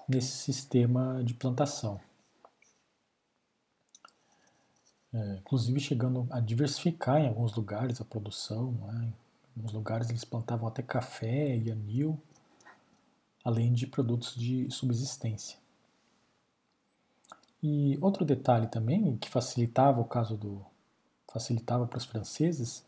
nesse 0.07 0.37
sistema 0.37 1.23
de 1.25 1.33
plantação 1.33 1.99
é, 5.15 5.37
inclusive 5.37 5.79
chegando 5.79 6.27
a 6.31 6.41
diversificar 6.41 7.21
em 7.21 7.29
alguns 7.29 7.55
lugares 7.55 8.01
a 8.01 8.05
produção. 8.05 8.73
Né? 8.73 9.13
Em 9.57 9.61
alguns 9.61 9.73
lugares 9.73 10.09
eles 10.09 10.25
plantavam 10.25 10.67
até 10.67 10.83
café 10.83 11.57
e 11.57 11.71
anil, 11.71 12.19
além 13.45 13.73
de 13.73 13.87
produtos 13.87 14.35
de 14.35 14.71
subsistência. 14.71 15.59
E 17.63 17.97
outro 18.01 18.25
detalhe 18.25 18.67
também 18.67 19.17
que 19.19 19.29
facilitava 19.29 20.01
o 20.01 20.05
caso 20.05 20.37
do 20.37 20.65
facilitava 21.33 21.87
para 21.87 21.97
os 21.97 22.05
franceses 22.05 22.85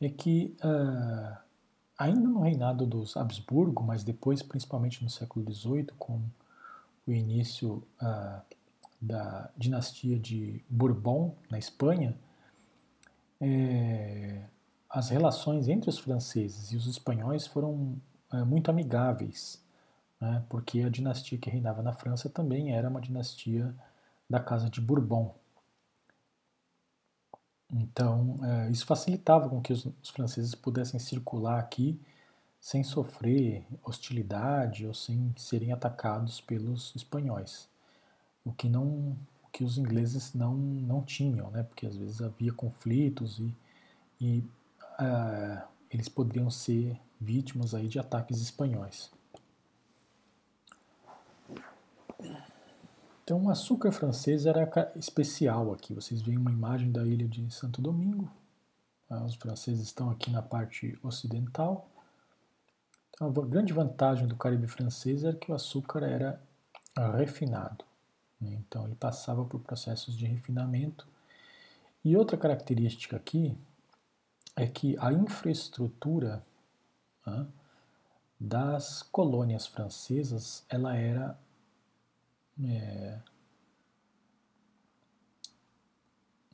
é 0.00 0.10
que 0.10 0.54
uh, 0.62 1.38
ainda 1.96 2.28
no 2.28 2.40
reinado 2.40 2.84
dos 2.84 3.16
Habsburgo, 3.16 3.82
mas 3.82 4.04
depois 4.04 4.42
principalmente 4.42 5.02
no 5.02 5.08
século 5.08 5.50
XVIII 5.50 5.86
com 5.98 6.20
o 7.06 7.12
início 7.12 7.82
uh, 8.02 8.55
da 9.06 9.50
dinastia 9.56 10.18
de 10.18 10.64
Bourbon, 10.68 11.34
na 11.50 11.58
Espanha, 11.58 12.16
é, 13.40 14.42
as 14.88 15.10
relações 15.10 15.68
entre 15.68 15.90
os 15.90 15.98
franceses 15.98 16.72
e 16.72 16.76
os 16.76 16.86
espanhóis 16.86 17.46
foram 17.46 18.00
é, 18.32 18.42
muito 18.44 18.70
amigáveis, 18.70 19.62
né, 20.20 20.44
porque 20.48 20.80
a 20.80 20.88
dinastia 20.88 21.38
que 21.38 21.50
reinava 21.50 21.82
na 21.82 21.92
França 21.92 22.28
também 22.28 22.72
era 22.72 22.88
uma 22.88 23.00
dinastia 23.00 23.74
da 24.28 24.40
Casa 24.40 24.68
de 24.68 24.80
Bourbon. 24.80 25.34
Então, 27.72 28.36
é, 28.42 28.70
isso 28.70 28.86
facilitava 28.86 29.48
com 29.48 29.60
que 29.60 29.72
os, 29.72 29.86
os, 30.02 30.10
franceses 30.10 30.54
pudessem 30.54 31.00
circular 31.00 31.58
aqui 31.58 32.00
sem 32.60 32.82
sofrer 32.84 33.66
hostilidade 33.82 34.86
ou 34.86 34.94
sem 34.94 35.32
serem 35.36 35.72
atacados 35.72 36.40
pelos 36.40 36.94
espanhóis, 36.94 37.68
o 38.46 38.52
que 38.52 38.68
não, 38.68 39.16
o 39.44 39.48
que 39.52 39.64
os 39.64 39.76
ingleses 39.76 40.32
não, 40.32 40.54
não 40.54 41.02
tinham, 41.02 41.50
né? 41.50 41.64
Porque 41.64 41.84
às 41.84 41.96
vezes 41.96 42.22
havia 42.22 42.52
conflitos 42.52 43.40
e, 43.40 43.54
e 44.20 44.38
uh, 45.00 45.66
eles 45.90 46.08
poderiam 46.08 46.48
ser 46.48 46.98
vítimas 47.20 47.74
aí 47.74 47.88
de 47.88 47.98
ataques 47.98 48.40
espanhóis. 48.40 49.10
Então, 53.24 53.44
o 53.44 53.50
açúcar 53.50 53.90
francês 53.90 54.46
era 54.46 54.70
especial 54.94 55.72
aqui. 55.72 55.92
Vocês 55.92 56.22
veem 56.22 56.38
uma 56.38 56.52
imagem 56.52 56.92
da 56.92 57.04
ilha 57.04 57.26
de 57.26 57.50
Santo 57.52 57.82
Domingo. 57.82 58.30
Ah, 59.10 59.24
os 59.24 59.34
franceses 59.34 59.82
estão 59.82 60.10
aqui 60.10 60.30
na 60.30 60.42
parte 60.42 60.96
ocidental. 61.02 61.88
Então, 63.10 63.26
a 63.26 63.46
grande 63.46 63.72
vantagem 63.72 64.28
do 64.28 64.36
Caribe 64.36 64.68
francês 64.68 65.24
era 65.24 65.36
que 65.36 65.50
o 65.50 65.54
açúcar 65.56 66.04
era 66.04 66.40
refinado. 67.16 67.84
Né? 68.46 68.56
Então, 68.66 68.86
ele 68.86 68.94
passava 68.94 69.44
por 69.44 69.60
processos 69.60 70.16
de 70.16 70.26
refinamento. 70.26 71.06
E 72.04 72.16
outra 72.16 72.36
característica 72.36 73.16
aqui 73.16 73.56
é 74.54 74.66
que 74.66 74.96
a 74.98 75.12
infraestrutura 75.12 76.44
né, 77.26 77.46
das 78.38 79.02
colônias 79.02 79.66
francesas 79.66 80.64
ela 80.68 80.96
era 80.96 81.38
é, 82.64 83.18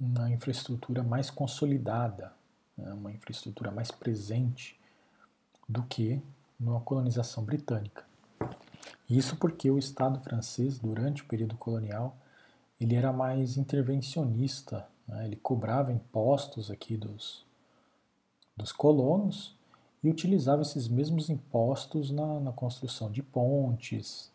uma 0.00 0.30
infraestrutura 0.30 1.02
mais 1.02 1.30
consolidada, 1.30 2.32
né, 2.76 2.92
uma 2.92 3.12
infraestrutura 3.12 3.70
mais 3.70 3.90
presente 3.90 4.80
do 5.68 5.82
que 5.84 6.20
na 6.58 6.80
colonização 6.80 7.44
britânica. 7.44 8.04
Isso 9.08 9.36
porque 9.36 9.70
o 9.70 9.78
Estado 9.78 10.20
francês, 10.20 10.78
durante 10.78 11.22
o 11.22 11.26
período 11.26 11.56
colonial, 11.56 12.16
ele 12.80 12.94
era 12.94 13.12
mais 13.12 13.56
intervencionista, 13.56 14.86
né, 15.06 15.26
ele 15.26 15.36
cobrava 15.36 15.92
impostos 15.92 16.70
aqui 16.70 16.96
dos, 16.96 17.44
dos 18.56 18.72
colonos 18.72 19.56
e 20.02 20.10
utilizava 20.10 20.62
esses 20.62 20.88
mesmos 20.88 21.30
impostos 21.30 22.10
na, 22.10 22.40
na 22.40 22.52
construção 22.52 23.10
de 23.10 23.22
pontes, 23.22 24.32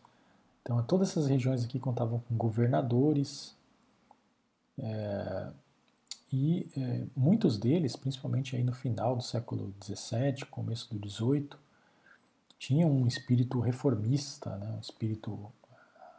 então, 0.68 0.82
todas 0.82 1.08
essas 1.08 1.26
regiões 1.26 1.64
aqui 1.64 1.80
contavam 1.80 2.18
com 2.28 2.36
governadores, 2.36 3.56
é, 4.78 5.48
e 6.30 6.68
é, 6.76 7.06
muitos 7.16 7.56
deles, 7.56 7.96
principalmente 7.96 8.54
aí 8.54 8.62
no 8.62 8.74
final 8.74 9.16
do 9.16 9.22
século 9.22 9.74
XVII, 9.82 10.44
começo 10.50 10.94
do 10.94 11.08
XVIII, 11.08 11.48
tinham 12.58 12.90
um 12.90 13.06
espírito 13.06 13.60
reformista, 13.60 14.56
né, 14.56 14.74
um 14.76 14.80
espírito 14.80 15.52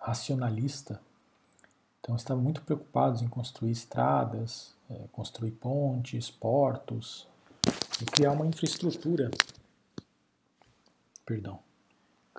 racionalista. 0.02 1.02
Então, 2.00 2.16
estavam 2.16 2.42
muito 2.42 2.62
preocupados 2.62 3.22
em 3.22 3.28
construir 3.28 3.72
estradas, 3.72 4.74
é, 4.90 5.06
construir 5.12 5.52
pontes, 5.52 6.32
portos 6.32 7.28
e 8.02 8.06
criar 8.06 8.32
uma 8.32 8.48
infraestrutura. 8.48 9.30
Perdão 11.26 11.60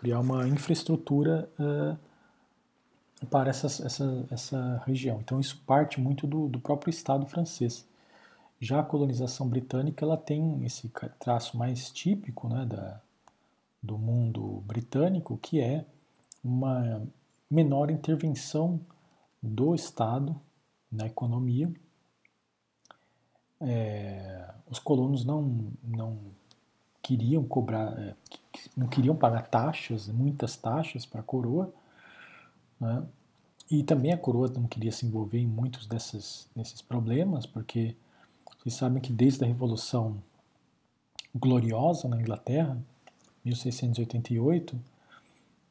criar 0.01 0.21
uma 0.21 0.49
infraestrutura 0.49 1.47
uh, 1.61 3.27
para 3.27 3.51
essa, 3.51 3.67
essa, 3.67 4.27
essa 4.31 4.83
região. 4.87 5.21
Então 5.21 5.39
isso 5.39 5.63
parte 5.67 6.01
muito 6.01 6.27
do, 6.27 6.49
do 6.49 6.59
próprio 6.59 6.89
Estado 6.89 7.27
francês. 7.27 7.87
Já 8.59 8.81
a 8.81 8.83
colonização 8.83 9.47
britânica 9.47 10.03
ela 10.03 10.17
tem 10.17 10.65
esse 10.65 10.91
traço 11.19 11.59
mais 11.59 11.91
típico 11.91 12.49
né, 12.49 12.65
da, 12.65 12.99
do 13.83 13.99
mundo 13.99 14.63
britânico, 14.67 15.39
que 15.39 15.61
é 15.61 15.85
uma 16.43 17.03
menor 17.51 17.91
intervenção 17.91 18.81
do 19.43 19.75
Estado 19.75 20.39
na 20.91 21.07
economia. 21.07 21.73
É, 23.61 24.53
os 24.71 24.79
colonos 24.79 25.25
não, 25.25 25.73
não 25.83 26.19
queriam 27.03 27.45
cobrar, 27.45 27.99
é, 27.99 28.15
não 28.77 28.89
queriam 28.89 29.17
pagar 29.17 29.49
taxas, 29.49 30.09
muitas 30.09 30.57
taxas 30.57 31.05
para 31.05 31.21
a 31.21 31.25
coroa, 31.25 31.73
né? 32.79 33.07
e 33.71 33.83
também 33.83 34.13
a 34.13 34.19
coroa 34.19 34.49
não 34.49 34.67
queria 34.67 34.93
se 34.93 35.07
envolver 35.07 35.39
em 35.39 35.47
muitos 35.47 35.87
desses, 35.87 36.49
desses 36.55 36.83
problemas, 36.83 37.47
porque 37.47 37.97
vocês 38.59 38.75
sabem 38.75 39.01
que 39.01 39.13
desde 39.13 39.45
a 39.45 39.47
Revolução 39.47 40.23
Gloriosa 41.35 42.09
na 42.09 42.21
Inglaterra, 42.21 42.77
1688, 43.45 44.79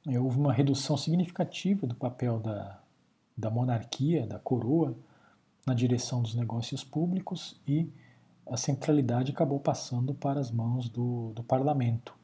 é, 0.07 0.20
houve 0.20 0.38
uma 0.38 0.53
redução 0.53 0.97
significativa 0.97 1.86
do 1.86 1.95
papel 1.95 2.39
da, 2.39 2.82
da 3.38 3.49
monarquia, 3.49 4.26
da 4.26 4.39
coroa, 4.39 4.95
na 5.65 5.74
direção 5.74 6.22
dos 6.22 6.34
negócios 6.34 6.84
públicos 6.84 7.59
e 7.67 7.89
a 8.49 8.57
centralidade 8.57 9.32
acabou 9.32 9.59
passando 9.59 10.13
para 10.13 10.39
as 10.39 10.49
mãos 10.49 10.89
do, 10.89 11.32
do 11.34 11.43
parlamento. 11.43 12.17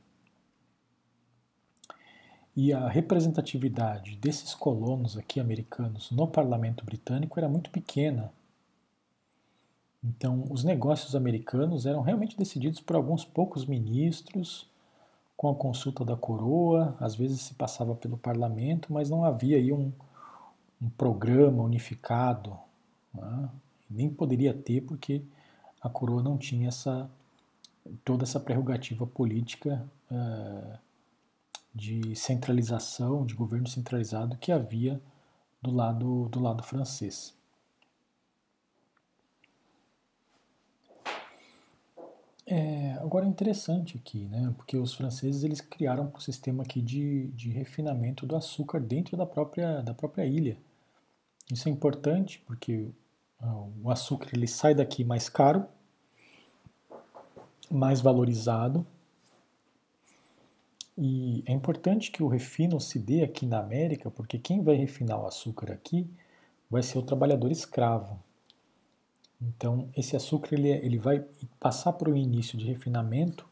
E 2.56 2.74
a 2.74 2.88
representatividade 2.88 4.16
desses 4.16 4.56
colonos 4.56 5.18
aqui 5.18 5.40
americanos 5.40 6.10
no 6.10 6.28
parlamento 6.28 6.86
britânico 6.86 7.38
era 7.38 7.50
muito 7.50 7.70
pequena. 7.70 8.32
Então, 10.04 10.46
os 10.50 10.64
negócios 10.64 11.16
americanos 11.16 11.86
eram 11.86 12.02
realmente 12.02 12.38
decididos 12.38 12.80
por 12.80 12.96
alguns 12.96 13.26
poucos 13.26 13.66
ministros, 13.66 14.70
com 15.38 15.50
a 15.50 15.56
consulta 15.56 16.06
da 16.06 16.16
coroa, 16.16 16.96
às 17.00 17.16
vezes 17.16 17.42
se 17.42 17.54
passava 17.54 17.94
pelo 17.96 18.18
parlamento, 18.18 18.92
mas 18.92 19.10
não 19.10 19.26
havia 19.26 19.58
aí 19.58 19.72
um, 19.72 19.92
um 20.82 20.90
programa 20.90 21.64
unificado. 21.64 22.58
Né? 23.14 23.50
Nem 23.90 24.10
poderia 24.10 24.54
ter, 24.54 24.82
porque 24.82 25.22
a 25.82 25.90
coroa 25.90 26.24
não 26.24 26.38
tinha 26.38 26.70
essa, 26.70 27.10
toda 28.04 28.24
essa 28.24 28.40
prerrogativa 28.40 29.06
política 29.06 29.86
uh, 30.10 30.80
de 31.74 32.16
centralização, 32.16 33.26
de 33.26 33.36
governo 33.36 33.68
centralizado 33.68 34.38
que 34.38 34.52
havia 34.52 35.02
do 35.62 35.72
lado, 35.72 36.30
do 36.30 36.40
lado 36.40 36.64
francês. 36.64 37.35
É, 42.48 42.94
agora 43.02 43.26
é 43.26 43.30
interessante 43.30 43.98
aqui, 43.98 44.26
né, 44.28 44.54
porque 44.56 44.78
os 44.78 44.94
franceses 44.94 45.44
eles 45.44 45.62
criaram 45.62 46.12
um 46.16 46.20
sistema 46.20 46.62
aqui 46.64 46.80
de, 46.80 47.28
de 47.30 47.50
refinamento 47.50 48.26
do 48.26 48.36
açúcar 48.36 48.80
dentro 48.80 49.18
da 49.18 49.26
própria, 49.26 49.82
da 49.82 49.94
própria 49.94 50.26
ilha. 50.26 50.58
Isso 51.52 51.68
é 51.68 51.72
importante 51.72 52.44
porque 52.46 52.92
ah, 53.40 53.66
o 53.84 53.90
açúcar 53.90 54.30
ele 54.34 54.48
sai 54.48 54.76
daqui 54.76 55.04
mais 55.04 55.28
caro, 55.28 55.66
mais 57.72 58.00
valorizado, 58.00 58.86
e 60.98 61.44
é 61.46 61.52
importante 61.52 62.10
que 62.10 62.24
o 62.24 62.28
refino 62.28 62.80
se 62.80 62.98
dê 62.98 63.22
aqui 63.22 63.46
na 63.46 63.60
América, 63.60 64.10
porque 64.10 64.40
quem 64.40 64.64
vai 64.64 64.76
refinar 64.76 65.20
o 65.22 65.28
açúcar 65.28 65.72
aqui 65.72 66.10
vai 66.70 66.82
ser 66.82 66.98
o 66.98 67.02
trabalhador 67.02 67.52
escravo. 67.52 68.18
Então, 69.48 69.90
esse 69.96 70.16
açúcar 70.16 70.56
ele, 70.56 70.70
ele 70.70 70.98
vai 70.98 71.24
passar 71.60 71.94
por 71.94 72.10
um 72.10 72.16
início 72.16 72.58
de 72.58 72.66
refinamento, 72.66 73.46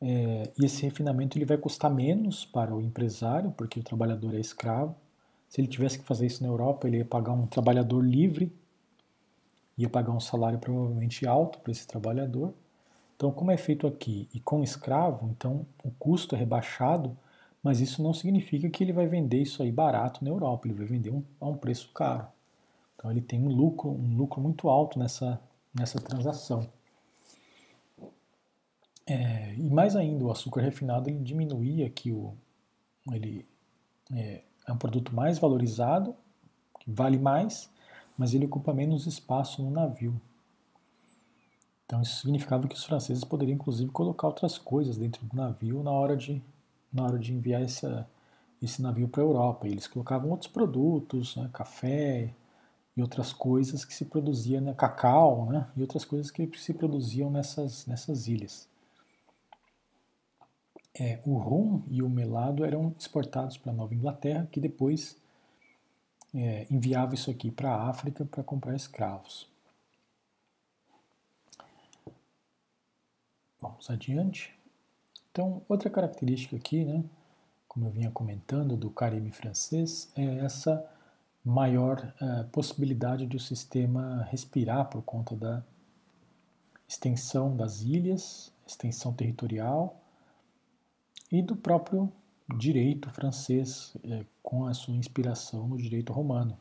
é, 0.00 0.50
e 0.58 0.64
esse 0.64 0.82
refinamento 0.82 1.36
ele 1.36 1.44
vai 1.44 1.56
custar 1.56 1.92
menos 1.92 2.44
para 2.44 2.74
o 2.74 2.80
empresário, 2.80 3.52
porque 3.52 3.80
o 3.80 3.82
trabalhador 3.82 4.34
é 4.34 4.40
escravo. 4.40 4.94
Se 5.48 5.60
ele 5.60 5.68
tivesse 5.68 5.98
que 5.98 6.04
fazer 6.04 6.26
isso 6.26 6.42
na 6.42 6.48
Europa, 6.48 6.86
ele 6.86 6.98
ia 6.98 7.04
pagar 7.04 7.32
um 7.32 7.46
trabalhador 7.46 8.04
livre, 8.04 8.52
ia 9.76 9.88
pagar 9.88 10.12
um 10.12 10.20
salário 10.20 10.58
provavelmente 10.58 11.26
alto 11.26 11.58
para 11.60 11.72
esse 11.72 11.86
trabalhador. 11.86 12.52
Então, 13.16 13.32
como 13.32 13.50
é 13.50 13.56
feito 13.56 13.86
aqui 13.86 14.28
e 14.32 14.40
com 14.40 14.62
escravo, 14.62 15.28
então 15.30 15.66
o 15.82 15.90
custo 15.98 16.34
é 16.36 16.38
rebaixado, 16.38 17.16
mas 17.62 17.80
isso 17.80 18.02
não 18.02 18.14
significa 18.14 18.68
que 18.70 18.84
ele 18.84 18.92
vai 18.92 19.06
vender 19.06 19.42
isso 19.42 19.62
aí 19.62 19.72
barato 19.72 20.22
na 20.24 20.30
Europa, 20.30 20.68
ele 20.68 20.74
vai 20.74 20.86
vender 20.86 21.10
um, 21.10 21.22
a 21.40 21.46
um 21.48 21.56
preço 21.56 21.90
caro. 21.92 22.28
Então 22.98 23.12
ele 23.12 23.20
tem 23.20 23.40
um 23.40 23.48
lucro, 23.48 23.90
um 23.90 24.16
lucro 24.16 24.40
muito 24.40 24.68
alto 24.68 24.98
nessa, 24.98 25.40
nessa 25.72 26.00
transação. 26.00 26.68
É, 29.06 29.54
e 29.54 29.70
mais 29.70 29.94
ainda, 29.94 30.24
o 30.24 30.30
açúcar 30.32 30.60
refinado 30.60 31.08
ele 31.08 31.20
diminuía 31.20 31.88
que 31.88 32.10
o, 32.10 32.34
ele 33.12 33.46
é, 34.12 34.42
é 34.66 34.72
um 34.72 34.76
produto 34.76 35.14
mais 35.14 35.38
valorizado, 35.38 36.14
vale 36.86 37.18
mais, 37.18 37.70
mas 38.18 38.34
ele 38.34 38.46
ocupa 38.46 38.74
menos 38.74 39.06
espaço 39.06 39.62
no 39.62 39.70
navio. 39.70 40.20
Então 41.86 42.02
isso 42.02 42.20
significava 42.22 42.66
que 42.66 42.74
os 42.74 42.84
franceses 42.84 43.22
poderiam 43.24 43.54
inclusive 43.54 43.90
colocar 43.92 44.26
outras 44.26 44.58
coisas 44.58 44.98
dentro 44.98 45.24
do 45.24 45.36
navio 45.36 45.84
na 45.84 45.92
hora 45.92 46.16
de, 46.16 46.42
na 46.92 47.04
hora 47.04 47.18
de 47.18 47.32
enviar 47.32 47.62
essa, 47.62 48.06
esse 48.60 48.82
navio 48.82 49.08
para 49.08 49.22
a 49.22 49.24
Europa. 49.24 49.68
eles 49.68 49.86
colocavam 49.86 50.30
outros 50.30 50.50
produtos, 50.50 51.36
né, 51.36 51.48
café 51.52 52.34
e 52.98 53.00
outras 53.00 53.32
coisas 53.32 53.84
que 53.84 53.94
se 53.94 54.04
produziam, 54.04 54.60
né, 54.60 54.74
cacau, 54.74 55.46
né, 55.46 55.70
e 55.76 55.80
outras 55.80 56.04
coisas 56.04 56.32
que 56.32 56.50
se 56.58 56.74
produziam 56.74 57.30
nessas, 57.30 57.86
nessas 57.86 58.26
ilhas. 58.26 58.68
É, 60.98 61.22
o 61.24 61.38
rum 61.38 61.84
e 61.88 62.02
o 62.02 62.10
melado 62.10 62.64
eram 62.64 62.92
exportados 62.98 63.56
para 63.56 63.70
a 63.70 63.74
Nova 63.74 63.94
Inglaterra, 63.94 64.48
que 64.50 64.58
depois 64.58 65.16
é, 66.34 66.66
enviava 66.68 67.14
isso 67.14 67.30
aqui 67.30 67.52
para 67.52 67.70
a 67.70 67.88
África 67.88 68.24
para 68.24 68.42
comprar 68.42 68.74
escravos. 68.74 69.48
Vamos 73.60 73.88
adiante. 73.88 74.58
Então, 75.30 75.62
outra 75.68 75.88
característica 75.88 76.56
aqui, 76.56 76.84
né, 76.84 77.04
como 77.68 77.86
eu 77.86 77.92
vinha 77.92 78.10
comentando, 78.10 78.76
do 78.76 78.90
Caribe 78.90 79.30
francês, 79.30 80.10
é 80.16 80.38
essa 80.44 80.97
maior 81.44 82.12
uh, 82.20 82.48
possibilidade 82.48 83.26
de 83.26 83.36
o 83.36 83.40
sistema 83.40 84.26
respirar 84.30 84.88
por 84.88 85.02
conta 85.02 85.34
da 85.34 85.62
extensão 86.88 87.56
das 87.56 87.82
ilhas, 87.82 88.52
extensão 88.66 89.12
territorial 89.12 90.00
e 91.30 91.42
do 91.42 91.54
próprio 91.54 92.10
direito 92.56 93.10
francês, 93.10 93.94
eh, 94.02 94.24
com 94.42 94.66
a 94.66 94.72
sua 94.72 94.94
inspiração 94.94 95.68
no 95.68 95.76
direito 95.76 96.14
romano. 96.14 96.58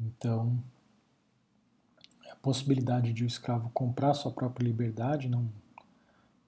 Então, 0.00 0.58
a 2.30 2.36
possibilidade 2.36 3.12
de 3.12 3.22
o 3.22 3.26
escravo 3.26 3.68
comprar 3.70 4.14
sua 4.14 4.32
própria 4.32 4.64
liberdade 4.64 5.28
não, 5.28 5.50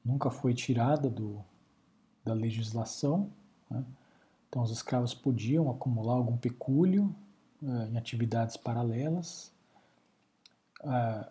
nunca 0.02 0.30
foi 0.30 0.54
tirada 0.54 1.10
do, 1.10 1.44
da 2.24 2.32
legislação. 2.32 3.30
Né? 3.70 3.84
Então, 4.56 4.64
os 4.64 4.70
escravos 4.70 5.12
podiam 5.12 5.70
acumular 5.70 6.14
algum 6.14 6.34
pecúlio 6.34 7.14
uh, 7.62 7.82
em 7.90 7.98
atividades 7.98 8.56
paralelas. 8.56 9.52
Uh, 10.80 11.30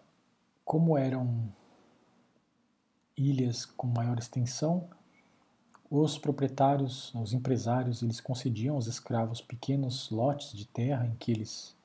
como 0.63 0.95
eram 0.95 1.51
ilhas 3.17 3.65
com 3.65 3.87
maior 3.87 4.19
extensão, 4.19 4.87
os 5.89 6.19
proprietários, 6.19 7.11
os 7.15 7.33
empresários, 7.33 8.03
eles 8.03 8.21
concediam 8.21 8.75
aos 8.75 8.85
escravos 8.85 9.41
pequenos 9.41 10.11
lotes 10.11 10.55
de 10.55 10.67
terra 10.67 11.07
em 11.07 11.15
que 11.15 11.31
eles, 11.31 11.75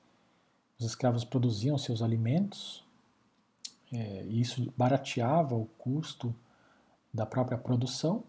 os 0.79 0.85
escravos 0.85 1.25
produziam 1.25 1.79
seus 1.79 2.03
alimentos, 2.03 2.85
é, 3.91 4.27
e 4.27 4.43
isso 4.43 4.71
barateava 4.77 5.55
o 5.55 5.65
custo 5.79 6.35
da 7.15 7.25
própria 7.25 7.57
produção, 7.57 8.25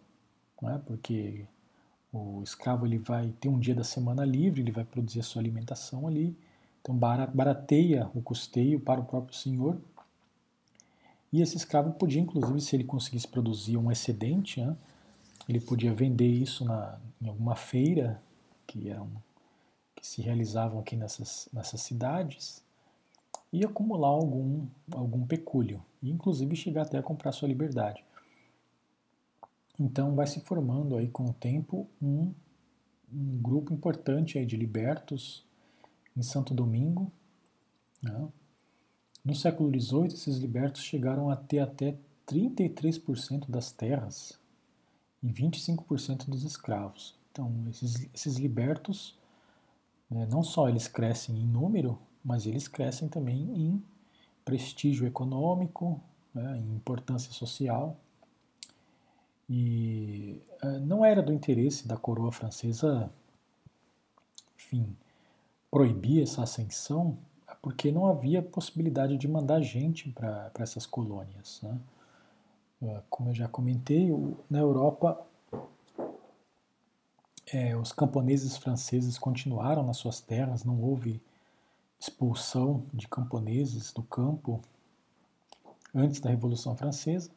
né, 0.62 0.82
porque 0.86 1.46
o 2.12 2.42
escravo 2.44 2.86
ele 2.86 2.98
vai 2.98 3.32
ter 3.40 3.48
um 3.48 3.60
dia 3.60 3.74
da 3.74 3.84
semana 3.84 4.26
livre, 4.26 4.62
ele 4.62 4.72
vai 4.72 4.84
produzir 4.84 5.22
a 5.22 5.24
sua 5.24 5.42
alimentação 5.42 6.08
ali, 6.08 6.38
então 6.82 6.96
barateia 6.96 8.10
o 8.14 8.22
custeio 8.22 8.80
para 8.80 9.00
o 9.00 9.06
próprio 9.06 9.36
senhor. 9.36 9.80
E 11.32 11.42
esse 11.42 11.56
escravo 11.56 11.94
podia, 11.94 12.22
inclusive, 12.22 12.60
se 12.60 12.76
ele 12.76 12.84
conseguisse 12.84 13.28
produzir 13.28 13.78
um 13.78 13.90
excedente, 13.90 14.60
né, 14.60 14.76
ele 15.48 15.62
podia 15.62 15.94
vender 15.94 16.28
isso 16.28 16.66
na, 16.66 17.00
em 17.22 17.30
alguma 17.30 17.56
feira 17.56 18.22
que, 18.68 18.90
eram, 18.90 19.10
que 19.96 20.06
se 20.06 20.22
realizavam 20.22 20.80
aqui 20.80 20.96
nessas, 20.96 21.48
nessas 21.54 21.82
cidades 21.82 22.62
e 23.54 23.64
acumular 23.66 24.10
algum, 24.10 24.66
algum 24.92 25.26
pecúlio, 25.26 25.84
e 26.02 26.10
inclusive 26.10 26.56
chegar 26.56 26.84
até 26.84 26.98
a 26.98 27.04
comprar 27.04 27.32
sua 27.32 27.48
liberdade. 27.48 28.04
Então 29.82 30.14
vai 30.14 30.28
se 30.28 30.40
formando 30.42 30.96
aí 30.96 31.08
com 31.08 31.26
o 31.26 31.34
tempo 31.34 31.90
um, 32.00 32.32
um 33.12 33.42
grupo 33.42 33.74
importante 33.74 34.38
aí 34.38 34.46
de 34.46 34.56
libertos 34.56 35.44
em 36.16 36.22
Santo 36.22 36.54
Domingo. 36.54 37.12
Né? 38.00 38.28
No 39.26 39.34
século 39.34 39.72
XVIII, 39.72 40.14
esses 40.14 40.38
libertos 40.38 40.84
chegaram 40.84 41.32
a 41.32 41.36
ter 41.36 41.60
até 41.60 41.98
33% 42.28 43.50
das 43.50 43.72
terras 43.72 44.40
e 45.24 45.28
25% 45.28 46.30
dos 46.30 46.44
escravos. 46.44 47.16
Então, 47.32 47.52
esses, 47.68 48.08
esses 48.14 48.38
libertos, 48.38 49.18
né, 50.08 50.28
não 50.30 50.44
só 50.44 50.70
eles 50.70 50.88
crescem 50.88 51.36
em 51.36 51.48
número, 51.48 51.98
mas 52.24 52.46
eles 52.46 52.68
crescem 52.68 53.10
também 53.10 53.42
em 53.56 53.84
prestígio 54.46 55.08
econômico, 55.08 56.00
né, 56.36 56.60
em 56.60 56.76
importância 56.76 57.32
social. 57.32 57.98
E 59.54 60.42
uh, 60.64 60.80
não 60.80 61.04
era 61.04 61.22
do 61.22 61.34
interesse 61.34 61.86
da 61.86 61.98
coroa 61.98 62.32
francesa, 62.32 63.12
enfim, 64.56 64.96
proibir 65.70 66.24
essa 66.24 66.42
ascensão, 66.42 67.18
porque 67.62 67.92
não 67.92 68.08
havia 68.08 68.42
possibilidade 68.42 69.18
de 69.18 69.28
mandar 69.28 69.60
gente 69.62 70.10
para 70.10 70.50
essas 70.60 70.86
colônias. 70.86 71.60
Né? 71.62 71.78
Uh, 72.82 73.04
como 73.10 73.32
eu 73.32 73.36
já 73.36 73.50
comentei, 73.50 74.10
na 74.50 74.60
Europa, 74.60 75.22
é, 77.52 77.76
os 77.76 77.92
camponeses 77.92 78.56
franceses 78.56 79.18
continuaram 79.18 79.84
nas 79.84 79.98
suas 79.98 80.22
terras, 80.22 80.64
não 80.64 80.82
houve 80.82 81.22
expulsão 82.00 82.86
de 82.94 83.06
camponeses 83.06 83.92
do 83.92 84.02
campo 84.02 84.62
antes 85.94 86.22
da 86.22 86.30
Revolução 86.30 86.74
Francesa. 86.74 87.30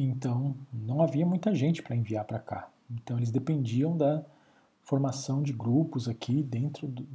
Então, 0.00 0.54
não 0.72 1.02
havia 1.02 1.26
muita 1.26 1.52
gente 1.52 1.82
para 1.82 1.96
enviar 1.96 2.24
para 2.24 2.38
cá. 2.38 2.70
Então, 2.88 3.16
eles 3.16 3.32
dependiam 3.32 3.96
da 3.96 4.24
formação 4.84 5.42
de 5.42 5.52
grupos 5.52 6.08
aqui 6.08 6.40
dentro 6.40 6.86
do, 6.86 7.06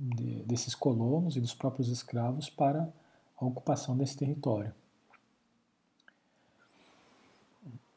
de, 0.00 0.42
desses 0.44 0.74
colonos 0.74 1.36
e 1.36 1.40
dos 1.40 1.52
próprios 1.52 1.88
escravos 1.88 2.48
para 2.48 2.90
a 3.36 3.44
ocupação 3.44 3.96
desse 3.96 4.16
território. 4.16 4.72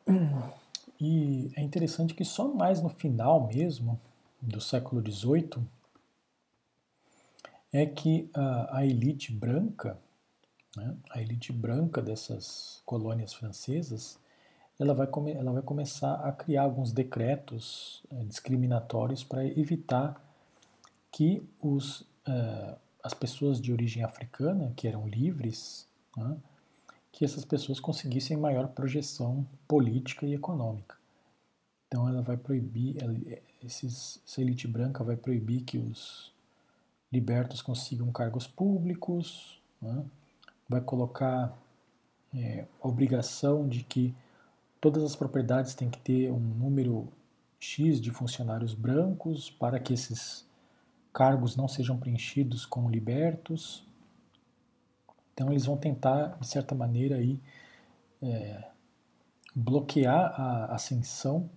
E 1.00 1.52
é 1.56 1.62
interessante 1.62 2.16
que 2.16 2.26
só 2.26 2.52
mais 2.52 2.82
no 2.82 2.90
final 2.90 3.46
mesmo 3.46 4.00
do 4.42 4.60
século 4.60 5.00
XVIII 5.00 5.64
é 7.72 7.86
que 7.86 8.28
a, 8.34 8.78
a 8.78 8.84
elite 8.84 9.32
branca 9.32 10.00
né? 10.78 10.96
A 11.10 11.20
elite 11.20 11.52
branca 11.52 12.02
dessas 12.02 12.82
colônias 12.86 13.34
francesas, 13.34 14.20
ela 14.80 14.94
vai, 14.94 15.08
ela 15.36 15.52
vai 15.52 15.62
começar 15.64 16.14
a 16.16 16.32
criar 16.32 16.62
alguns 16.62 16.92
decretos 16.92 18.04
é, 18.12 18.24
discriminatórios 18.26 19.24
para 19.24 19.44
evitar 19.44 20.24
que 21.12 21.44
os, 21.60 22.02
uh, 22.02 22.78
as 23.02 23.14
pessoas 23.16 23.60
de 23.60 23.74
origem 23.74 24.04
africana, 24.04 24.72
que 24.76 24.88
eram 24.88 25.08
livres, 25.08 25.88
né? 26.16 26.38
que 27.12 27.26
essas 27.26 27.44
pessoas 27.44 27.80
conseguissem 27.80 28.38
maior 28.38 28.68
projeção 28.68 29.48
política 29.68 30.28
e 30.28 30.36
econômica. 30.36 30.96
Então 31.88 32.08
ela 32.08 32.22
vai 32.22 32.38
proibir, 32.38 32.98
esses, 33.64 34.22
essa 34.28 34.42
elite 34.42 34.68
branca 34.68 35.04
vai 35.04 35.16
proibir 35.16 35.62
que 35.62 35.80
os 35.80 36.32
libertos 37.12 37.64
consigam 37.64 38.12
cargos 38.12 38.46
públicos, 38.46 39.60
né? 39.82 40.06
Vai 40.68 40.82
colocar 40.82 41.58
é, 42.34 42.66
a 42.82 42.88
obrigação 42.88 43.68
de 43.68 43.84
que 43.84 44.16
todas 44.82 45.04
as 45.04 45.16
propriedades 45.16 45.74
têm 45.74 45.90
que 45.90 46.00
ter 46.00 46.32
um 46.32 46.40
número 46.40 47.08
X 47.60 48.00
de 48.00 48.12
funcionários 48.12 48.74
brancos 48.74 49.50
para 49.50 49.80
que 49.80 49.94
esses 49.94 50.46
cargos 51.14 51.56
não 51.56 51.68
sejam 51.68 51.98
preenchidos 51.98 52.66
com 52.66 52.90
libertos. 52.90 53.86
Então 55.34 55.52
eles 55.52 55.66
vão 55.66 55.78
tentar, 55.78 56.38
de 56.40 56.48
certa 56.48 56.76
maneira, 56.76 57.16
aí, 57.16 57.40
é, 58.22 58.64
bloquear 59.56 60.40
a 60.40 60.76
ascensão 60.76 61.50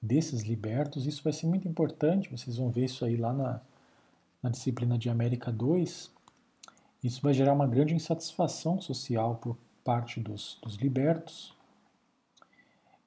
desses 0.00 0.42
libertos. 0.42 1.06
Isso 1.06 1.22
vai 1.22 1.32
ser 1.32 1.46
muito 1.46 1.66
importante, 1.66 2.30
vocês 2.30 2.56
vão 2.56 2.70
ver 2.70 2.84
isso 2.84 3.04
aí 3.04 3.16
lá 3.16 3.32
na, 3.32 3.60
na 4.42 4.50
disciplina 4.50 4.98
de 4.98 5.08
América 5.08 5.50
2, 5.50 6.10
isso 7.02 7.20
vai 7.22 7.32
gerar 7.32 7.52
uma 7.52 7.66
grande 7.66 7.94
insatisfação 7.94 8.80
social 8.80 9.36
por 9.36 9.56
parte 9.84 10.20
dos, 10.20 10.58
dos 10.62 10.74
libertos 10.76 11.54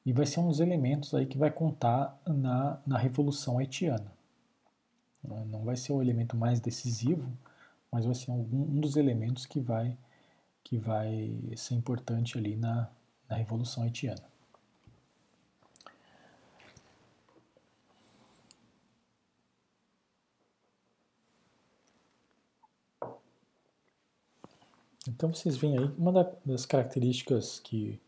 e 0.06 0.14
vai 0.14 0.26
ser 0.26 0.40
um 0.40 0.48
dos 0.48 0.60
elementos 0.60 1.14
aí 1.14 1.26
que 1.26 1.38
vai 1.38 1.52
contar 1.52 2.20
na, 2.26 2.80
na 2.86 2.98
Revolução 2.98 3.60
Haitiana. 3.60 4.12
Não 5.24 5.64
vai 5.64 5.76
ser 5.76 5.94
o 5.94 6.02
elemento 6.02 6.36
mais 6.36 6.60
decisivo, 6.60 7.32
mas 7.92 8.06
vai 8.06 8.16
ser 8.16 8.32
um 8.32 8.80
dos 8.80 8.96
elementos 8.96 9.46
que 9.46 9.60
vai, 9.60 9.96
que 10.64 10.78
vai 10.78 11.38
ser 11.56 11.76
importante 11.76 12.38
ali 12.38 12.56
na, 12.56 12.90
na 13.30 13.36
Revolução 13.36 13.84
Haitiana. 13.84 14.31
Então 25.08 25.34
vocês 25.34 25.58
veem 25.58 25.78
aí, 25.78 25.86
uma 25.98 26.12
das 26.46 26.66
características 26.66 27.60
que 27.60 28.00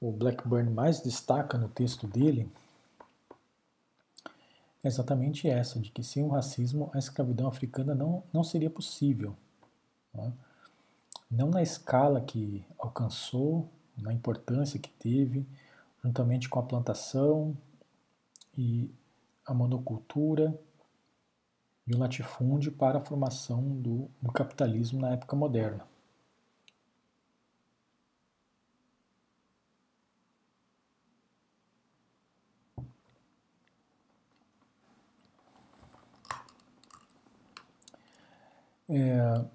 o 0.00 0.10
Blackburn 0.10 0.70
mais 0.70 1.00
destaca 1.00 1.58
no 1.58 1.68
texto 1.68 2.06
dele 2.06 2.50
é 4.82 4.88
exatamente 4.88 5.48
essa, 5.48 5.80
de 5.80 5.90
que 5.90 6.02
sem 6.02 6.22
o 6.22 6.28
racismo 6.28 6.90
a 6.94 6.98
escravidão 6.98 7.48
africana 7.48 7.94
não, 7.94 8.22
não 8.32 8.44
seria 8.44 8.70
possível. 8.70 9.36
Né? 10.14 10.32
Não 11.30 11.50
na 11.50 11.62
escala 11.62 12.20
que 12.20 12.64
alcançou, 12.78 13.68
na 13.96 14.12
importância 14.12 14.78
que 14.78 14.90
teve, 14.90 15.46
juntamente 16.02 16.48
com 16.48 16.58
a 16.60 16.62
plantação 16.62 17.56
e 18.56 18.90
a 19.44 19.52
monocultura 19.52 20.58
e 21.86 21.94
o 21.94 21.98
latifúndio 21.98 22.72
para 22.72 22.98
a 22.98 23.00
formação 23.00 23.62
do, 23.80 24.10
do 24.20 24.32
capitalismo 24.32 25.00
na 25.00 25.12
época 25.12 25.36
moderna. 25.36 25.86
É, 38.88 39.46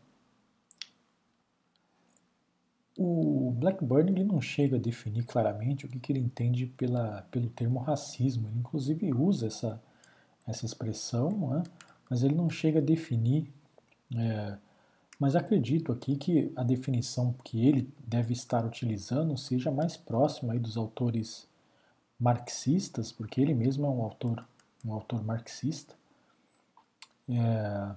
o 2.97 3.51
Blackburn 3.51 4.09
ele 4.11 4.23
não 4.23 4.39
chega 4.41 4.77
a 4.77 4.79
definir 4.79 5.25
claramente 5.25 5.85
o 5.85 5.89
que, 5.89 5.99
que 5.99 6.11
ele 6.11 6.19
entende 6.19 6.65
pela, 6.67 7.23
pelo 7.31 7.49
termo 7.49 7.79
racismo. 7.79 8.47
Ele 8.47 8.59
inclusive 8.59 9.11
usa 9.13 9.47
essa, 9.47 9.81
essa 10.47 10.65
expressão, 10.65 11.31
né? 11.49 11.63
Mas 12.11 12.23
ele 12.23 12.35
não 12.35 12.49
chega 12.49 12.79
a 12.79 12.83
definir. 12.83 13.49
É, 14.13 14.57
mas 15.17 15.33
acredito 15.33 15.93
aqui 15.93 16.17
que 16.17 16.51
a 16.57 16.63
definição 16.63 17.31
que 17.41 17.65
ele 17.65 17.89
deve 18.05 18.33
estar 18.33 18.65
utilizando 18.65 19.37
seja 19.37 19.71
mais 19.71 19.95
próxima 19.95 20.59
dos 20.59 20.75
autores 20.75 21.47
marxistas, 22.19 23.13
porque 23.13 23.39
ele 23.39 23.53
mesmo 23.53 23.85
é 23.85 23.89
um 23.89 24.01
autor, 24.01 24.45
um 24.83 24.91
autor 24.91 25.23
marxista. 25.23 25.95
É, 27.29 27.95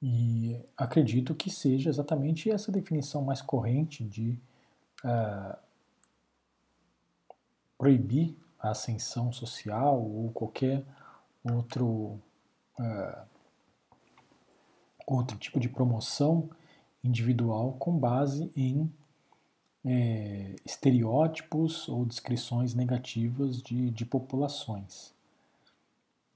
e 0.00 0.58
acredito 0.78 1.34
que 1.34 1.50
seja 1.50 1.90
exatamente 1.90 2.50
essa 2.50 2.72
definição 2.72 3.20
mais 3.20 3.42
corrente 3.42 4.02
de 4.02 4.38
uh, 5.04 5.58
proibir 7.76 8.34
a 8.58 8.70
ascensão 8.70 9.30
social 9.30 10.00
ou 10.00 10.30
qualquer 10.30 10.84
outro, 11.52 12.20
uh, 12.78 13.26
outro 15.06 15.36
tipo 15.38 15.58
de 15.60 15.68
promoção 15.68 16.50
individual 17.02 17.72
com 17.74 17.96
base 17.96 18.50
em 18.56 18.92
é, 19.84 20.56
estereótipos 20.64 21.88
ou 21.88 22.04
descrições 22.04 22.74
negativas 22.74 23.62
de, 23.62 23.90
de 23.90 24.04
populações. 24.04 25.14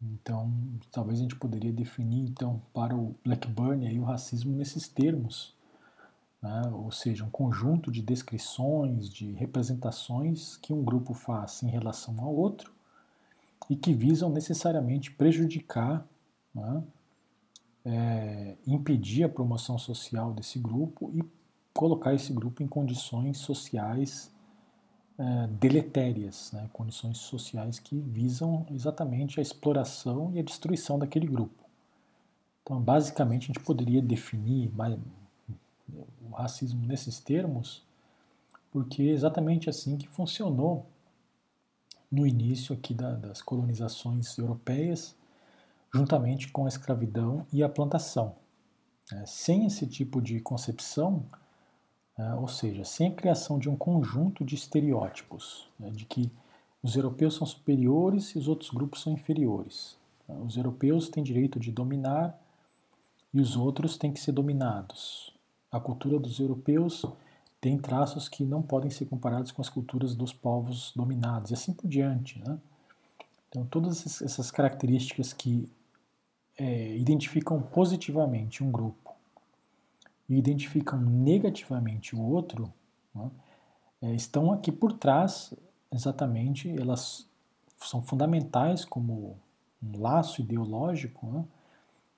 Então, 0.00 0.52
talvez 0.90 1.18
a 1.18 1.22
gente 1.22 1.36
poderia 1.36 1.72
definir 1.72 2.28
então 2.28 2.60
para 2.72 2.96
o 2.96 3.14
Blackburn 3.24 3.86
aí 3.86 4.00
o 4.00 4.04
racismo 4.04 4.56
nesses 4.56 4.88
termos, 4.88 5.54
né? 6.42 6.62
ou 6.72 6.90
seja, 6.90 7.24
um 7.24 7.30
conjunto 7.30 7.90
de 7.90 8.02
descrições, 8.02 9.08
de 9.08 9.32
representações 9.32 10.56
que 10.56 10.72
um 10.72 10.82
grupo 10.82 11.14
faz 11.14 11.62
em 11.62 11.68
relação 11.68 12.20
ao 12.20 12.34
outro 12.34 12.72
e 13.68 13.76
que 13.76 13.92
visam 13.92 14.30
necessariamente 14.30 15.10
prejudicar, 15.10 16.06
né? 16.54 16.82
é, 17.84 18.56
impedir 18.66 19.24
a 19.24 19.28
promoção 19.28 19.78
social 19.78 20.32
desse 20.32 20.58
grupo 20.58 21.10
e 21.14 21.22
colocar 21.72 22.14
esse 22.14 22.32
grupo 22.32 22.62
em 22.62 22.68
condições 22.68 23.38
sociais 23.38 24.30
é, 25.18 25.46
deletérias, 25.48 26.52
né, 26.52 26.68
condições 26.72 27.18
sociais 27.18 27.78
que 27.78 27.98
visam 27.98 28.66
exatamente 28.70 29.40
a 29.40 29.42
exploração 29.42 30.32
e 30.34 30.40
a 30.40 30.42
destruição 30.42 30.98
daquele 30.98 31.26
grupo. 31.26 31.62
Então, 32.62 32.80
basicamente, 32.80 33.44
a 33.44 33.46
gente 33.48 33.60
poderia 33.60 34.00
definir 34.00 34.70
o 36.22 36.34
racismo 36.34 36.86
nesses 36.86 37.18
termos, 37.18 37.82
porque 38.70 39.02
é 39.02 39.10
exatamente 39.10 39.68
assim 39.68 39.96
que 39.96 40.06
funcionou 40.08 40.86
no 42.12 42.26
início 42.26 42.74
aqui 42.74 42.92
da, 42.92 43.14
das 43.14 43.40
colonizações 43.40 44.36
europeias, 44.36 45.16
juntamente 45.92 46.48
com 46.52 46.66
a 46.66 46.68
escravidão 46.68 47.46
e 47.50 47.62
a 47.62 47.68
plantação. 47.70 48.36
É, 49.10 49.24
sem 49.24 49.66
esse 49.66 49.86
tipo 49.86 50.20
de 50.20 50.38
concepção, 50.38 51.24
né? 52.16 52.34
ou 52.34 52.46
seja, 52.46 52.84
sem 52.84 53.08
a 53.08 53.14
criação 53.14 53.58
de 53.58 53.68
um 53.68 53.76
conjunto 53.76 54.44
de 54.44 54.54
estereótipos, 54.54 55.68
né? 55.78 55.90
de 55.90 56.04
que 56.04 56.30
os 56.82 56.94
europeus 56.96 57.36
são 57.36 57.46
superiores 57.46 58.30
e 58.30 58.38
os 58.38 58.46
outros 58.46 58.70
grupos 58.70 59.00
são 59.00 59.14
inferiores. 59.14 59.96
Né? 60.28 60.36
Os 60.44 60.56
europeus 60.56 61.08
têm 61.08 61.24
direito 61.24 61.58
de 61.58 61.72
dominar 61.72 62.38
e 63.32 63.40
os 63.40 63.56
outros 63.56 63.96
têm 63.96 64.12
que 64.12 64.20
ser 64.20 64.32
dominados. 64.32 65.32
A 65.70 65.80
cultura 65.80 66.18
dos 66.18 66.38
europeus 66.38 67.06
tem 67.62 67.78
traços 67.78 68.28
que 68.28 68.44
não 68.44 68.60
podem 68.60 68.90
ser 68.90 69.06
comparados 69.06 69.52
com 69.52 69.62
as 69.62 69.68
culturas 69.68 70.16
dos 70.16 70.32
povos 70.32 70.92
dominados, 70.96 71.52
e 71.52 71.54
assim 71.54 71.72
por 71.72 71.86
diante. 71.86 72.40
Né? 72.40 72.58
Então, 73.48 73.64
todas 73.64 74.20
essas 74.20 74.50
características 74.50 75.32
que 75.32 75.70
é, 76.58 76.96
identificam 76.96 77.62
positivamente 77.62 78.64
um 78.64 78.72
grupo 78.72 79.14
e 80.28 80.36
identificam 80.36 81.00
negativamente 81.00 82.16
o 82.16 82.20
outro, 82.20 82.72
né, 83.14 83.30
é, 84.02 84.12
estão 84.12 84.50
aqui 84.50 84.72
por 84.72 84.94
trás, 84.94 85.54
exatamente, 85.92 86.68
elas 86.68 87.28
são 87.78 88.02
fundamentais 88.02 88.84
como 88.84 89.38
um 89.80 90.00
laço 90.00 90.40
ideológico 90.40 91.26
né, 91.28 91.44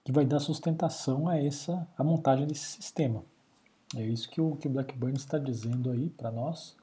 que 0.03 0.11
vai 0.11 0.24
dar 0.24 0.40
sustentação 0.40 1.28
a 1.28 1.36
essa 1.36 1.86
a 1.99 2.03
montagem 2.03 2.47
desse 2.47 2.64
sistema. 2.64 3.22
É 3.97 4.03
isso 4.03 4.28
que 4.28 4.40
o, 4.40 4.57
que 4.57 4.66
o 4.66 4.70
Blackburn 4.70 5.16
está 5.16 5.38
dizendo 5.38 5.90
aí 5.90 6.11
para 6.11 6.30
nós. 6.30 6.76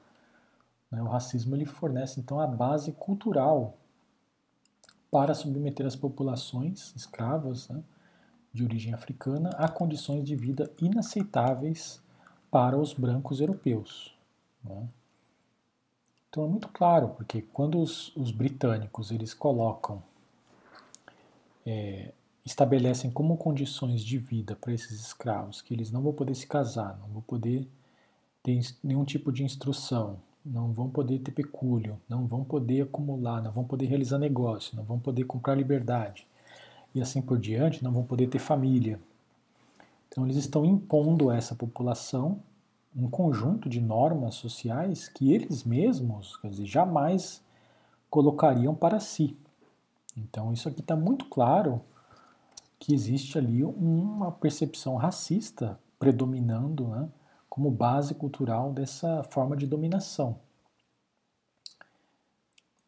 Né, 0.90 1.02
o 1.02 1.06
racismo 1.06 1.54
ele 1.54 1.64
fornece 1.64 2.20
então 2.20 2.40
a 2.40 2.46
base 2.46 2.92
cultural 2.92 3.76
para 5.10 5.34
submeter 5.34 5.86
as 5.86 5.96
populações 5.96 6.94
escravas 6.96 7.68
né, 7.68 7.82
de 8.52 8.64
origem 8.64 8.94
africana 8.94 9.50
a 9.50 9.68
condições 9.68 10.24
de 10.24 10.34
vida 10.34 10.70
inaceitáveis 10.80 12.00
para 12.50 12.78
os 12.78 12.94
brancos 12.94 13.40
europeus. 13.40 14.14
Né? 14.64 14.88
Então 16.28 16.44
é 16.44 16.48
muito 16.48 16.68
claro, 16.68 17.10
porque 17.10 17.42
quando 17.42 17.78
os, 17.78 18.14
os 18.16 18.30
britânicos 18.30 19.10
eles 19.10 19.34
colocam, 19.34 20.02
é, 21.66 22.12
estabelecem 22.44 23.10
como 23.10 23.36
condições 23.36 24.02
de 24.02 24.18
vida 24.18 24.56
para 24.56 24.72
esses 24.72 25.00
escravos 25.00 25.62
que 25.62 25.72
eles 25.72 25.90
não 25.90 26.02
vão 26.02 26.12
poder 26.12 26.34
se 26.34 26.46
casar, 26.46 26.98
não 27.00 27.08
vão 27.08 27.22
poder 27.22 27.68
ter 28.42 28.60
nenhum 28.82 29.04
tipo 29.04 29.30
de 29.30 29.44
instrução, 29.44 30.18
não 30.44 30.72
vão 30.72 30.90
poder 30.90 31.20
ter 31.20 31.30
pecúlio, 31.30 32.00
não 32.08 32.26
vão 32.26 32.42
poder 32.42 32.82
acumular, 32.82 33.40
não 33.40 33.52
vão 33.52 33.64
poder 33.64 33.86
realizar 33.86 34.18
negócio, 34.18 34.76
não 34.76 34.82
vão 34.82 34.98
poder 34.98 35.24
comprar 35.24 35.54
liberdade, 35.54 36.26
e 36.94 37.00
assim 37.00 37.22
por 37.22 37.38
diante, 37.38 37.82
não 37.82 37.92
vão 37.92 38.04
poder 38.04 38.28
ter 38.28 38.40
família. 38.40 38.98
Então, 40.08 40.24
eles 40.24 40.36
estão 40.36 40.64
impondo 40.64 41.30
a 41.30 41.36
essa 41.36 41.54
população 41.54 42.40
um 42.94 43.08
conjunto 43.08 43.68
de 43.68 43.80
normas 43.80 44.34
sociais 44.34 45.08
que 45.08 45.32
eles 45.32 45.64
mesmos, 45.64 46.36
quer 46.36 46.48
dizer, 46.50 46.66
jamais 46.66 47.42
colocariam 48.10 48.74
para 48.74 49.00
si. 49.00 49.34
Então, 50.14 50.52
isso 50.52 50.68
aqui 50.68 50.80
está 50.80 50.94
muito 50.94 51.24
claro 51.24 51.80
que 52.82 52.92
existe 52.92 53.38
ali 53.38 53.62
uma 53.62 54.32
percepção 54.32 54.96
racista 54.96 55.78
predominando 56.00 56.88
né, 56.88 57.08
como 57.48 57.70
base 57.70 58.12
cultural 58.12 58.72
dessa 58.72 59.22
forma 59.22 59.56
de 59.56 59.68
dominação. 59.68 60.40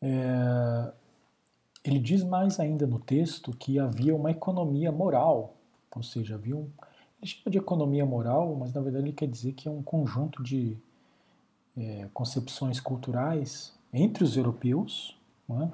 É, 0.03 0.93
ele 1.85 2.01
diz 2.01 2.25
mais 2.25 2.59
ainda 2.59 2.89
no 2.89 2.99
texto 2.99 3.57
que 3.57 3.79
havia 3.79 4.17
uma 4.17 4.33
economia 4.33 4.91
moral, 4.91 5.55
ou 5.95 6.03
seja, 6.03 6.35
havia 6.35 6.57
um. 6.57 6.69
Ele 7.23 7.31
chama 7.31 7.53
de 7.53 7.59
economia 7.59 8.05
moral, 8.05 8.57
mas 8.57 8.73
na 8.73 8.81
verdade 8.81 9.05
ele 9.05 9.13
quer 9.13 9.29
dizer 9.29 9.53
que 9.53 9.69
é 9.69 9.71
um 9.71 9.81
conjunto 9.81 10.43
de 10.43 10.77
é, 11.77 12.09
concepções 12.13 12.81
culturais 12.81 13.73
entre 13.93 14.25
os 14.25 14.37
europeus 14.37 15.17
é, 15.49 15.69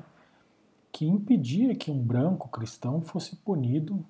que 0.92 1.06
impedia 1.06 1.74
que 1.74 1.90
um 1.90 1.98
branco 1.98 2.48
cristão 2.48 3.00
fosse 3.00 3.36
punido 3.36 4.04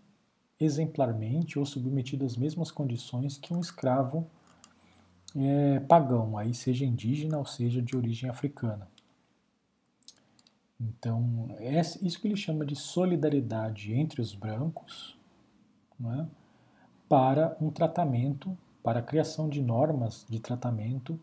exemplarmente 0.58 1.58
ou 1.58 1.64
submetido 1.64 2.24
às 2.24 2.36
mesmas 2.36 2.70
condições 2.70 3.38
que 3.38 3.54
um 3.54 3.60
escravo 3.60 4.26
é, 5.34 5.80
pagão, 5.80 6.36
aí 6.36 6.52
seja 6.52 6.84
indígena 6.84 7.38
ou 7.38 7.46
seja 7.46 7.80
de 7.80 7.96
origem 7.96 8.28
africana. 8.28 8.88
Então, 10.80 11.54
é 11.58 11.80
isso 11.80 12.20
que 12.20 12.26
ele 12.26 12.36
chama 12.36 12.64
de 12.64 12.74
solidariedade 12.74 13.92
entre 13.92 14.20
os 14.20 14.34
brancos 14.34 15.16
é? 16.02 16.26
para 17.08 17.56
um 17.60 17.70
tratamento, 17.70 18.56
para 18.82 19.00
a 19.00 19.02
criação 19.02 19.48
de 19.48 19.60
normas 19.60 20.26
de 20.28 20.40
tratamento 20.40 21.20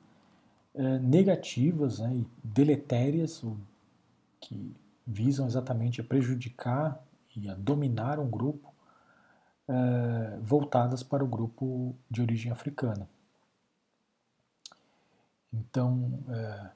é, 0.75 0.99
negativas 0.99 1.99
né, 1.99 2.15
e 2.15 2.27
deletérias, 2.43 3.43
ou 3.43 3.57
que 4.39 4.75
visam 5.07 5.47
exatamente 5.47 6.01
a 6.01 6.03
prejudicar 6.03 7.01
e 7.35 7.49
a 7.49 7.53
dominar 7.53 8.19
um 8.19 8.29
grupo 8.29 8.73
é, 9.67 10.37
voltadas 10.41 11.01
para 11.01 11.23
o 11.23 11.27
grupo 11.27 11.95
de 12.09 12.21
origem 12.21 12.51
africana. 12.51 13.07
Então, 15.53 16.19
é, 16.29 16.69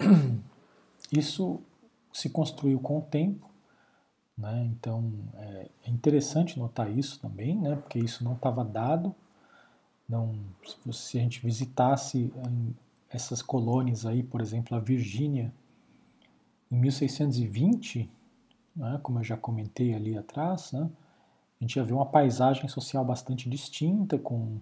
isso 1.12 1.60
se 2.12 2.28
construiu 2.28 2.80
com 2.80 2.98
o 2.98 3.02
tempo, 3.02 3.48
né? 4.36 4.64
então 4.64 5.12
é, 5.34 5.68
é 5.86 5.90
interessante 5.90 6.58
notar 6.58 6.90
isso 6.90 7.20
também, 7.20 7.56
né? 7.56 7.76
porque 7.76 7.98
isso 7.98 8.24
não 8.24 8.34
estava 8.34 8.64
dado. 8.64 9.14
Não, 10.08 10.34
se 10.90 11.18
a 11.18 11.20
gente 11.20 11.40
visitasse 11.40 12.32
essas 13.10 13.42
colônias 13.42 14.06
aí, 14.06 14.22
por 14.22 14.40
exemplo, 14.40 14.76
a 14.76 14.80
Virgínia, 14.80 15.52
em 16.70 16.76
1620, 16.76 18.08
né, 18.76 19.00
como 19.02 19.18
eu 19.20 19.24
já 19.24 19.36
comentei 19.36 19.94
ali 19.94 20.16
atrás, 20.16 20.72
né, 20.72 20.88
a 21.60 21.64
gente 21.64 21.76
ia 21.76 21.84
ver 21.84 21.92
uma 21.92 22.06
paisagem 22.06 22.68
social 22.68 23.04
bastante 23.04 23.48
distinta, 23.48 24.18
com 24.18 24.58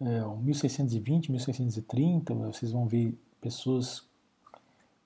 é, 0.00 0.20
1620, 0.20 1.32
1630, 1.32 2.34
vocês 2.34 2.70
vão 2.70 2.86
ver 2.86 3.18
pessoas 3.40 4.06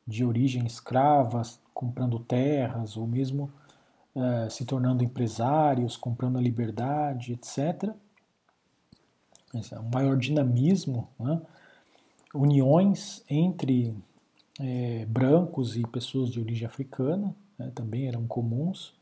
de 0.07 0.25
origem 0.25 0.67
escrava 0.67 1.43
comprando 1.73 2.19
terras, 2.19 2.97
ou 2.97 3.07
mesmo 3.07 3.51
é, 4.15 4.51
se 4.51 4.65
tornando 4.65 5.03
empresários, 5.03 5.97
comprando 5.97 6.39
a 6.39 6.43
liberdade, 6.43 7.33
etc. 7.33 7.95
Esse 9.55 9.75
é 9.75 9.81
um 9.81 9.89
maior 9.89 10.17
dinamismo, 10.17 11.09
né? 11.19 11.41
uniões 12.35 13.23
entre 13.29 13.95
é, 14.61 15.05
brancos 15.07 15.77
e 15.77 15.83
pessoas 15.83 16.31
de 16.31 16.41
origem 16.41 16.67
africana 16.67 17.35
né, 17.59 17.71
também 17.75 18.07
eram 18.07 18.27
comuns. 18.27 18.95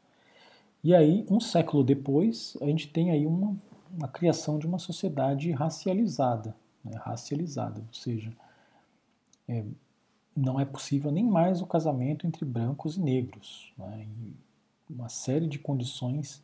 E 0.83 0.95
aí, 0.95 1.27
um 1.31 1.41
século 1.41 1.85
depois, 1.85 2.57
a 2.61 2.67
gente 2.67 2.89
tem 2.89 3.11
aí 3.11 3.27
uma, 3.27 3.57
uma 3.93 4.09
criação 4.09 4.59
de 4.59 4.67
uma 4.67 4.79
sociedade 4.79 5.51
racializada, 5.53 6.55
né, 6.85 6.93
racializada, 6.97 7.81
ou 7.81 7.95
seja, 7.95 8.33
é, 9.49 9.65
não 10.37 10.59
é 10.59 10.65
possível 10.65 11.11
nem 11.11 11.25
mais 11.25 11.61
o 11.61 11.67
casamento 11.67 12.27
entre 12.27 12.45
brancos 12.45 12.97
e 12.97 13.01
negros. 13.01 13.73
Né, 13.77 14.07
e 14.09 14.35
uma 14.89 15.09
série 15.09 15.47
de 15.47 15.59
condições 15.59 16.43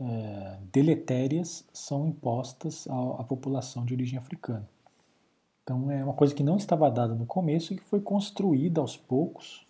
é, 0.00 0.58
deletérias 0.72 1.64
são 1.72 2.08
impostas 2.08 2.88
à, 2.88 3.20
à 3.20 3.24
população 3.24 3.84
de 3.84 3.94
origem 3.94 4.18
africana. 4.18 4.68
Então 5.64 5.90
é 5.90 6.04
uma 6.04 6.12
coisa 6.12 6.34
que 6.34 6.42
não 6.42 6.58
estava 6.58 6.90
dada 6.90 7.14
no 7.14 7.24
começo 7.24 7.72
e 7.72 7.76
que 7.76 7.82
foi 7.82 8.00
construída 8.00 8.82
aos 8.82 8.96
poucos. 8.98 9.66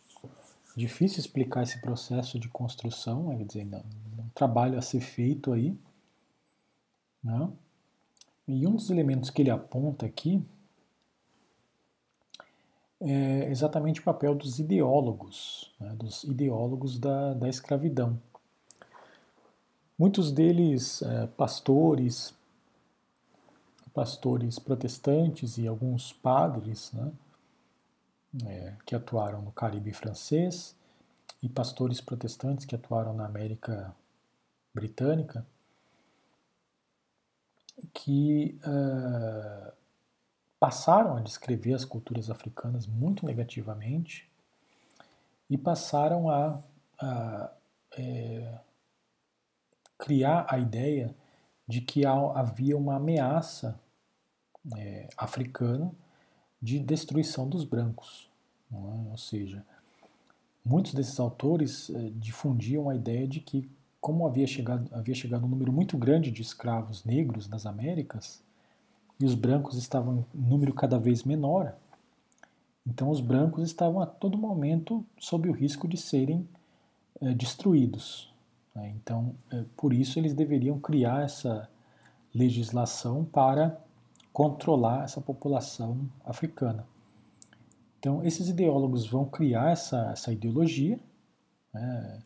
Difícil 0.77 1.21
explicar 1.21 1.63
esse 1.63 1.81
processo 1.81 2.37
de 2.39 2.49
construção, 2.49 3.31
é, 3.31 3.45
dizer, 3.45 3.65
não, 3.65 3.79
um 4.19 4.29
trabalho 4.35 4.77
a 4.77 4.83
ser 4.83 5.01
feito 5.01 5.53
aí. 5.53 5.79
Né? 7.23 7.49
E 8.49 8.67
um 8.67 8.73
dos 8.73 8.91
elementos 8.91 9.31
que 9.31 9.41
ele 9.41 9.51
aponta 9.51 10.05
aqui 10.05 10.45
é 13.01 13.49
exatamente 13.51 14.01
o 14.01 14.03
papel 14.03 14.35
dos 14.35 14.59
ideólogos, 14.59 15.73
né, 15.79 15.95
dos 15.95 16.25
ideólogos 16.25 16.99
da, 16.99 17.35
da 17.35 17.49
escravidão. 17.49 18.19
Muitos 19.99 20.33
deles, 20.33 21.03
é, 21.03 21.27
pastores, 21.29 22.35
pastores 23.95 24.59
protestantes 24.59 25.57
e 25.57 25.69
alguns 25.69 26.13
padres 26.13 26.93
né, 26.93 27.13
é, 28.45 28.75
que 28.85 28.95
atuaram 28.95 29.41
no 29.41 29.53
Caribe 29.53 29.93
francês 29.93 30.77
e 31.41 31.49
pastores 31.49 32.01
protestantes 32.01 32.65
que 32.65 32.75
atuaram 32.75 33.15
na 33.15 33.25
América 33.25 33.95
Britânica, 34.75 35.47
que 37.93 38.59
uh, 38.67 39.73
passaram 40.59 41.17
a 41.17 41.21
descrever 41.21 41.75
as 41.75 41.85
culturas 41.85 42.31
africanas 42.31 42.87
muito 42.87 43.25
negativamente 43.25 44.29
e 45.49 45.57
passaram 45.57 46.29
a, 46.29 46.61
a 46.99 47.53
é, 47.97 48.59
criar 49.99 50.47
a 50.49 50.59
ideia 50.59 51.15
de 51.69 51.81
que 51.81 52.05
havia 52.07 52.77
uma 52.77 52.97
ameaça 52.97 53.79
é, 54.77 55.09
africana 55.17 55.93
de 56.61 56.79
destruição 56.79 57.49
dos 57.49 57.65
brancos. 57.65 58.29
É? 58.73 59.11
Ou 59.11 59.19
seja, 59.19 59.65
muitos 60.65 60.95
desses 60.95 61.19
autores 61.21 61.91
é, 61.91 62.11
difundiam 62.17 62.89
a 62.89 62.95
ideia 62.95 63.27
de 63.29 63.41
que, 63.41 63.69
como 64.01 64.27
havia 64.27 64.47
chegado, 64.47 64.89
havia 64.93 65.15
chegado 65.15 65.45
um 65.45 65.49
número 65.49 65.73
muito 65.73 65.97
grande 65.97 66.31
de 66.31 66.43
escravos 66.43 67.05
negros 67.05 67.49
nas 67.49 67.67
Américas, 67.67 68.43
e 69.21 69.25
os 69.25 69.35
brancos 69.35 69.77
estavam 69.77 70.27
em 70.35 70.41
número 70.41 70.75
cada 70.75 70.99
vez 70.99 71.23
menor, 71.23 71.77
então 72.87 73.11
os 73.11 73.21
brancos 73.21 73.65
estavam 73.65 74.01
a 74.01 74.07
todo 74.07 74.37
momento 74.37 75.05
sob 75.19 75.49
o 75.49 75.53
risco 75.53 75.89
de 75.89 75.97
serem 75.97 76.47
é, 77.21 77.33
destruídos. 77.33 78.33
Né? 78.75 78.95
Então, 78.97 79.35
é, 79.51 79.65
por 79.77 79.93
isso 79.95 80.19
eles 80.19 80.35
deveriam 80.35 80.79
criar 80.79 81.23
essa 81.23 81.69
legislação 82.35 83.25
para 83.25 83.81
controlar 84.35 85.05
essa 85.05 85.21
população 85.21 86.11
africana. 86.25 86.85
Então, 88.01 88.25
esses 88.25 88.49
ideólogos 88.49 89.07
vão 89.07 89.25
criar 89.25 89.71
essa, 89.71 90.11
essa 90.11 90.33
ideologia, 90.33 90.99
né, 91.73 92.23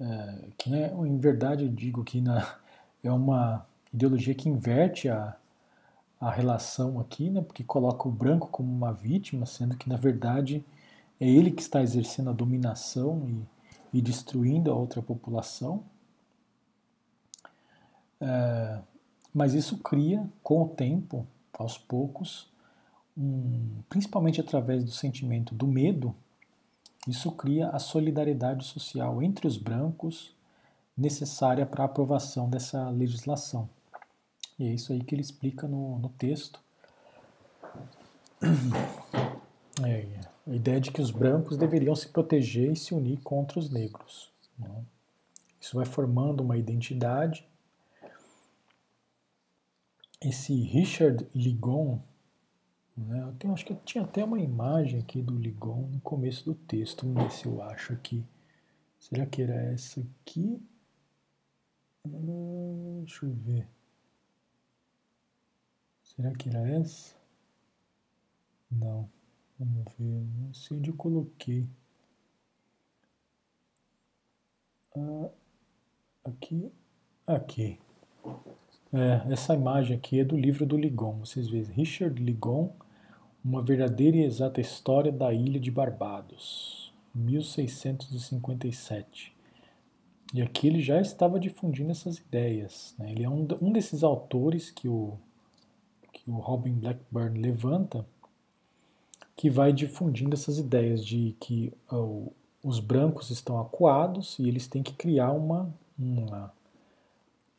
é, 0.00 0.48
que, 0.56 0.70
né, 0.70 0.94
em 0.94 1.18
verdade, 1.18 1.64
eu 1.64 1.68
digo 1.68 2.04
que 2.04 2.20
na, 2.20 2.56
é 3.02 3.10
uma 3.10 3.66
ideologia 3.92 4.32
que 4.32 4.48
inverte 4.48 5.08
a, 5.08 5.36
a 6.20 6.30
relação 6.30 7.00
aqui, 7.00 7.28
né, 7.28 7.42
porque 7.42 7.64
coloca 7.64 8.08
o 8.08 8.12
branco 8.12 8.46
como 8.48 8.72
uma 8.72 8.92
vítima, 8.92 9.44
sendo 9.44 9.76
que, 9.76 9.88
na 9.88 9.96
verdade, 9.96 10.64
é 11.18 11.28
ele 11.28 11.50
que 11.50 11.62
está 11.62 11.82
exercendo 11.82 12.30
a 12.30 12.32
dominação 12.32 13.28
e, 13.28 13.98
e 13.98 14.00
destruindo 14.00 14.70
a 14.70 14.74
outra 14.76 15.02
população. 15.02 15.82
É, 18.20 18.80
mas 19.34 19.52
isso 19.52 19.78
cria, 19.78 20.24
com 20.42 20.62
o 20.62 20.68
tempo, 20.68 21.26
aos 21.52 21.76
poucos, 21.76 22.48
um, 23.18 23.82
principalmente 23.88 24.40
através 24.40 24.84
do 24.84 24.92
sentimento 24.92 25.54
do 25.54 25.66
medo, 25.66 26.14
isso 27.06 27.32
cria 27.32 27.68
a 27.68 27.78
solidariedade 27.78 28.64
social 28.64 29.20
entre 29.22 29.46
os 29.46 29.56
brancos 29.56 30.32
necessária 30.96 31.66
para 31.66 31.82
a 31.82 31.86
aprovação 31.86 32.48
dessa 32.48 32.88
legislação. 32.90 33.68
E 34.58 34.68
é 34.68 34.72
isso 34.72 34.92
aí 34.92 35.02
que 35.02 35.14
ele 35.14 35.22
explica 35.22 35.66
no, 35.66 35.98
no 35.98 36.08
texto. 36.10 36.60
É, 39.84 40.06
a 40.46 40.54
ideia 40.54 40.80
de 40.80 40.92
que 40.92 41.02
os 41.02 41.10
brancos 41.10 41.56
deveriam 41.56 41.96
se 41.96 42.06
proteger 42.08 42.70
e 42.70 42.76
se 42.76 42.94
unir 42.94 43.18
contra 43.22 43.58
os 43.58 43.68
negros. 43.68 44.30
Né? 44.56 44.70
Isso 45.60 45.76
vai 45.76 45.84
formando 45.84 46.42
uma 46.42 46.56
identidade 46.56 47.44
esse 50.24 50.54
Richard 50.54 51.26
Ligon, 51.34 52.00
né, 52.96 53.22
eu 53.22 53.32
tenho, 53.34 53.52
acho 53.52 53.64
que 53.64 53.74
tinha 53.76 54.04
até 54.04 54.24
uma 54.24 54.40
imagem 54.40 55.00
aqui 55.00 55.20
do 55.22 55.36
Ligon 55.36 55.88
no 55.88 56.00
começo 56.00 56.44
do 56.44 56.54
texto, 56.54 57.06
vamos 57.06 57.24
ver 57.24 57.30
se 57.32 57.46
eu 57.46 57.62
acho 57.62 57.92
aqui. 57.92 58.24
Será 58.98 59.26
que 59.26 59.42
era 59.42 59.54
essa 59.72 60.00
aqui? 60.00 60.60
Hum, 62.06 63.02
deixa 63.04 63.26
eu 63.26 63.32
ver. 63.32 63.68
Será 66.02 66.32
que 66.32 66.48
era 66.48 66.66
essa? 66.68 67.14
Não. 68.70 69.08
Vamos 69.58 69.84
ver. 69.98 70.26
Não 70.38 70.54
sei 70.54 70.78
onde 70.78 70.90
eu 70.90 70.96
coloquei. 70.96 71.68
Ah, 74.96 75.30
aqui. 76.24 76.72
Aqui. 77.26 77.78
É, 78.96 79.22
essa 79.32 79.54
imagem 79.54 79.96
aqui 79.96 80.20
é 80.20 80.24
do 80.24 80.36
livro 80.36 80.64
do 80.64 80.76
Ligon. 80.76 81.18
Vocês 81.18 81.48
veem, 81.48 81.64
Richard 81.64 82.22
Ligon, 82.22 82.70
Uma 83.44 83.60
Verdadeira 83.60 84.18
e 84.18 84.22
Exata 84.22 84.60
História 84.60 85.10
da 85.10 85.32
Ilha 85.32 85.58
de 85.58 85.68
Barbados, 85.68 86.92
1657. 87.12 89.34
E 90.32 90.40
aqui 90.40 90.68
ele 90.68 90.80
já 90.80 91.00
estava 91.00 91.40
difundindo 91.40 91.90
essas 91.90 92.18
ideias. 92.18 92.94
Né? 92.96 93.10
Ele 93.10 93.24
é 93.24 93.28
um, 93.28 93.48
um 93.60 93.72
desses 93.72 94.04
autores 94.04 94.70
que 94.70 94.86
o, 94.86 95.18
que 96.12 96.30
o 96.30 96.34
Robin 96.34 96.74
Blackburn 96.74 97.40
levanta, 97.40 98.06
que 99.34 99.50
vai 99.50 99.72
difundindo 99.72 100.34
essas 100.34 100.56
ideias 100.56 101.04
de 101.04 101.34
que 101.40 101.72
uh, 101.90 102.32
os 102.62 102.78
brancos 102.78 103.30
estão 103.30 103.60
acuados 103.60 104.38
e 104.38 104.46
eles 104.46 104.68
têm 104.68 104.84
que 104.84 104.92
criar 104.92 105.32
uma, 105.32 105.74
uma 105.98 106.54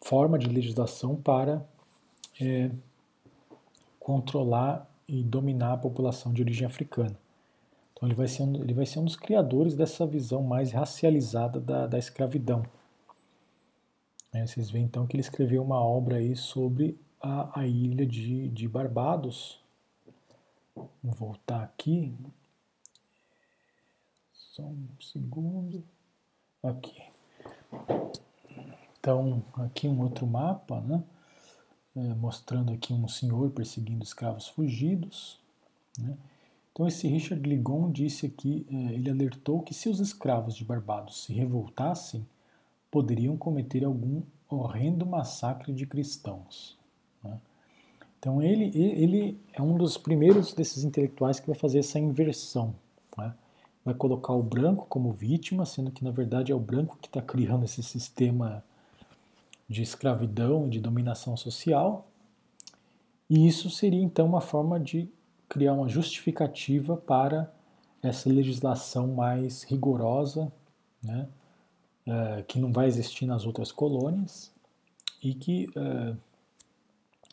forma 0.06 0.38
de 0.38 0.48
legislação 0.48 1.16
para 1.16 1.68
é, 2.40 2.70
controlar 4.00 4.88
e 5.08 5.24
dominar 5.24 5.74
a 5.74 5.78
população 5.78 6.32
de 6.32 6.44
origem 6.44 6.68
africana. 6.68 7.18
Então 7.92 8.08
ele 8.08 8.14
vai 8.14 8.28
ser 8.28 8.44
um, 8.44 8.56
ele 8.62 8.74
vai 8.74 8.86
ser 8.86 9.00
um 9.00 9.06
dos 9.06 9.16
criadores 9.16 9.74
dessa 9.74 10.06
visão 10.06 10.44
mais 10.44 10.72
racializada 10.72 11.60
da, 11.60 11.88
da 11.88 11.98
escravidão. 11.98 12.64
É, 14.32 14.46
vocês 14.46 14.70
veem 14.70 14.86
então 14.86 15.08
que 15.08 15.16
ele 15.16 15.22
escreveu 15.22 15.64
uma 15.64 15.84
obra 15.84 16.18
aí 16.18 16.36
sobre 16.36 17.00
a, 17.20 17.62
a 17.62 17.68
ilha 17.68 18.06
de, 18.06 18.48
de 18.50 18.68
Barbados. 18.68 19.60
Vou 20.76 21.14
voltar 21.14 21.64
aqui. 21.64 22.14
Só 24.32 24.62
um 24.62 24.88
segundo. 25.00 25.84
Aqui. 26.62 27.02
Então, 29.06 29.44
aqui 29.54 29.88
um 29.88 30.02
outro 30.02 30.26
mapa, 30.26 30.82
né? 30.82 31.04
É, 31.96 32.16
mostrando 32.16 32.74
aqui 32.74 32.92
um 32.92 33.08
senhor 33.08 33.52
perseguindo 33.52 34.04
escravos 34.04 34.48
fugidos. 34.48 35.40
Né? 36.00 36.18
Então, 36.72 36.88
esse 36.88 37.08
Richard 37.08 37.48
Ligon 37.48 37.92
disse 37.92 38.26
aqui, 38.26 38.66
é, 38.68 38.96
ele 38.96 39.12
alertou 39.12 39.62
que 39.62 39.76
se 39.76 39.90
os 39.90 40.00
escravos 40.00 40.56
de 40.56 40.66
Barbados 40.66 41.24
se 41.24 41.34
revoltassem, 41.34 42.26
poderiam 42.90 43.38
cometer 43.38 43.86
algum 43.86 44.24
horrendo 44.50 45.06
massacre 45.06 45.72
de 45.72 45.86
cristãos. 45.86 46.76
Né? 47.24 47.40
Então, 48.18 48.42
ele, 48.42 48.76
ele 48.76 49.40
é 49.54 49.62
um 49.62 49.78
dos 49.78 50.00
primeiros 50.00 50.52
desses 50.52 50.84
intelectuais 50.84 51.40
que 51.40 51.46
vai 51.46 51.56
fazer 51.56 51.78
essa 51.78 52.00
inversão. 52.00 52.74
Né? 53.16 53.32
Vai 53.86 53.94
colocar 53.94 54.34
o 54.34 54.42
branco 54.42 54.88
como 54.90 55.12
vítima, 55.12 55.64
sendo 55.64 55.92
que, 55.92 56.04
na 56.04 56.10
verdade, 56.10 56.52
é 56.52 56.56
o 56.56 56.60
branco 56.60 56.98
que 57.00 57.08
está 57.08 57.22
criando 57.22 57.66
esse 57.66 57.84
sistema 57.84 58.64
de 59.68 59.82
escravidão, 59.82 60.70
de 60.70 60.80
dominação 60.80 61.36
social. 61.36 62.08
E 63.30 63.48
isso 63.48 63.70
seria, 63.70 64.02
então, 64.02 64.26
uma 64.26 64.42
forma 64.42 64.80
de 64.80 65.10
criar 65.50 65.74
uma 65.74 65.90
justificativa 65.90 66.96
para 66.96 67.52
essa 68.02 68.30
legislação 68.30 69.08
mais 69.08 69.64
rigorosa, 69.64 70.52
né, 71.02 71.28
uh, 72.08 72.44
que 72.44 72.60
não 72.60 72.72
vai 72.72 72.88
existir 72.88 73.26
nas 73.26 73.46
outras 73.46 73.72
colônias 73.72 74.52
e 75.24 75.34
que 75.34 75.68
uh, 75.70 76.18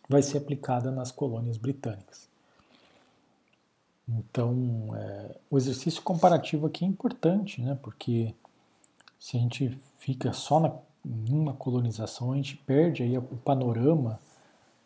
vai 0.09 0.23
ser 0.23 0.39
aplicada 0.39 0.91
nas 0.91 1.11
colônias 1.11 1.57
britânicas. 1.57 2.31
Então, 4.09 4.89
é, 4.95 5.39
o 5.51 5.57
exercício 5.57 6.03
comparativo 6.03 6.67
aqui 6.67 6.85
é 6.85 6.89
importante, 6.89 7.63
né, 7.63 7.79
porque 7.83 8.35
se 9.19 9.37
a 9.37 9.41
gente 9.41 9.79
fica 9.97 10.33
só 10.33 10.61
na, 10.61 10.75
uma 11.05 11.53
colonização, 11.53 12.33
a 12.33 12.37
gente 12.37 12.57
perde 12.57 13.03
aí 13.03 13.17
o 13.19 13.23
panorama 13.23 14.21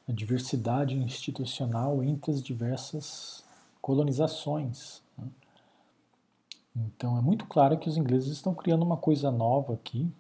a 0.09 0.13
diversidade 0.13 0.95
institucional 0.95 2.03
entre 2.03 2.31
as 2.31 2.43
diversas 2.43 3.45
colonizações. 3.81 5.03
Né? 5.19 5.29
Então 6.77 7.19
é 7.19 7.21
muito 7.21 7.47
claro 7.47 7.79
que 7.79 7.89
os 7.89 7.97
ingleses 7.97 8.31
estão 8.31 8.55
criando 8.55 8.85
uma 8.85 8.97
coisa 8.97 9.31
nova 9.31 9.75
aqui, 9.75 10.11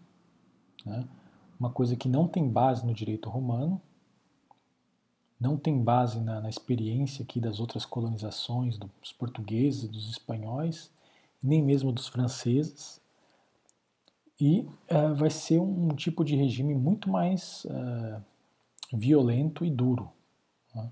né? 0.84 1.07
uma 1.59 1.70
coisa 1.70 1.97
que 1.97 2.09
não 2.09 2.26
tem 2.26 2.49
base 2.49 2.84
no 2.84 2.92
direito 2.92 3.30
romano, 3.30 3.80
não 5.38 5.57
tem 5.57 5.82
base 5.82 6.18
na, 6.20 6.40
na 6.40 6.49
experiência 6.49 7.22
aqui 7.22 7.38
das 7.38 7.61
outras 7.61 7.84
colonizações, 7.84 8.78
dos 8.78 9.12
portugueses, 9.12 9.88
dos 9.88 10.11
espanhóis, 10.11 10.90
nem 11.42 11.62
mesmo 11.62 11.92
dos 11.92 12.09
franceses, 12.09 13.01
e 14.41 14.68
uh, 14.91 15.14
vai 15.14 15.30
ser 15.30 15.59
um, 15.59 15.89
tipo 15.89 16.24
de 16.24 16.37
regime 16.37 16.74
muito 16.74 17.09
mais 17.09 17.64
uh, 17.64 18.22
violento 18.93 19.64
e 19.64 19.70
duro. 19.70 20.11
Né? 20.74 20.91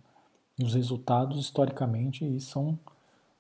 E 0.59 0.65
os 0.65 0.75
resultados, 0.75 1.39
historicamente, 1.39 2.41
são, 2.41 2.79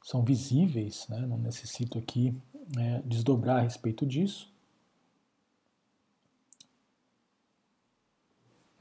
são 0.02 0.22
visíveis, 0.22 1.06
né? 1.08 1.20
não 1.20 1.38
necessito 1.38 1.98
aqui 1.98 2.36
né, 2.76 3.02
desdobrar 3.04 3.58
a 3.58 3.62
respeito 3.62 4.04
disso. 4.04 4.52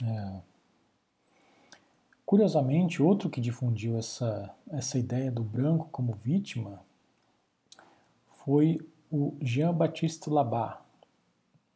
É. 0.04 0.42
Curiosamente, 2.26 3.02
outro 3.02 3.30
que 3.30 3.40
difundiu 3.40 3.98
essa, 3.98 4.54
essa 4.72 4.98
ideia 4.98 5.32
do 5.32 5.44
branco 5.44 5.88
como 5.92 6.14
vítima 6.14 6.82
foi 8.44 8.80
o 9.12 9.38
Jean-Baptiste 9.40 10.30
Labat. 10.30 10.83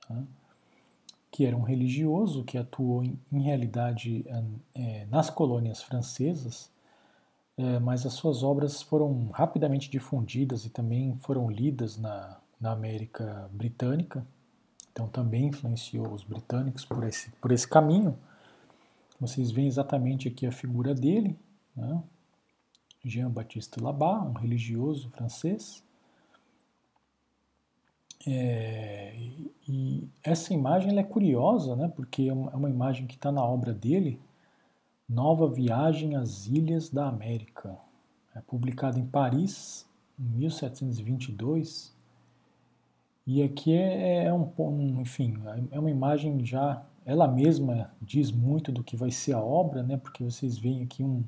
Né? 0.09 0.25
que 1.37 1.45
era 1.45 1.55
um 1.55 1.61
religioso 1.61 2.43
que 2.43 2.57
atuou 2.57 3.03
em, 3.03 3.19
em 3.31 3.43
realidade 3.43 4.25
é, 4.73 5.05
nas 5.05 5.29
colônias 5.29 5.83
francesas, 5.83 6.71
é, 7.55 7.77
mas 7.79 8.07
as 8.07 8.13
suas 8.13 8.41
obras 8.41 8.81
foram 8.81 9.29
rapidamente 9.29 9.87
difundidas 9.87 10.65
e 10.65 10.69
também 10.71 11.15
foram 11.17 11.47
lidas 11.47 11.95
na, 11.95 12.39
na 12.59 12.71
América 12.71 13.47
Britânica, 13.51 14.25
então 14.91 15.07
também 15.07 15.45
influenciou 15.47 16.11
os 16.11 16.23
britânicos 16.23 16.83
por 16.85 17.03
esse, 17.03 17.29
por 17.33 17.51
esse 17.51 17.67
caminho. 17.67 18.17
Vocês 19.19 19.51
veem 19.51 19.67
exatamente 19.67 20.27
aqui 20.27 20.47
a 20.47 20.51
figura 20.51 20.95
dele, 20.95 21.37
né? 21.75 22.01
Jean-Baptiste 23.05 23.79
Labat, 23.79 24.25
um 24.27 24.33
religioso 24.33 25.09
francês, 25.11 25.83
é, 28.25 29.13
e 29.67 30.09
essa 30.23 30.53
imagem 30.53 30.97
é 30.97 31.03
curiosa, 31.03 31.75
né, 31.75 31.91
porque 31.95 32.23
é 32.23 32.33
uma, 32.33 32.67
é 32.67 32.71
imagem 32.71 33.05
que 33.05 33.15
está 33.15 33.31
na 33.31 33.43
obra 33.43 33.73
dele, 33.73 34.19
Nova 35.07 35.47
Viagem 35.47 36.15
às 36.15 36.47
Ilhas 36.47 36.89
da 36.89 37.07
América, 37.07 37.77
é 38.35 38.41
publicada 38.41 38.99
em 38.99 39.05
Paris, 39.05 39.87
em 40.19 40.23
1722. 40.23 41.95
E 43.25 43.43
aqui 43.43 43.73
é, 43.73 44.25
é 44.25 44.33
um, 44.33 44.51
um, 44.57 45.01
enfim, 45.01 45.37
é 45.71 45.79
uma 45.79 45.89
imagem 45.89 46.45
já, 46.45 46.85
ela 47.05 47.27
mesma 47.27 47.91
diz 48.01 48.31
muito 48.31 48.71
do 48.71 48.83
que 48.83 48.95
vai 48.95 49.11
ser 49.11 49.33
a 49.33 49.41
obra, 49.41 49.83
né, 49.83 49.97
porque 49.97 50.23
vocês 50.23 50.57
veem 50.57 50.83
aqui 50.83 51.03
um, 51.03 51.23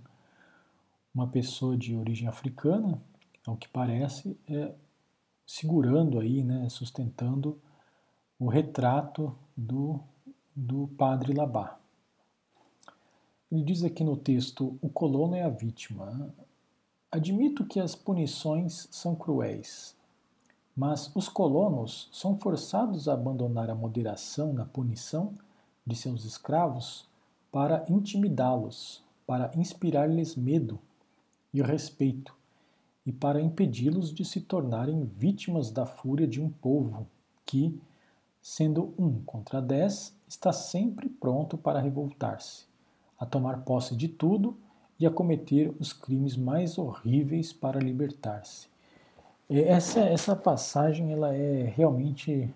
uma 1.13 1.27
pessoa 1.27 1.77
de 1.77 1.95
origem 1.95 2.27
africana, 2.27 3.01
ao 3.45 3.57
que 3.57 3.67
parece, 3.67 4.37
é, 4.47 4.71
segurando 5.49 6.19
aí, 6.19 6.43
né, 6.43 6.69
sustentando 6.69 7.59
o 8.37 8.47
retrato 8.47 9.35
do, 9.57 9.99
do 10.55 10.87
padre 10.89 11.33
Labá. 11.33 11.79
Ele 13.51 13.63
diz 13.63 13.83
aqui 13.83 14.03
no 14.03 14.15
texto: 14.15 14.77
o 14.79 14.87
colono 14.87 15.33
é 15.33 15.41
a 15.41 15.49
vítima. 15.49 16.31
Admito 17.11 17.65
que 17.65 17.79
as 17.79 17.95
punições 17.95 18.87
são 18.91 19.15
cruéis, 19.15 19.95
mas 20.77 21.11
os 21.15 21.27
colonos 21.27 22.09
são 22.11 22.37
forçados 22.37 23.09
a 23.09 23.13
abandonar 23.13 23.71
a 23.71 23.75
moderação 23.75 24.53
na 24.53 24.65
punição 24.65 25.33
de 25.83 25.95
seus 25.95 26.25
escravos 26.25 27.07
para 27.51 27.83
intimidá-los, 27.89 29.03
para 29.25 29.51
inspirar-lhes 29.55 30.35
medo 30.35 30.77
e 31.51 31.59
respeito, 31.63 32.37
e 33.09 33.11
para 33.11 33.41
impedi-los 33.41 34.13
de 34.13 34.23
se 34.23 34.39
tornarem 34.39 35.03
vítimas 35.03 35.71
da 35.71 35.83
fúria 35.83 36.27
de 36.27 36.39
um 36.39 36.47
povo 36.47 37.07
que, 37.43 37.75
sendo 38.39 38.93
um 38.99 39.19
contra 39.21 39.59
dez, 39.59 40.15
está 40.27 40.53
sempre 40.53 41.09
pronto 41.09 41.57
para 41.57 41.79
revoltar-se, 41.79 42.65
a 43.17 43.25
tomar 43.25 43.61
posse 43.61 43.95
de 43.95 44.07
tudo 44.07 44.55
e 44.99 45.07
a 45.07 45.09
cometer 45.09 45.75
os 45.79 45.91
crimes 45.91 46.37
mais 46.37 46.77
horríveis 46.77 47.51
para 47.51 47.79
libertar-se. 47.79 48.67
Essa, 49.49 50.01
essa 50.01 50.35
passagem 50.35 51.11
ela 51.11 51.33
é 51.33 51.63
realmente 51.63 52.47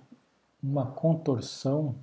uma 0.61 0.85
contorção 0.85 1.95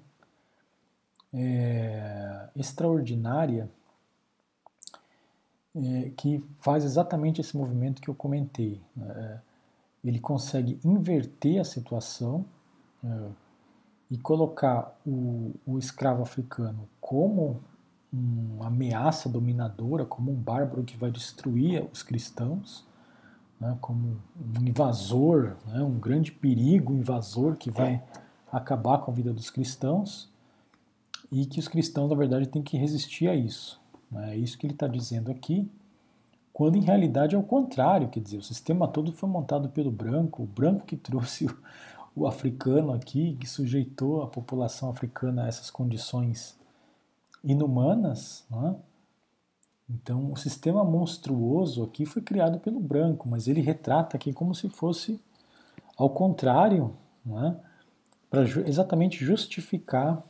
é, 1.32 2.48
extraordinária 2.56 3.70
é, 5.74 6.10
que 6.16 6.44
faz 6.56 6.84
exatamente 6.84 7.40
esse 7.40 7.56
movimento 7.56 8.01
que 8.01 8.09
eu 8.09 8.14
comentei. 8.14 8.80
É, 9.01 9.38
ele 10.02 10.18
consegue 10.18 10.78
inverter 10.84 11.60
a 11.60 11.64
situação 11.64 12.44
é, 13.05 13.28
e 14.10 14.18
colocar 14.18 14.98
o, 15.06 15.52
o, 15.66 15.78
escravo 15.78 16.22
africano 16.22 16.88
como 17.01 17.60
uma 18.12 18.66
ameaça 18.66 19.28
dominadora, 19.28 20.05
como 20.05 20.32
um 20.32 20.34
bárbaro 20.34 20.82
que 20.82 20.97
vai 20.97 21.10
destruir 21.10 21.86
os 21.92 22.02
cristãos, 22.02 22.84
né, 23.60 23.76
como 23.80 24.20
um 24.36 24.66
invasor, 24.66 25.56
né, 25.66 25.80
um 25.82 25.98
grande 26.01 26.32
perigo 26.32 26.92
invasor 26.92 27.56
que 27.56 27.70
vai 27.70 28.02
acabar 28.51 28.98
com 28.98 29.12
a 29.12 29.14
vida 29.14 29.32
dos 29.32 29.48
cristãos, 29.48 30.28
e 31.30 31.47
que 31.47 31.60
os 31.60 31.68
cristãos, 31.68 32.10
na 32.10 32.16
verdade, 32.16 32.48
têm 32.48 32.62
que 32.62 32.76
resistir 32.76 33.28
a 33.28 33.36
isso. 33.36 33.80
É 34.16 34.37
isso 34.37 34.59
que 34.59 34.66
ele 34.66 34.74
está 34.74 34.89
dizendo 34.89 35.31
aqui, 35.31 35.70
quando 36.53 36.77
em 36.77 36.82
realidade 36.82 37.35
é 37.35 37.39
o 37.39 37.43
contrário, 37.43 38.09
quer 38.09 38.20
dizer, 38.20 38.39
o 38.39 38.43
sistema 38.43 38.89
todo 38.89 39.12
foi 39.12 39.28
montado 39.28 39.69
pelo 39.69 39.91
branco, 39.91 40.43
o 40.43 40.47
branco 40.47 40.85
que 40.85 40.97
trouxe 40.97 41.47
o, 42.16 42.23
o 42.23 42.27
africano 42.27 42.93
aqui, 42.93 43.37
que 43.39 43.47
sujeitou 43.47 44.23
a 44.23 44.27
população 44.27 44.91
africana 44.91 45.45
a 45.45 45.49
essas 45.49 45.70
condições 45.70 46.59
inumanas, 47.43 48.45
né? 48.51 48.77
Então, 49.89 50.31
o 50.31 50.37
sistema 50.37 50.85
monstruoso 50.85 51.82
aqui 51.82 52.07
foi 52.07 52.23
criado 52.23 52.61
pelo 52.61 52.78
branco, 52.78 53.28
mas 53.28 53.49
ele 53.49 53.61
retrata 53.61 54.16
aqui 54.16 54.32
como 54.32 54.55
se 54.55 54.69
fosse 54.69 55.20
ao 55.97 56.09
contrário, 56.09 56.95
né, 57.27 57.57
para 58.31 58.43
exatamente 58.43 59.24
justificar 59.24 60.23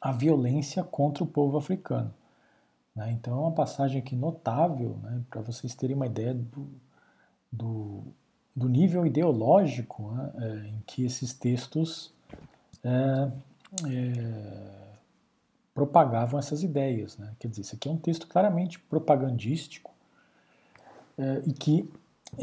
a 0.00 0.12
violência 0.12 0.84
contra 0.84 1.24
o 1.24 1.26
povo 1.26 1.58
africano. 1.58 2.14
Né? 2.94 3.12
Então, 3.12 3.34
é 3.34 3.40
uma 3.40 3.52
passagem 3.52 4.00
aqui 4.00 4.14
notável, 4.14 4.98
né, 5.02 5.22
para 5.28 5.40
vocês 5.40 5.74
terem 5.74 5.96
uma 5.96 6.06
ideia 6.06 6.34
do, 6.34 6.68
do, 7.50 8.02
do 8.54 8.68
nível 8.68 9.06
ideológico 9.06 10.10
né, 10.12 10.32
é, 10.36 10.68
em 10.68 10.82
que 10.86 11.04
esses 11.04 11.34
textos 11.34 12.12
é, 12.82 13.30
é, 13.88 14.94
propagavam 15.74 16.38
essas 16.38 16.62
ideias. 16.62 17.18
Né? 17.18 17.34
Quer 17.38 17.48
dizer, 17.48 17.62
isso 17.62 17.74
aqui 17.74 17.88
é 17.88 17.92
um 17.92 17.98
texto 17.98 18.28
claramente 18.28 18.78
propagandístico 18.78 19.90
é, 21.18 21.42
e 21.46 21.52
que 21.52 21.90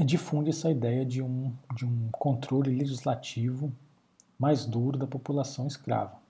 difunde 0.05 0.49
essa 0.49 0.69
ideia 0.69 1.05
de 1.05 1.21
um, 1.21 1.53
de 1.75 1.85
um 1.85 2.09
controle 2.11 2.69
legislativo 2.75 3.71
mais 4.37 4.65
duro 4.65 4.97
da 4.97 5.07
população 5.07 5.67
escrava. 5.67 6.20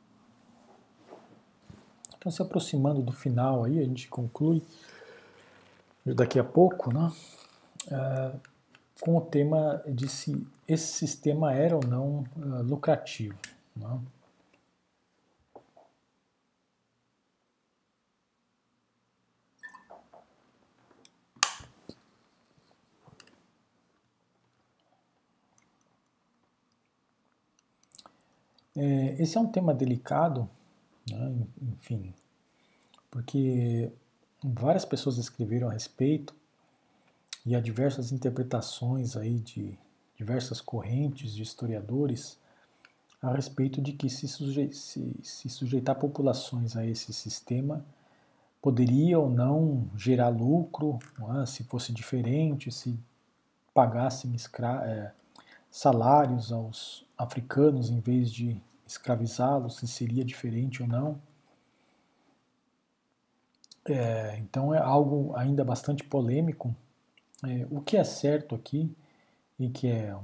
Então, 2.22 2.32
se 2.32 2.40
aproximando 2.40 3.02
do 3.02 3.12
final 3.12 3.64
aí, 3.64 3.80
a 3.80 3.84
gente 3.84 4.08
conclui 4.08 4.62
daqui 6.06 6.38
a 6.38 6.44
pouco, 6.44 6.94
né, 6.94 7.12
é, 7.90 8.32
com 9.02 9.18
o 9.18 9.22
tema 9.22 9.82
de 9.88 10.08
se 10.08 10.48
esse 10.68 10.94
sistema 10.94 11.52
era 11.52 11.76
ou 11.76 11.84
não 11.84 12.24
uh, 12.38 12.62
lucrativo. 12.62 13.36
Né. 13.76 14.00
É, 28.76 29.16
esse 29.24 29.36
é 29.36 29.42
um 29.42 29.48
tema 29.48 29.74
delicado, 29.74 30.48
né, 31.10 31.34
enfim, 31.62 32.14
porque 33.10 33.92
várias 34.44 34.86
pessoas 34.86 35.18
escreveram 35.18 35.70
a 35.70 35.74
respeito 35.74 36.36
e 37.46 37.56
há 37.56 37.60
diversas 37.60 38.12
interpretações 38.12 39.16
aí 39.16 39.40
de 39.40 39.78
diversas 40.16 40.62
correntes 40.62 41.34
de 41.34 41.42
historiadores 41.42 42.40
a 43.22 43.34
respeito 43.34 43.82
de 43.82 43.94
que 43.94 44.10
se, 44.10 44.28
suje 44.28 44.74
se, 44.74 45.16
se 45.22 45.50
sujeitar 45.50 45.96
populações 45.96 46.76
a 46.76 46.86
esse 46.86 47.14
sistema 47.14 47.86
poderia 48.62 49.18
ou 49.18 49.30
não 49.30 49.90
gerar 49.96 50.30
lucro, 50.30 51.00
é? 51.42 51.46
se 51.46 51.64
fosse 51.64 51.92
diferente, 51.92 52.72
se 52.72 52.98
pagassem 53.74 54.36
é, 54.86 55.12
salários 55.70 56.52
aos 56.52 57.06
africanos 57.18 57.90
em 57.90 58.00
vez 58.00 58.32
de 58.32 58.62
escravizá-los, 58.92 59.78
se 59.78 59.88
seria 59.88 60.24
diferente 60.24 60.82
ou 60.82 60.88
não. 60.88 61.22
É, 63.86 64.38
então 64.38 64.74
é 64.74 64.80
algo 64.80 65.34
ainda 65.36 65.64
bastante 65.64 66.04
polêmico. 66.04 66.76
É, 67.44 67.66
o 67.72 67.82
que 67.82 67.98
é 67.98 68.04
certo 68.04 68.54
aqui 68.54 68.94
e 69.58 69.70
que 69.70 69.88
é 69.88 70.16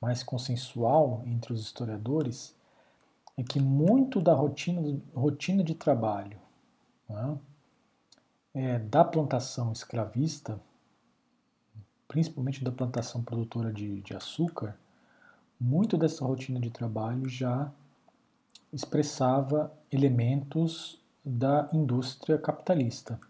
mais 0.00 0.22
consensual 0.22 1.22
entre 1.26 1.52
os 1.52 1.60
historiadores 1.60 2.54
é 3.36 3.42
que 3.42 3.60
muito 3.60 4.20
da 4.20 4.34
rotina, 4.34 5.00
rotina 5.14 5.64
de 5.64 5.74
trabalho 5.74 6.38
né, 7.08 7.38
é, 8.54 8.78
da 8.78 9.04
plantação 9.04 9.72
escravista, 9.72 10.60
principalmente 12.06 12.62
da 12.62 12.70
plantação 12.70 13.22
produtora 13.22 13.72
de, 13.72 14.00
de 14.00 14.14
açúcar, 14.14 14.76
muito 15.58 15.96
dessa 15.96 16.24
rotina 16.24 16.60
de 16.60 16.70
trabalho 16.70 17.28
já 17.28 17.72
expressava 18.72 19.72
elementos 19.90 21.00
da 21.24 21.68
indústria 21.72 22.38
capitalista, 22.38 23.20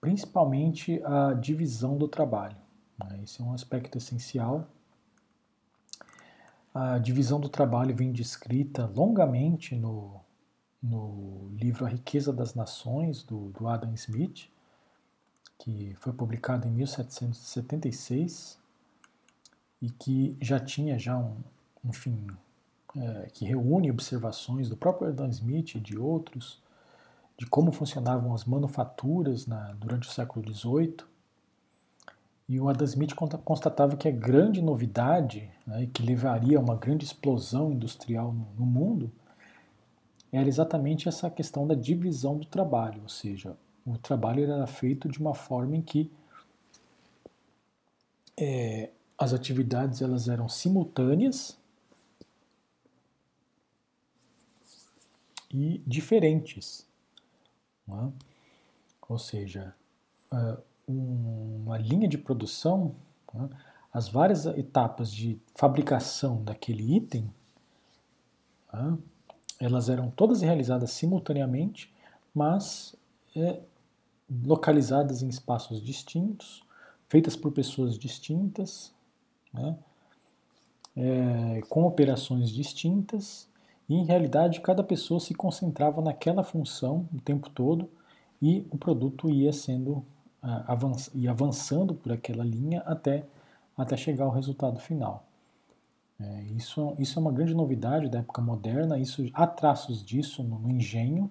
principalmente 0.00 1.02
a 1.04 1.32
divisão 1.32 1.96
do 1.96 2.06
trabalho. 2.06 2.56
Né? 2.98 3.20
Esse 3.22 3.40
é 3.40 3.44
um 3.44 3.52
aspecto 3.52 3.98
essencial. 3.98 4.66
A 6.74 6.98
divisão 6.98 7.40
do 7.40 7.48
trabalho 7.48 7.94
vem 7.94 8.12
descrita 8.12 8.86
longamente 8.86 9.74
no, 9.74 10.20
no 10.82 11.50
livro 11.54 11.84
A 11.84 11.88
Riqueza 11.88 12.32
das 12.32 12.54
Nações, 12.54 13.22
do, 13.22 13.50
do 13.50 13.68
Adam 13.68 13.92
Smith, 13.94 14.48
que 15.58 15.94
foi 16.00 16.12
publicado 16.12 16.66
em 16.66 16.70
1776 16.72 18.58
e 19.80 19.90
que 19.90 20.36
já 20.40 20.58
tinha 20.58 20.98
já 20.98 21.16
um, 21.16 21.36
enfim, 21.84 22.26
é, 22.96 23.28
que 23.32 23.44
reúne 23.44 23.90
observações 23.90 24.68
do 24.68 24.76
próprio 24.76 25.08
Adam 25.08 25.28
Smith 25.28 25.74
e 25.74 25.80
de 25.80 25.98
outros 25.98 26.60
de 27.38 27.46
como 27.46 27.72
funcionavam 27.72 28.34
as 28.34 28.44
manufaturas 28.44 29.46
na, 29.46 29.72
durante 29.72 30.08
o 30.08 30.12
século 30.12 30.46
XVIII. 30.54 30.96
E 32.48 32.60
o 32.60 32.68
Adam 32.68 32.84
Smith 32.84 33.14
constatava 33.44 33.96
que 33.96 34.06
a 34.06 34.12
grande 34.12 34.60
novidade, 34.60 35.50
né, 35.66 35.88
que 35.92 36.02
levaria 36.02 36.58
a 36.58 36.60
uma 36.60 36.76
grande 36.76 37.04
explosão 37.04 37.72
industrial 37.72 38.32
no, 38.32 38.46
no 38.58 38.66
mundo, 38.66 39.10
era 40.30 40.48
exatamente 40.48 41.08
essa 41.08 41.30
questão 41.30 41.66
da 41.66 41.74
divisão 41.74 42.38
do 42.38 42.46
trabalho, 42.46 43.02
ou 43.02 43.08
seja, 43.08 43.56
o 43.84 43.98
trabalho 43.98 44.44
era 44.44 44.66
feito 44.66 45.08
de 45.08 45.18
uma 45.18 45.34
forma 45.34 45.76
em 45.76 45.82
que 45.82 46.10
é, 48.36 48.90
as 49.18 49.32
atividades 49.32 50.00
elas 50.00 50.28
eram 50.28 50.48
simultâneas 50.48 51.58
e 55.52 55.82
diferentes. 55.86 56.86
É? 57.88 58.08
Ou 59.08 59.18
seja, 59.18 59.74
é, 60.32 60.56
uma 60.86 61.76
linha 61.78 62.08
de 62.08 62.16
produção, 62.16 62.94
é? 63.34 63.48
as 63.92 64.08
várias 64.08 64.46
etapas 64.46 65.12
de 65.12 65.38
fabricação 65.54 66.42
daquele 66.42 66.96
item, 66.96 67.32
é? 68.72 68.96
elas 69.60 69.88
eram 69.88 70.10
todas 70.10 70.40
realizadas 70.40 70.90
simultaneamente, 70.90 71.92
mas 72.34 72.96
localizadas 74.44 75.22
em 75.22 75.28
espaços 75.28 75.82
distintos, 75.82 76.62
feitas 77.08 77.36
por 77.36 77.52
pessoas 77.52 77.98
distintas, 77.98 78.92
né, 79.52 79.76
é, 80.96 81.60
com 81.68 81.84
operações 81.84 82.50
distintas, 82.50 83.48
e 83.92 83.94
em 83.94 84.06
realidade 84.06 84.62
cada 84.62 84.82
pessoa 84.82 85.20
se 85.20 85.34
concentrava 85.34 86.00
naquela 86.00 86.42
função 86.42 87.06
o 87.12 87.20
tempo 87.20 87.50
todo 87.50 87.90
e 88.40 88.66
o 88.70 88.78
produto 88.78 89.28
ia 89.28 89.52
sendo 89.52 90.02
avanç, 90.40 91.10
ia 91.14 91.30
avançando 91.30 91.94
por 91.94 92.10
aquela 92.10 92.42
linha 92.42 92.80
até, 92.86 93.26
até 93.76 93.94
chegar 93.94 94.24
ao 94.24 94.30
resultado 94.30 94.80
final. 94.80 95.26
É, 96.18 96.42
isso, 96.56 96.94
isso 96.98 97.18
é 97.18 97.20
uma 97.20 97.30
grande 97.30 97.52
novidade 97.52 98.08
da 98.08 98.20
época 98.20 98.40
moderna, 98.40 98.98
isso, 98.98 99.28
há 99.34 99.46
traços 99.46 100.02
disso 100.02 100.42
no, 100.42 100.58
no 100.58 100.70
engenho, 100.70 101.30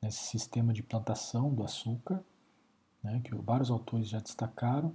nesse 0.00 0.24
sistema 0.24 0.72
de 0.72 0.82
plantação 0.82 1.52
do 1.52 1.62
açúcar, 1.62 2.24
né, 3.02 3.20
que 3.22 3.34
vários 3.34 3.70
autores 3.70 4.08
já 4.08 4.20
destacaram. 4.20 4.90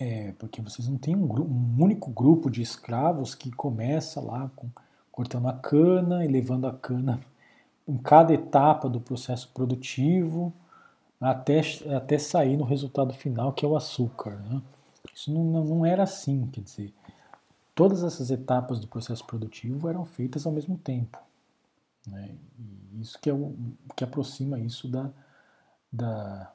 É, 0.00 0.32
porque 0.38 0.60
vocês 0.62 0.88
não 0.88 0.96
têm 0.96 1.14
um, 1.14 1.26
um, 1.26 1.82
único 1.82 2.10
grupo 2.10 2.50
de 2.50 2.62
escravos 2.62 3.34
que 3.34 3.50
começa 3.50 4.20
lá 4.20 4.50
com, 4.56 4.68
cortando 5.10 5.48
a 5.48 5.52
cana 5.52 6.24
e 6.24 6.28
levando 6.28 6.66
a 6.66 6.72
cana 6.72 7.20
em 7.86 7.96
cada 7.98 8.32
etapa 8.32 8.88
do 8.88 9.00
processo 9.00 9.50
produtivo 9.52 10.52
até, 11.20 11.60
até 11.94 12.18
sair 12.18 12.56
no 12.56 12.64
resultado 12.64 13.12
final, 13.12 13.52
que 13.52 13.64
é 13.64 13.68
o 13.68 13.76
açúcar. 13.76 14.36
Né? 14.48 14.62
Isso 15.14 15.32
não, 15.32 15.64
não 15.64 15.86
era 15.86 16.02
assim, 16.02 16.46
quer 16.46 16.62
dizer, 16.62 16.92
todas 17.74 18.02
essas 18.02 18.30
etapas 18.30 18.80
do 18.80 18.88
processo 18.88 19.24
produtivo 19.24 19.88
eram 19.88 20.04
feitas 20.04 20.46
ao 20.46 20.52
mesmo 20.52 20.76
tempo. 20.78 21.18
Né? 22.06 22.34
Isso 23.00 23.18
que, 23.20 23.30
é 23.30 23.32
o, 23.32 23.54
que 23.94 24.04
aproxima 24.04 24.58
isso 24.58 24.88
da, 24.88 25.10
da, 25.92 26.52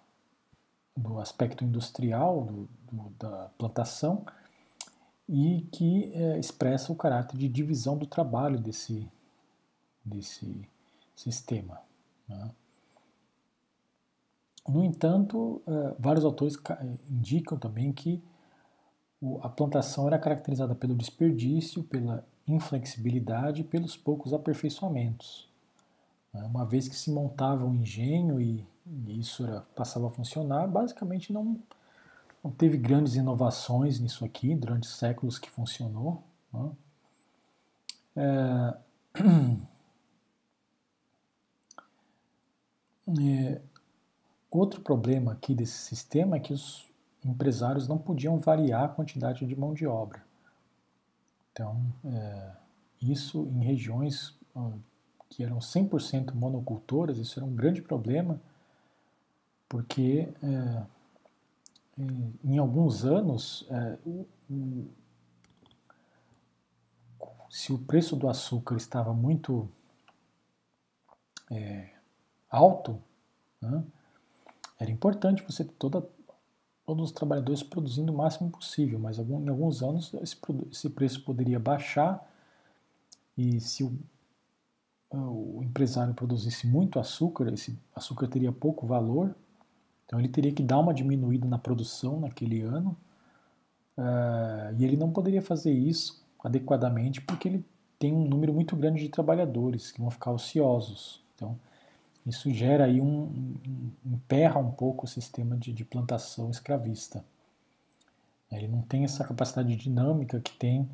do 0.98 1.20
aspecto 1.20 1.64
industrial 1.64 2.44
do, 2.44 2.70
do, 2.92 3.10
da 3.20 3.50
plantação 3.58 4.26
e 5.30 5.62
que 5.72 6.12
é, 6.14 6.40
expressa 6.40 6.92
o 6.92 6.96
caráter 6.96 7.38
de 7.38 7.48
divisão 7.48 7.98
do 7.98 8.08
trabalho 8.08 8.60
desse, 8.60 9.08
desse 10.04 10.68
sistema. 11.16 11.80
Né? 12.28 12.52
No 14.68 14.84
entanto, 14.84 15.62
é, 15.68 15.96
vários 16.00 16.26
autores 16.26 16.58
indicam 17.10 17.58
também 17.58 17.94
que 17.94 18.22
a 19.42 19.50
plantação 19.50 20.08
era 20.08 20.20
caracterizada 20.20 20.76
pelo 20.76 20.96
desperdício, 20.96 21.84
pela 21.84 22.26
inflexibilidade 22.48 23.62
e 23.62 23.64
pelos 23.64 23.98
poucos 23.98 24.34
aperfeiçoamentos. 24.34 25.50
Né? 26.34 26.44
Uma 26.44 26.66
vez 26.66 26.88
que 26.88 26.96
se 26.96 27.12
montava 27.12 27.66
um 27.66 27.76
engenho 27.76 28.40
e 28.40 28.66
e 29.06 29.20
isso 29.20 29.46
era, 29.46 29.62
passava 29.76 30.08
a 30.08 30.10
funcionar, 30.10 30.66
basicamente 30.68 31.34
não, 31.34 31.60
não 32.44 32.52
teve 32.52 32.78
grandes 32.78 33.16
inovações 33.16 34.00
nisso 34.00 34.24
aqui 34.24 34.56
durante 34.56 34.88
séculos 34.88 35.38
que 35.38 35.50
funcionou. 35.50 36.24
Né? 36.54 36.72
É, 38.16 38.78
é, 43.20 43.62
outro 44.50 44.82
problema 44.82 45.34
aqui 45.34 45.54
desse 45.54 45.78
sistema 45.78 46.38
é 46.38 46.40
que 46.40 46.54
os 46.54 46.88
empresários 47.24 47.88
não 47.88 47.98
podiam 47.98 48.40
variar 48.40 48.86
a 48.86 48.90
quantidade 48.90 49.46
de 49.46 49.56
mão 49.56 49.74
de 49.74 49.86
obra. 49.86 50.26
Então, 51.52 51.82
é, 52.06 52.52
isso 53.02 53.48
em 53.48 53.64
regiões 53.64 54.38
que 55.30 55.44
eram 55.44 55.60
100% 55.60 56.34
monocultoras, 56.34 57.18
isso 57.18 57.40
era 57.40 57.46
um 57.46 57.54
grande 57.54 57.82
problema, 57.82 58.40
porque 59.70 60.30
é, 60.44 60.86
em 62.44 62.58
alguns 62.58 63.04
anos, 63.04 63.66
é, 63.70 63.98
o, 64.06 64.26
o, 64.50 64.88
se 67.50 67.74
o 67.74 67.80
preço 67.80 68.16
do 68.16 68.30
açúcar 68.30 68.76
estava 68.76 69.14
muito 69.14 69.68
é, 71.50 71.90
alto, 72.50 73.02
né, 73.60 73.84
era 74.80 74.92
importante 74.92 75.44
você 75.44 75.64
ter 75.64 75.74
toda, 75.74 76.08
todos 76.86 77.06
os 77.06 77.12
trabalhadores 77.12 77.64
produzindo 77.64 78.14
o 78.14 78.18
máximo 78.18 78.52
possível, 78.52 79.00
mas 79.00 79.18
algum, 79.18 79.44
em 79.44 79.50
alguns 79.50 79.82
anos 79.82 80.14
esse, 80.22 80.38
esse 80.72 80.90
preço 80.90 81.24
poderia 81.24 81.60
baixar. 81.60 82.26
E 83.36 83.60
se 83.60 83.84
o, 83.84 83.98
o 85.10 85.64
empresário 85.64 86.14
produzisse 86.14 86.68
muito 86.68 87.00
açúcar, 87.00 87.52
esse 87.52 87.78
açúcar 87.96 88.28
teria 88.28 88.52
pouco 88.52 88.86
valor, 88.86 89.36
então 90.08 90.18
ele 90.18 90.30
teria 90.30 90.54
que 90.54 90.64
dar 90.64 90.80
uma 90.80 90.94
diminuída 90.94 91.46
na 91.48 91.60
produção 91.60 92.22
naquele 92.22 92.62
ano, 92.62 92.98
uh, 93.98 94.74
e 94.80 94.84
ele 94.84 94.96
não 94.96 95.12
poderia 95.12 95.42
fazer 95.42 95.72
isso 95.72 96.26
adequadamente 96.44 97.22
porque 97.22 97.50
ele 97.50 97.66
tem 98.00 98.14
um 98.14 98.26
número 98.26 98.54
muito 98.54 98.76
grande 98.76 99.04
de 99.04 99.10
trabalhadores 99.10 99.92
que 99.92 100.00
vão 100.00 100.10
ficar 100.10 100.32
ociosos. 100.32 101.22
Então, 101.36 101.60
isso 102.26 102.50
gera 102.52 102.86
aí 102.86 103.02
um, 103.02 103.56
um 103.66 103.92
emperra 104.06 104.60
um 104.60 104.72
pouco 104.72 105.06
o 105.06 105.10
sistema 105.10 105.58
de, 105.58 105.74
de 105.74 105.84
plantação 105.84 106.50
escravista. 106.50 107.24
Ele 108.52 108.68
não 108.68 108.82
tem 108.82 109.04
essa 109.04 109.26
capacidade 109.26 109.76
dinâmica 109.76 110.40
que 110.40 110.54
tem 110.54 110.90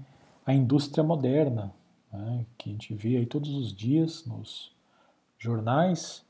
a 0.46 0.54
indústria 0.54 1.04
moderna, 1.04 1.72
né, 2.12 2.46
que 2.58 2.70
a 2.70 2.74
gente 2.74 2.94
vê 2.94 3.18
aí 3.18 3.26
todos 3.26 3.54
os 3.54 3.74
dias 3.76 4.26
nos 4.26 4.72
jornais, 5.38 6.24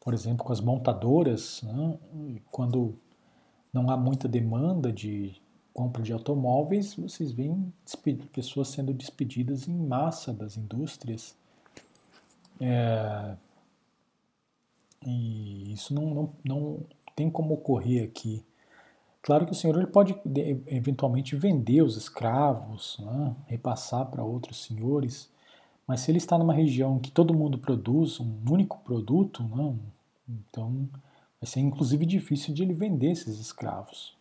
por 0.00 0.14
exemplo, 0.14 0.44
com 0.44 0.52
as 0.52 0.60
montadoras, 0.60 1.62
né, 1.62 1.98
quando 2.50 2.98
não 3.72 3.90
há 3.90 3.96
muita 3.96 4.26
demanda 4.26 4.90
de 4.92 5.40
compra 5.72 6.02
de 6.02 6.12
automóveis, 6.12 6.94
vocês 6.94 7.30
veem 7.30 7.72
pessoas 8.32 8.68
sendo 8.68 8.92
despedidas 8.92 9.68
em 9.68 9.74
massa 9.74 10.32
das 10.32 10.56
indústrias. 10.56 11.36
É, 12.60 13.36
e 15.06 15.72
isso 15.72 15.94
não, 15.94 16.14
não, 16.14 16.34
não 16.44 16.80
tem 17.14 17.30
como 17.30 17.54
ocorrer 17.54 18.04
aqui. 18.04 18.44
Claro 19.22 19.44
que 19.44 19.52
o 19.52 19.54
senhor 19.54 19.76
ele 19.76 19.86
pode 19.86 20.18
eventualmente 20.66 21.36
vender 21.36 21.82
os 21.82 21.96
escravos, 21.96 22.98
né, 23.00 23.36
repassar 23.46 24.06
para 24.06 24.24
outros 24.24 24.64
senhores, 24.64 25.30
mas 25.90 26.02
se 26.02 26.10
ele 26.12 26.18
está 26.18 26.38
numa 26.38 26.54
região 26.54 27.00
que 27.00 27.10
todo 27.10 27.34
mundo 27.34 27.58
produz 27.58 28.20
um 28.20 28.32
único 28.48 28.78
produto, 28.84 29.42
né, 29.42 29.74
então 30.28 30.88
vai 31.40 31.50
ser 31.50 31.58
inclusive 31.58 32.06
difícil 32.06 32.54
de 32.54 32.62
ele 32.62 32.72
vender 32.72 33.10
esses 33.10 33.40
escravos. 33.40 34.16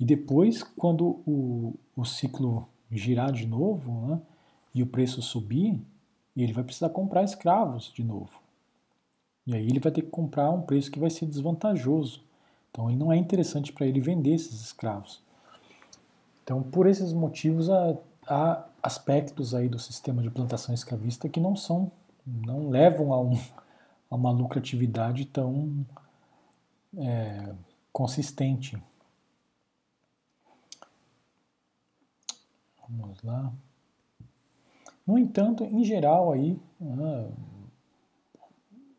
E 0.00 0.04
depois, 0.04 0.64
quando 0.64 1.20
o, 1.24 1.76
o 1.96 2.04
ciclo 2.04 2.66
girar 2.90 3.30
de 3.30 3.46
novo 3.46 4.08
né, 4.08 4.20
e 4.74 4.82
o 4.82 4.86
preço 4.88 5.22
subir, 5.22 5.80
ele 6.36 6.52
vai 6.52 6.64
precisar 6.64 6.88
comprar 6.88 7.22
escravos 7.22 7.92
de 7.94 8.02
novo. 8.02 8.42
E 9.46 9.54
aí 9.54 9.64
ele 9.64 9.78
vai 9.78 9.92
ter 9.92 10.02
que 10.02 10.10
comprar 10.10 10.50
um 10.50 10.62
preço 10.62 10.90
que 10.90 10.98
vai 10.98 11.10
ser 11.10 11.26
desvantajoso. 11.26 12.20
Então 12.72 12.90
ele 12.90 12.98
não 12.98 13.12
é 13.12 13.16
interessante 13.16 13.72
para 13.72 13.86
ele 13.86 14.00
vender 14.00 14.34
esses 14.34 14.60
escravos. 14.60 15.22
Então, 16.42 16.64
por 16.64 16.88
esses 16.88 17.12
motivos, 17.12 17.70
há, 17.70 17.96
há, 18.26 18.66
aspectos 18.82 19.54
aí 19.54 19.68
do 19.68 19.78
sistema 19.78 20.22
de 20.22 20.30
plantação 20.30 20.74
escravista 20.74 21.28
que 21.28 21.38
não 21.38 21.54
são, 21.54 21.92
não 22.26 22.68
levam 22.68 23.12
a, 23.12 23.20
um, 23.20 23.38
a 24.10 24.16
uma 24.16 24.30
lucratividade 24.30 25.24
tão 25.26 25.86
é, 26.96 27.54
consistente. 27.92 28.82
Vamos 32.88 33.22
lá. 33.22 33.52
No 35.06 35.18
entanto, 35.18 35.64
em 35.64 35.84
geral 35.84 36.32
aí, 36.32 36.58
ah, 36.80 37.30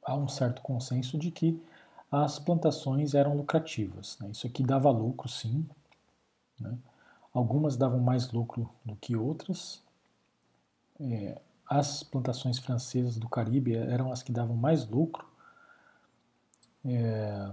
há 0.03 0.15
um 0.15 0.27
certo 0.27 0.61
consenso 0.61 1.17
de 1.17 1.31
que 1.31 1.61
as 2.11 2.37
plantações 2.39 3.13
eram 3.13 3.35
lucrativas. 3.35 4.17
Né? 4.19 4.29
Isso 4.31 4.45
aqui 4.45 4.63
dava 4.63 4.89
lucro, 4.91 5.27
sim. 5.27 5.65
Né? 6.59 6.77
Algumas 7.33 7.75
davam 7.75 7.99
mais 7.99 8.31
lucro 8.31 8.69
do 8.85 8.95
que 8.95 9.15
outras. 9.15 9.81
É, 10.99 11.41
as 11.67 12.03
plantações 12.03 12.59
francesas 12.59 13.17
do 13.17 13.27
Caribe 13.27 13.75
eram 13.75 14.11
as 14.11 14.21
que 14.21 14.31
davam 14.31 14.55
mais 14.55 14.87
lucro. 14.87 15.25
É, 16.85 17.51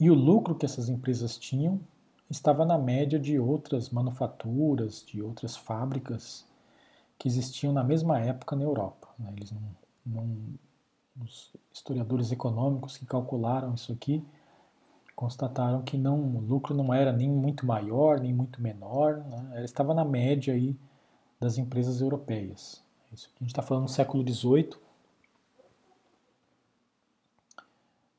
e 0.00 0.10
o 0.10 0.14
lucro 0.14 0.54
que 0.54 0.66
essas 0.66 0.88
empresas 0.88 1.38
tinham 1.38 1.80
estava 2.28 2.64
na 2.64 2.78
média 2.78 3.18
de 3.18 3.38
outras 3.38 3.90
manufaturas, 3.90 5.04
de 5.06 5.22
outras 5.22 5.56
fábricas 5.56 6.44
que 7.18 7.28
existiam 7.28 7.72
na 7.72 7.84
mesma 7.84 8.18
época 8.18 8.56
na 8.56 8.64
Europa. 8.64 9.08
Né? 9.18 9.32
Eles 9.36 9.52
não, 9.52 9.62
não 10.04 10.58
os 11.20 11.52
historiadores 11.72 12.32
econômicos 12.32 12.96
que 12.96 13.04
calcularam 13.04 13.74
isso 13.74 13.92
aqui 13.92 14.24
constataram 15.22 15.82
que 15.82 15.96
não, 15.96 16.18
o 16.18 16.40
lucro 16.40 16.74
não 16.74 16.92
era 16.92 17.12
nem 17.12 17.30
muito 17.30 17.64
maior, 17.64 18.18
nem 18.18 18.34
muito 18.34 18.60
menor, 18.60 19.18
né? 19.18 19.52
Ela 19.52 19.64
estava 19.64 19.94
na 19.94 20.04
média 20.04 20.52
aí 20.52 20.76
das 21.38 21.58
empresas 21.58 22.00
europeias. 22.00 22.82
Isso 23.12 23.28
aqui 23.28 23.36
a 23.38 23.44
gente 23.44 23.52
está 23.52 23.62
falando 23.62 23.84
do 23.84 23.90
século 23.92 24.28
XVIII. 24.28 24.70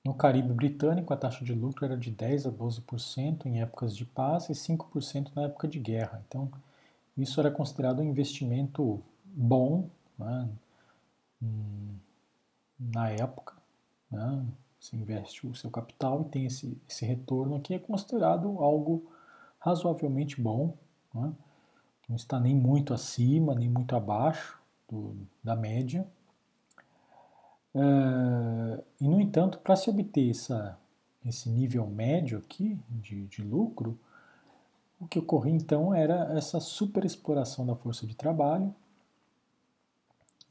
No 0.05 0.13
Caribe 0.13 0.53
britânico, 0.53 1.13
a 1.13 1.17
taxa 1.17 1.43
de 1.43 1.53
lucro 1.53 1.83
era 1.83 1.97
de 1.97 2.09
10 2.09 2.45
a 2.45 2.51
12% 2.51 3.47
em 3.47 3.61
épocas 3.61 3.93
de 3.97 4.05
paz 4.05 4.47
e 4.47 4.53
5% 4.53 5.35
na 5.35 5.43
época 5.43 5.67
de 5.67 5.79
guerra. 5.79 6.23
Então, 6.25 6.49
isso 7.17 7.37
era 7.37 7.51
considerado 7.51 7.99
um 7.99 8.05
investimento 8.05 9.03
bom, 9.25 9.89
né? 10.17 10.49
Hum, 11.41 11.97
na 12.79 13.09
época, 13.09 13.55
né? 14.09 14.45
Você 14.83 14.97
investe 14.97 15.47
o 15.47 15.55
seu 15.55 15.71
capital 15.71 16.21
e 16.21 16.29
tem 16.29 16.45
esse, 16.45 16.77
esse 16.89 17.05
retorno 17.05 17.55
aqui, 17.55 17.73
é 17.73 17.79
considerado 17.79 18.59
algo 18.59 19.09
razoavelmente 19.57 20.41
bom, 20.41 20.75
né? 21.13 21.33
não 22.09 22.17
está 22.17 22.37
nem 22.37 22.53
muito 22.53 22.93
acima, 22.93 23.55
nem 23.55 23.69
muito 23.69 23.95
abaixo 23.95 24.59
do, 24.89 25.15
da 25.41 25.55
média. 25.55 26.05
É, 27.73 28.83
e, 28.99 29.07
no 29.07 29.21
entanto, 29.21 29.57
para 29.59 29.77
se 29.77 29.89
obter 29.89 30.29
essa, 30.29 30.77
esse 31.25 31.49
nível 31.49 31.87
médio 31.87 32.39
aqui 32.39 32.77
de, 32.89 33.25
de 33.27 33.41
lucro, 33.41 33.97
o 34.99 35.07
que 35.07 35.17
ocorria 35.17 35.53
então 35.53 35.93
era 35.93 36.37
essa 36.37 36.59
superexploração 36.59 37.65
da 37.65 37.75
força 37.75 38.05
de 38.05 38.15
trabalho, 38.15 38.75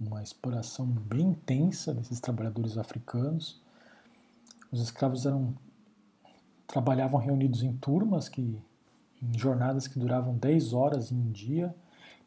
uma 0.01 0.23
exploração 0.23 0.87
bem 0.87 1.29
intensa 1.29 1.93
desses 1.93 2.19
trabalhadores 2.19 2.79
africanos. 2.79 3.62
Os 4.73 4.81
escravos 4.81 5.27
eram 5.27 5.55
trabalhavam 6.66 7.20
reunidos 7.20 7.62
em 7.62 7.77
turmas 7.77 8.28
que 8.28 8.59
em 9.23 9.39
jornadas 9.39 9.86
que 9.86 9.99
duravam 9.99 10.36
10 10.36 10.73
horas 10.73 11.12
em 11.12 11.16
um 11.16 11.31
dia 11.31 11.73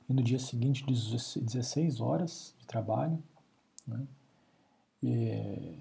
e 0.07 0.13
no 0.13 0.23
dia 0.23 0.39
seguinte 0.39 0.85
16 0.85 1.99
horas 1.99 2.55
de 2.59 2.67
trabalho. 2.67 3.21
Né? 3.85 4.07
E, 5.03 5.79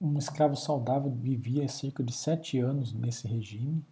um 0.00 0.16
escravo 0.16 0.56
saudável 0.56 1.10
vivia 1.10 1.68
cerca 1.68 2.02
de 2.02 2.12
sete 2.12 2.58
anos 2.58 2.92
nesse 2.92 3.28
regime. 3.28 3.84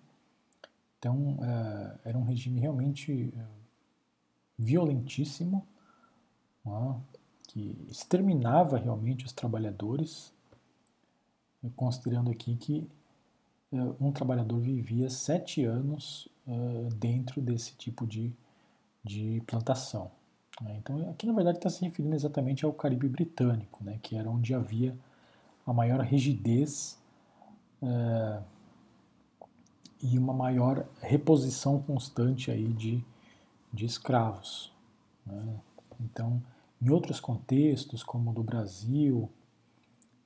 Então, 0.98 1.34
uh, 1.34 1.98
era 2.02 2.16
um 2.16 2.24
regime 2.24 2.58
realmente 2.60 3.32
uh, 3.36 3.44
violentíssimo, 4.58 5.66
uh, 6.64 6.98
que 7.46 7.86
exterminava 7.88 8.78
realmente 8.78 9.26
os 9.26 9.32
trabalhadores, 9.32 10.32
considerando 11.76 12.30
aqui 12.30 12.56
que 12.56 12.88
uh, 13.72 13.96
um 14.00 14.12
trabalhador 14.12 14.60
vivia 14.60 15.10
sete 15.10 15.64
anos 15.64 16.28
uh, 16.46 16.88
dentro 16.94 17.40
desse 17.40 17.74
tipo 17.74 18.06
de, 18.06 18.32
de 19.02 19.42
plantação. 19.46 20.10
Né? 20.60 20.76
Então, 20.78 21.10
aqui 21.10 21.26
na 21.26 21.32
verdade 21.32 21.58
está 21.58 21.70
se 21.70 21.84
referindo 21.84 22.14
exatamente 22.14 22.64
ao 22.64 22.72
Caribe 22.72 23.08
britânico, 23.08 23.82
né, 23.84 23.98
que 24.02 24.16
era 24.16 24.28
onde 24.30 24.54
havia 24.54 24.96
a 25.66 25.72
maior 25.72 26.00
rigidez 26.00 26.98
é, 27.82 28.42
e 30.02 30.18
uma 30.18 30.32
maior 30.32 30.86
reposição 31.02 31.80
constante 31.82 32.50
aí 32.50 32.72
de, 32.72 33.04
de 33.72 33.84
escravos. 33.84 34.72
Né? 35.26 35.60
Então, 36.00 36.42
em 36.80 36.88
outros 36.90 37.20
contextos, 37.20 38.02
como 38.02 38.30
o 38.30 38.34
do 38.34 38.42
Brasil, 38.42 39.28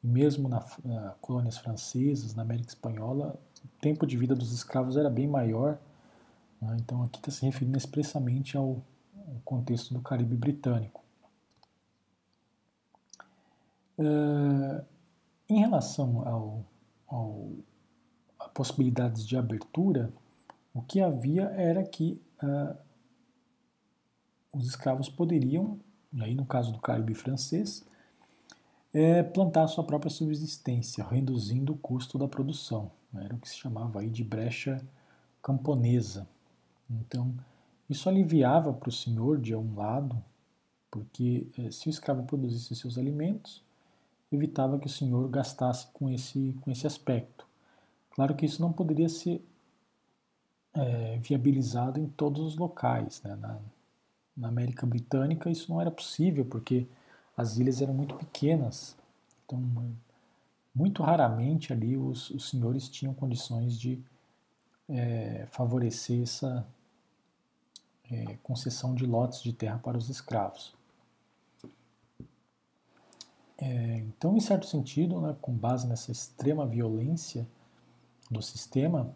mesmo 0.02 0.48
nas 0.48 0.76
na 0.84 1.10
colônias 1.20 1.58
francesas, 1.58 2.34
na 2.34 2.42
América 2.42 2.70
Espanhola, 2.70 3.38
o 3.64 3.68
tempo 3.80 4.06
de 4.06 4.16
vida 4.16 4.34
dos 4.34 4.52
escravos 4.52 4.96
era 4.96 5.08
bem 5.08 5.28
maior. 5.28 5.78
Né? 6.60 6.76
Então, 6.80 7.02
aqui 7.02 7.18
está 7.18 7.30
se 7.30 7.44
referindo 7.44 7.78
expressamente 7.78 8.56
ao, 8.56 8.82
ao 9.16 9.40
contexto 9.44 9.94
do 9.94 10.00
Caribe 10.00 10.36
britânico. 10.36 11.02
Uh, 13.98 14.84
em 15.48 15.60
relação 15.60 16.26
ao, 16.26 16.64
ao 17.06 17.52
a 18.38 18.48
possibilidades 18.48 19.26
de 19.26 19.36
abertura, 19.36 20.12
o 20.74 20.82
que 20.82 21.00
havia 21.00 21.44
era 21.50 21.84
que 21.84 22.20
uh, 22.42 22.76
os 24.52 24.66
escravos 24.66 25.08
poderiam, 25.08 25.78
aí 26.20 26.34
no 26.34 26.44
caso 26.44 26.72
do 26.72 26.80
Caribe 26.80 27.14
francês, 27.14 27.84
é, 28.92 29.22
plantar 29.22 29.66
sua 29.68 29.84
própria 29.84 30.10
subsistência, 30.10 31.04
reduzindo 31.04 31.72
o 31.72 31.78
custo 31.78 32.18
da 32.18 32.28
produção. 32.28 32.90
Era 33.14 33.34
o 33.34 33.38
que 33.38 33.48
se 33.48 33.56
chamava 33.56 34.00
aí 34.00 34.10
de 34.10 34.22
brecha 34.22 34.80
camponesa. 35.42 36.26
Então, 36.90 37.34
isso 37.88 38.08
aliviava 38.08 38.72
para 38.72 38.88
o 38.88 38.92
senhor, 38.92 39.40
de 39.40 39.54
um 39.54 39.74
lado, 39.74 40.22
porque 40.90 41.46
é, 41.58 41.70
se 41.70 41.88
o 41.88 41.90
escravo 41.90 42.24
produzisse 42.24 42.74
seus 42.76 42.98
alimentos, 42.98 43.62
evitava 44.30 44.78
que 44.78 44.86
o 44.86 44.90
senhor 44.90 45.28
gastasse 45.28 45.86
com 45.92 46.08
esse, 46.08 46.54
com 46.60 46.70
esse 46.70 46.86
aspecto. 46.86 47.46
Claro 48.10 48.34
que 48.34 48.46
isso 48.46 48.60
não 48.60 48.72
poderia 48.72 49.08
ser 49.08 49.44
é, 50.74 51.18
viabilizado 51.18 51.98
em 51.98 52.06
todos 52.06 52.42
os 52.42 52.56
locais. 52.56 53.22
Né? 53.22 53.36
Na, 53.36 53.58
na 54.36 54.48
América 54.48 54.86
Britânica 54.86 55.50
isso 55.50 55.70
não 55.70 55.80
era 55.80 55.90
possível, 55.90 56.44
porque 56.44 56.86
as 57.42 57.58
ilhas 57.58 57.82
eram 57.82 57.92
muito 57.92 58.14
pequenas. 58.14 58.96
Então, 59.44 59.60
muito 60.74 61.02
raramente 61.02 61.72
ali 61.72 61.96
os, 61.96 62.30
os 62.30 62.48
senhores 62.48 62.88
tinham 62.88 63.12
condições 63.12 63.78
de 63.78 64.02
é, 64.88 65.46
favorecer 65.50 66.22
essa 66.22 66.66
é, 68.10 68.36
concessão 68.42 68.94
de 68.94 69.04
lotes 69.04 69.42
de 69.42 69.52
terra 69.52 69.78
para 69.78 69.98
os 69.98 70.08
escravos. 70.08 70.74
É, 73.58 73.98
então, 73.98 74.36
em 74.36 74.40
certo 74.40 74.66
sentido, 74.66 75.20
né, 75.20 75.36
com 75.40 75.52
base 75.52 75.86
nessa 75.86 76.10
extrema 76.10 76.66
violência 76.66 77.46
do 78.30 78.42
sistema, 78.42 79.14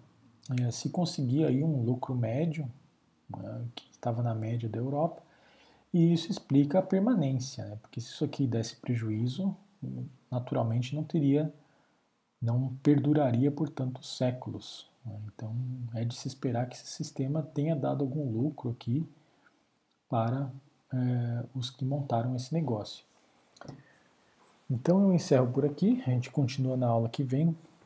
é, 0.60 0.70
se 0.70 0.90
conseguia 0.90 1.48
aí 1.48 1.64
um 1.64 1.82
lucro 1.82 2.14
médio, 2.14 2.70
né, 3.28 3.64
que 3.74 3.90
estava 3.90 4.22
na 4.22 4.34
média 4.34 4.68
da 4.68 4.78
Europa, 4.78 5.22
e 5.96 6.12
isso 6.12 6.30
explica 6.30 6.78
a 6.78 6.82
permanência, 6.82 7.64
né? 7.64 7.78
porque 7.80 8.02
se 8.02 8.08
isso 8.08 8.22
aqui 8.22 8.46
desse 8.46 8.76
prejuízo, 8.76 9.56
naturalmente 10.30 10.94
não 10.94 11.02
teria, 11.02 11.50
não 12.38 12.76
perduraria 12.82 13.50
por 13.50 13.70
tantos 13.70 14.14
séculos. 14.18 14.86
Né? 15.02 15.18
Então 15.28 15.56
é 15.94 16.04
de 16.04 16.14
se 16.14 16.28
esperar 16.28 16.68
que 16.68 16.76
esse 16.76 16.86
sistema 16.88 17.42
tenha 17.42 17.74
dado 17.74 18.04
algum 18.04 18.30
lucro 18.30 18.72
aqui 18.72 19.08
para 20.06 20.52
é, 20.92 21.44
os 21.54 21.70
que 21.70 21.82
montaram 21.82 22.36
esse 22.36 22.52
negócio. 22.52 23.02
Então 24.68 25.00
eu 25.00 25.14
encerro 25.14 25.50
por 25.50 25.64
aqui, 25.64 26.02
a 26.06 26.10
gente 26.10 26.30
continua 26.30 26.76
na 26.76 26.88
aula 26.88 27.08
que 27.08 27.24
vem 27.24 27.56